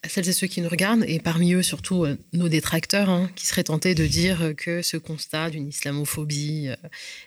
celles 0.07 0.27
et 0.27 0.33
ceux 0.33 0.47
qui 0.47 0.61
nous 0.61 0.69
regardent, 0.69 1.03
et 1.07 1.19
parmi 1.19 1.53
eux 1.53 1.61
surtout 1.61 2.05
euh, 2.05 2.17
nos 2.33 2.49
détracteurs, 2.49 3.09
hein, 3.09 3.29
qui 3.35 3.45
seraient 3.45 3.65
tentés 3.65 3.93
de 3.93 4.05
dire 4.07 4.53
que 4.57 4.81
ce 4.81 4.97
constat 4.97 5.51
d'une 5.51 5.67
islamophobie, 5.67 6.69
euh, 6.69 6.75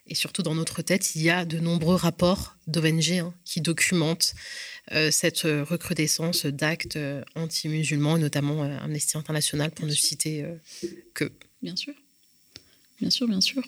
et 0.09 0.15
surtout 0.15 0.43
dans 0.43 0.55
notre 0.55 0.83
tête, 0.83 1.15
il 1.15 1.23
y 1.23 1.31
a 1.31 1.45
de 1.45 1.59
nombreux 1.59 1.95
rapports 1.95 2.57
d'ONG 2.67 3.13
hein, 3.13 3.35
qui 3.45 3.61
documentent 3.61 4.35
euh, 4.93 5.11
cette 5.11 5.43
recrudescence 5.43 6.47
d'actes 6.47 6.99
anti-musulmans, 7.37 8.19
notamment 8.19 8.63
Amnesty 8.63 9.17
International, 9.17 9.71
pour 9.71 9.87
ne 9.87 9.93
citer 9.93 10.45
que. 11.15 11.31
Bien 11.63 11.77
sûr, 11.77 11.95
bien 13.01 13.11
sûr, 13.11 13.29
bien 13.29 13.41
sûr 13.41 13.63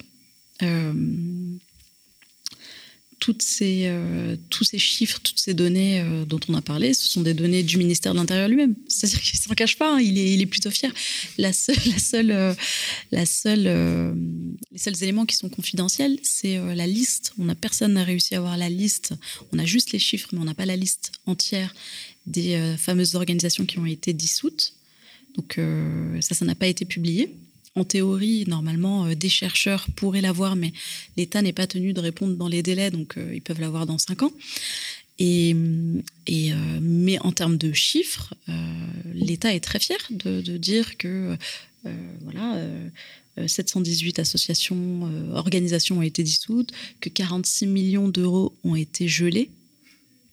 toutes 3.18 3.42
ces, 3.42 3.84
euh, 3.86 4.36
tous 4.50 4.64
ces 4.64 4.78
chiffres, 4.78 5.18
toutes 5.22 5.38
ces 5.38 5.54
données 5.54 6.00
euh, 6.00 6.24
dont 6.24 6.40
on 6.48 6.54
a 6.54 6.60
parlé, 6.60 6.92
ce 6.92 7.08
sont 7.08 7.22
des 7.22 7.34
données 7.34 7.62
du 7.62 7.78
ministère 7.78 8.12
de 8.12 8.18
l'Intérieur 8.18 8.48
lui-même. 8.48 8.74
C'est-à-dire 8.88 9.20
qu'il 9.20 9.38
ne 9.38 9.42
s'en 9.42 9.54
cache 9.54 9.76
pas, 9.78 9.94
hein, 9.94 10.00
il, 10.00 10.18
est, 10.18 10.34
il, 10.34 10.42
est, 10.42 10.46
plutôt 10.46 10.70
fier. 10.70 10.92
La 11.38 11.52
seule, 11.52 11.76
la 11.86 11.98
seule, 11.98 12.30
euh, 12.30 12.54
la 13.10 13.26
seule, 13.26 13.64
les 14.72 14.78
seuls 14.78 15.02
éléments 15.02 15.24
qui 15.24 15.36
sont 15.36 15.48
confidentiels, 15.48 16.18
c'est 16.22 16.58
la 16.74 16.86
liste. 16.86 17.32
On 17.38 17.48
a, 17.48 17.54
personne 17.54 17.94
n'a 17.94 18.04
réussi 18.04 18.34
à 18.34 18.38
avoir 18.38 18.56
la 18.56 18.68
liste. 18.68 19.14
On 19.52 19.58
a 19.58 19.64
juste 19.64 19.92
les 19.92 19.98
chiffres, 19.98 20.28
mais 20.32 20.40
on 20.40 20.44
n'a 20.44 20.54
pas 20.54 20.66
la 20.66 20.76
liste 20.76 21.12
entière 21.26 21.74
des 22.26 22.74
fameuses 22.78 23.14
organisations 23.14 23.64
qui 23.64 23.78
ont 23.78 23.86
été 23.86 24.12
dissoutes. 24.12 24.74
Donc 25.36 25.58
ça, 26.20 26.34
ça 26.34 26.44
n'a 26.44 26.54
pas 26.54 26.66
été 26.66 26.84
publié 26.84 27.34
en 27.76 27.84
théorie, 27.84 28.44
normalement, 28.48 29.06
euh, 29.06 29.14
des 29.14 29.28
chercheurs 29.28 29.86
pourraient 29.94 30.22
l'avoir, 30.22 30.56
mais 30.56 30.72
l'État 31.16 31.42
n'est 31.42 31.52
pas 31.52 31.66
tenu 31.66 31.92
de 31.92 32.00
répondre 32.00 32.34
dans 32.36 32.48
les 32.48 32.62
délais, 32.62 32.90
donc 32.90 33.16
euh, 33.16 33.32
ils 33.34 33.42
peuvent 33.42 33.60
l'avoir 33.60 33.86
dans 33.86 33.98
cinq 33.98 34.22
ans. 34.22 34.32
Et, 35.18 35.50
et 36.26 36.52
euh, 36.52 36.56
mais 36.80 37.18
en 37.20 37.32
termes 37.32 37.56
de 37.56 37.72
chiffres, 37.72 38.34
l'État 39.14 39.54
est 39.54 39.60
très 39.60 39.78
fier 39.78 39.98
de, 40.10 40.40
dire 40.58 40.98
que 40.98 41.38
voilà, 42.20 42.58
718 43.46 44.18
associations, 44.18 45.10
organisations 45.32 45.98
ont 45.98 46.02
été 46.02 46.22
dissoutes, 46.22 46.70
que 47.00 47.08
46 47.08 47.66
millions 47.66 48.08
d'euros 48.08 48.54
ont 48.62 48.76
été 48.76 49.08
gelés 49.08 49.48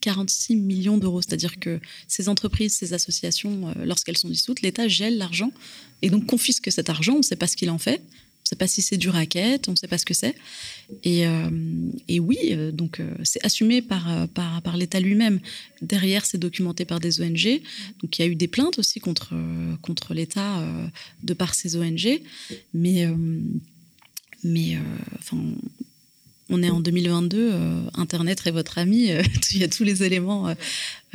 46 0.04 0.58
millions 0.58 0.98
d'euros. 0.98 1.22
C'est-à-dire 1.22 1.60
que 1.60 1.80
ces 2.10 2.28
entreprises, 2.28 2.74
ces 2.74 2.94
associations, 2.94 3.74
lorsqu'elles 3.86 4.18
sont 4.18 4.28
dissoutes, 4.28 4.62
l'État 4.62 4.90
gèle 4.90 5.18
l'argent 5.18 5.52
et 6.02 6.10
donc 6.10 6.26
confisque 6.26 6.72
cet 6.74 6.90
argent. 6.90 7.14
On 7.14 7.20
ne 7.20 7.24
sait 7.24 7.38
pas 7.38 7.48
ce 7.48 7.56
qu'il 7.56 7.70
en 7.70 7.78
fait. 7.78 8.02
On 8.44 8.44
ne 8.44 8.50
sait 8.50 8.56
pas 8.58 8.68
si 8.68 8.82
c'est 8.82 8.98
du 8.98 9.08
racket, 9.08 9.70
on 9.70 9.72
ne 9.72 9.78
sait 9.78 9.88
pas 9.88 9.98
ce 9.98 10.04
que 10.04 10.14
c'est. 10.14 10.36
Et, 11.06 11.26
euh, 11.26 11.50
oui, 12.20 12.38
euh, 12.52 12.74
donc 12.74 13.00
euh, 13.00 13.16
c'est 13.24 13.44
assumé 13.46 13.82
par, 13.82 14.06
l'État 14.76 15.00
lui-même. 15.00 15.40
Derrière, 15.82 16.26
c'est 16.26 16.38
documenté 16.38 16.84
par 16.84 17.00
des 17.00 17.22
ONG. 17.22 17.62
Donc 18.02 18.20
il 18.20 18.22
y 18.22 18.26
a 18.26 18.28
eu 18.28 18.36
des 18.36 18.50
plaintes 18.50 18.78
aussi 18.80 19.00
contre, 19.00 19.34
contre 19.82 20.14
l'État 20.14 20.62
de 21.24 21.34
par 21.34 21.56
ces 21.56 21.78
ONG. 21.78 22.22
Mais, 22.74 23.08
mais 24.44 24.78
enfin, 25.20 25.38
on 26.54 26.64
est 26.64 26.70
en 26.70 26.80
2022, 26.80 27.54
Internet 27.96 28.42
est 28.46 28.52
votre 28.52 28.78
ami, 28.78 29.10
il 29.52 29.58
y 29.58 29.64
a 29.64 29.68
tous 29.68 29.84
les 29.84 30.04
éléments 30.04 30.54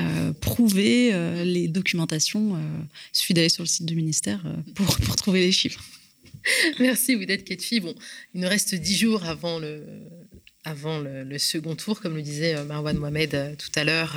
euh, 0.01 0.33
prouvés, 0.35 1.13
les 1.45 1.69
documentations. 1.69 2.57
il 2.57 3.19
suffit 3.19 3.35
d'aller 3.35 3.49
sur 3.49 3.63
le 3.63 3.69
site 3.69 3.87
du 3.87 3.95
ministère 3.95 4.43
pour, 4.75 4.99
pour 4.99 5.17
trouver 5.17 5.41
les 5.41 5.53
chiffres. 5.53 5.83
Merci, 6.81 7.15
vous 7.15 7.23
êtes 7.23 7.45
Ketfi. 7.45 7.81
Bon, 7.81 7.95
il 8.35 8.41
nous 8.41 8.49
reste 8.49 8.75
dix 8.75 8.97
jours 8.97 9.25
avant 9.25 9.59
le, 9.59 9.83
avant 10.69 10.99
le, 11.01 11.39
second 11.39 11.75
tour, 11.75 12.01
comme 12.01 12.17
le 12.17 12.23
disait 12.23 12.63
Marwan 12.65 12.97
Mohamed 12.97 13.57
tout 13.59 13.71
à 13.75 13.85
l'heure. 13.85 14.17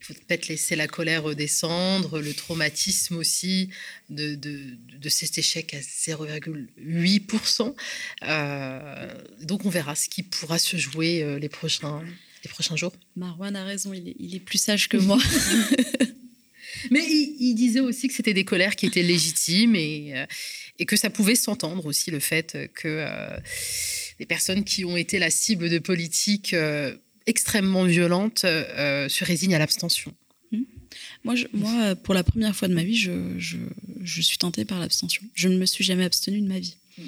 il 0.00 0.04
faut 0.04 0.14
peut-être 0.14 0.48
laisser 0.48 0.76
la 0.76 0.86
colère 0.86 1.34
descendre, 1.34 2.20
le 2.20 2.32
traumatisme 2.32 3.16
aussi 3.16 3.68
de, 4.08 4.34
de, 4.34 4.60
de 4.98 5.08
cet 5.08 5.38
échec 5.38 5.74
à 5.74 5.80
0,8%. 5.80 7.74
Euh, 8.22 9.14
donc 9.42 9.64
on 9.64 9.70
verra 9.70 9.94
ce 9.94 10.08
qui 10.08 10.22
pourra 10.22 10.58
se 10.58 10.76
jouer 10.76 11.38
les 11.38 11.48
prochains, 11.48 12.02
les 12.44 12.50
prochains 12.50 12.76
jours. 12.76 12.92
Marwan 13.16 13.54
a 13.56 13.64
raison, 13.64 13.92
il 13.92 14.08
est, 14.08 14.16
il 14.18 14.34
est 14.34 14.40
plus 14.40 14.58
sage 14.58 14.88
que 14.88 14.96
moi. 14.96 15.18
Mais 16.90 17.04
il, 17.08 17.54
disait 17.54 17.80
aussi 17.80 18.08
que 18.08 18.14
c'était 18.14 18.34
des 18.34 18.44
colères 18.44 18.76
qui 18.76 18.86
étaient 18.86 19.02
légitimes 19.02 19.74
et, 19.74 20.12
euh, 20.14 20.26
et 20.78 20.86
que 20.86 20.96
ça 20.96 21.10
pouvait 21.10 21.34
s'entendre 21.34 21.86
aussi 21.86 22.10
le 22.10 22.20
fait 22.20 22.70
que 22.74 22.88
euh, 22.88 23.38
des 24.18 24.26
personnes 24.26 24.64
qui 24.64 24.84
ont 24.84 24.96
été 24.96 25.18
la 25.18 25.30
cible 25.30 25.68
de 25.70 25.78
politiques 25.78 26.54
euh, 26.54 26.96
extrêmement 27.26 27.84
violentes 27.84 28.40
se 28.42 29.24
résignent 29.24 29.54
à 29.54 29.58
l'abstention. 29.58 30.14
Mmh. 30.52 30.62
Moi, 31.24 31.34
moi, 31.52 31.96
pour 31.96 32.14
la 32.14 32.22
première 32.22 32.54
fois 32.54 32.68
de 32.68 32.74
ma 32.74 32.84
vie, 32.84 32.96
je, 32.96 33.38
je, 33.38 33.58
je 34.02 34.22
suis 34.22 34.38
tentée 34.38 34.64
par 34.64 34.78
l'abstention. 34.78 35.22
Je 35.34 35.48
ne 35.48 35.58
me 35.58 35.66
suis 35.66 35.84
jamais 35.84 36.04
abstenue 36.04 36.40
de 36.40 36.46
ma 36.46 36.58
vie. 36.58 36.76
Mmh. 36.98 37.02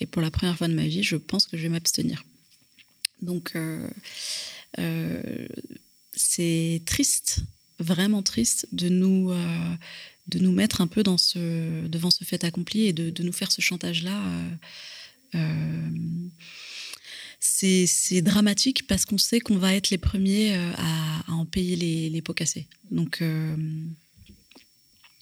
Et 0.00 0.06
pour 0.06 0.22
la 0.22 0.30
première 0.30 0.56
fois 0.56 0.68
de 0.68 0.74
ma 0.74 0.86
vie, 0.86 1.02
je 1.02 1.16
pense 1.16 1.46
que 1.46 1.56
je 1.56 1.62
vais 1.62 1.68
m'abstenir. 1.70 2.24
Donc, 3.20 3.54
c'est 6.12 6.82
triste 6.84 7.40
vraiment 7.78 8.22
triste 8.22 8.66
de 8.72 8.88
nous, 8.88 9.30
euh, 9.30 9.74
de 10.28 10.38
nous 10.38 10.52
mettre 10.52 10.80
un 10.80 10.86
peu 10.86 11.02
dans 11.02 11.18
ce, 11.18 11.86
devant 11.86 12.10
ce 12.10 12.24
fait 12.24 12.44
accompli 12.44 12.86
et 12.86 12.92
de, 12.92 13.10
de 13.10 13.22
nous 13.22 13.32
faire 13.32 13.52
ce 13.52 13.60
chantage-là. 13.60 14.22
Euh, 15.34 15.36
euh, 15.36 15.88
c'est 17.40 18.22
dramatique 18.22 18.86
parce 18.86 19.04
qu'on 19.04 19.18
sait 19.18 19.38
qu'on 19.40 19.58
va 19.58 19.74
être 19.74 19.90
les 19.90 19.98
premiers 19.98 20.54
à, 20.54 21.20
à 21.28 21.32
en 21.32 21.44
payer 21.44 21.76
les, 21.76 22.08
les, 22.10 22.22
pots 22.22 22.32
cassés. 22.32 22.66
Donc, 22.90 23.22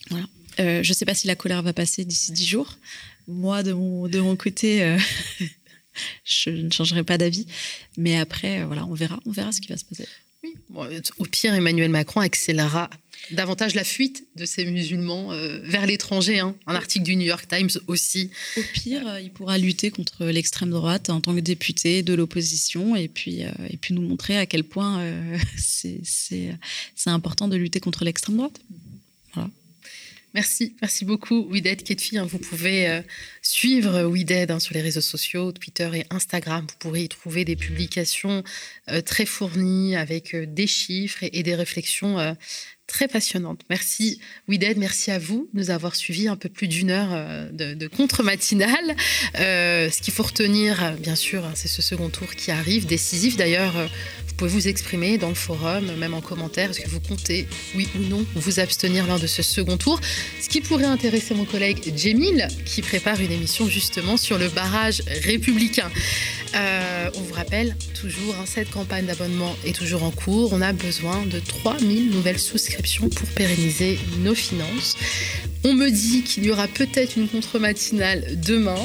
voilà. 0.09 0.27
je 0.59 0.89
ne 0.89 0.95
sais 0.95 1.05
pas 1.05 1.15
si 1.15 1.27
la 1.27 1.35
colère 1.37 1.63
va 1.63 1.73
passer 1.73 2.05
d'ici 2.05 2.33
dix 2.33 2.47
jours. 2.47 2.79
Moi, 3.27 3.63
de 3.63 3.73
mon, 3.73 4.09
de 4.09 4.21
mon 4.21 4.37
côté, 4.37 4.97
je 6.25 6.51
ne 6.51 6.71
changerai 6.71 7.05
pas 7.05 7.19
d'avis. 7.19 7.47
Mais 7.97 8.17
après, 8.17 8.65
voilà, 8.65 8.87
on 8.87 8.95
verra, 8.95 9.21
on 9.27 9.31
verra 9.31 9.53
ce 9.53 9.61
qui 9.61 9.69
va 9.69 9.77
se 9.77 9.85
passer. 9.85 10.09
Oui. 10.43 10.55
au 11.19 11.25
pire, 11.25 11.55
Emmanuel 11.55 11.91
Macron 11.91 12.21
accélérera 12.21 12.89
davantage 13.31 13.75
la 13.75 13.85
fuite 13.85 14.27
de 14.37 14.45
ces 14.45 14.65
musulmans 14.65 15.33
euh, 15.33 15.61
vers 15.63 15.87
l'étranger. 15.87 16.41
Hein. 16.41 16.55
Un 16.67 16.75
article 16.75 17.05
du 17.05 17.17
New 17.17 17.27
York 17.27 17.47
Times 17.49 17.71
aussi. 17.87 18.31
Au 18.57 18.61
pire, 18.73 19.07
euh, 19.07 19.21
il 19.21 19.31
pourra 19.31 19.59
lutter 19.59 19.91
contre 19.91 20.27
l'extrême 20.27 20.71
droite 20.71 21.11
en 21.11 21.21
tant 21.21 21.35
que 21.35 21.41
député 21.41 22.03
de 22.03 22.15
l'opposition 22.15 22.97
et 22.97 23.09
puis, 23.09 23.45
euh, 23.45 23.51
et 23.71 23.77
puis 23.77 23.95
nous 23.95 24.03
montrer 24.03 24.37
à 24.37 24.47
quel 24.47 24.65
point 24.65 25.05
c'est 25.57 26.59
important 27.07 27.49
de 27.49 27.57
lutter 27.57 27.81
contre 27.81 28.05
l'extrême 28.05 28.37
droite. 28.37 28.61
Voilà. 29.35 29.51
Merci, 30.35 30.75
merci 30.81 31.05
beaucoup, 31.05 31.47
Wided 31.51 31.83
Ketfi. 31.83 32.17
Hein, 32.17 32.25
vous 32.25 32.39
pouvez 32.39 32.89
euh, 32.89 33.03
suivre 33.43 34.05
Wided 34.05 34.51
hein, 34.51 34.61
sur 34.61 34.73
les 34.73 34.81
réseaux 34.81 35.03
sociaux, 35.03 35.53
Twitter 35.53 35.91
et 35.93 36.07
Instagram. 36.09 36.67
Vous 36.67 36.77
pourrez 36.79 37.03
y 37.03 37.09
trouver 37.09 37.45
des 37.45 37.55
publications 37.55 38.43
euh, 38.89 39.03
très 39.03 39.27
fournies 39.27 39.95
avec 39.95 40.35
euh, 40.35 40.47
des 40.47 40.67
chiffres 40.67 41.23
et, 41.23 41.43
des 41.43 41.55
réflexions 41.55 42.17
très 42.87 43.09
passionnantes. 43.09 43.63
Merci, 43.71 44.21
Wided. 44.49 44.77
Merci 44.77 45.11
à 45.11 45.19
vous 45.19 45.49
de 45.53 45.61
nous 45.61 45.71
avoir 45.71 45.95
suivis 45.95 46.29
un 46.29 46.37
peu 46.37 46.49
plus 46.49 46.69
d'une 46.69 46.91
heure 46.91 47.51
de, 47.53 47.75
de 47.75 47.87
contre-matinale. 47.87 48.97
ce 49.35 50.01
qu'il 50.01 50.13
faut 50.13 50.25
retenir, 50.25 50.97
bien 50.99 51.17
sûr, 51.17 51.45
hein, 51.45 51.53
c'est 51.55 51.69
ce 51.69 51.83
second 51.83 52.09
tour 52.09 52.35
qui 52.35 52.51
arrive, 52.51 52.87
décisif 52.87 53.37
d'ailleurs 53.37 53.75
vous 54.33 54.39
pouvez 54.49 54.51
vous 54.51 54.69
exprimer 54.69 55.19
dans 55.19 55.29
le 55.29 55.35
forum, 55.35 55.93
même 55.99 56.15
en 56.15 56.23
commentaire. 56.23 56.71
Est-ce 56.71 56.81
que 56.81 56.89
vous 56.89 57.01
comptez, 57.01 57.47
oui 57.75 57.87
ou 57.95 57.99
non, 57.99 58.25
vous 58.35 58.61
abstenir 58.61 59.07
lors 59.07 59.21
de 59.21 59.27
ce 59.27 59.43
second 59.43 59.77
tour? 59.77 60.01
Ce 60.41 60.49
qui 60.49 60.63
pourrait 60.63 60.87
intéresser 60.87 61.35
mon 61.35 61.45
collègue 61.45 61.93
Jemil, 61.95 62.49
qui 62.65 62.81
prépare 62.81 63.21
une 63.21 63.31
émission 63.31 63.69
justement 63.69 64.17
sur 64.17 64.39
le 64.39 64.49
barrage 64.49 65.03
républicain. 65.25 65.91
Euh, 66.55 67.11
on 67.15 67.21
vous 67.21 67.35
rappelle 67.35 67.77
toujours, 67.95 68.35
hein, 68.41 68.45
cette 68.47 68.71
campagne 68.71 69.05
d'abonnement 69.05 69.55
est 69.67 69.77
toujours 69.77 70.03
en 70.03 70.11
cours. 70.11 70.55
On 70.55 70.63
a 70.63 70.73
besoin 70.73 71.27
de 71.27 71.39
3000 71.39 72.11
nouvelles 72.11 72.39
souscriptions 72.39 72.72
pour 73.09 73.29
pérenniser 73.35 73.99
nos 74.19 74.35
finances. 74.35 74.97
On 75.65 75.73
me 75.75 75.91
dit 75.91 76.23
qu'il 76.23 76.45
y 76.45 76.51
aura 76.51 76.69
peut-être 76.69 77.17
une 77.17 77.29
contre-matinale 77.29 78.25
demain. 78.45 78.79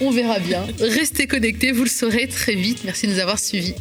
On 0.00 0.10
verra 0.10 0.38
bien. 0.38 0.66
Restez 0.80 1.26
connectés, 1.26 1.72
vous 1.72 1.84
le 1.84 1.90
saurez 1.90 2.28
très 2.28 2.54
vite. 2.54 2.84
Merci 2.84 3.06
de 3.06 3.12
nous 3.12 3.18
avoir 3.18 3.38
suivis. 3.38 3.74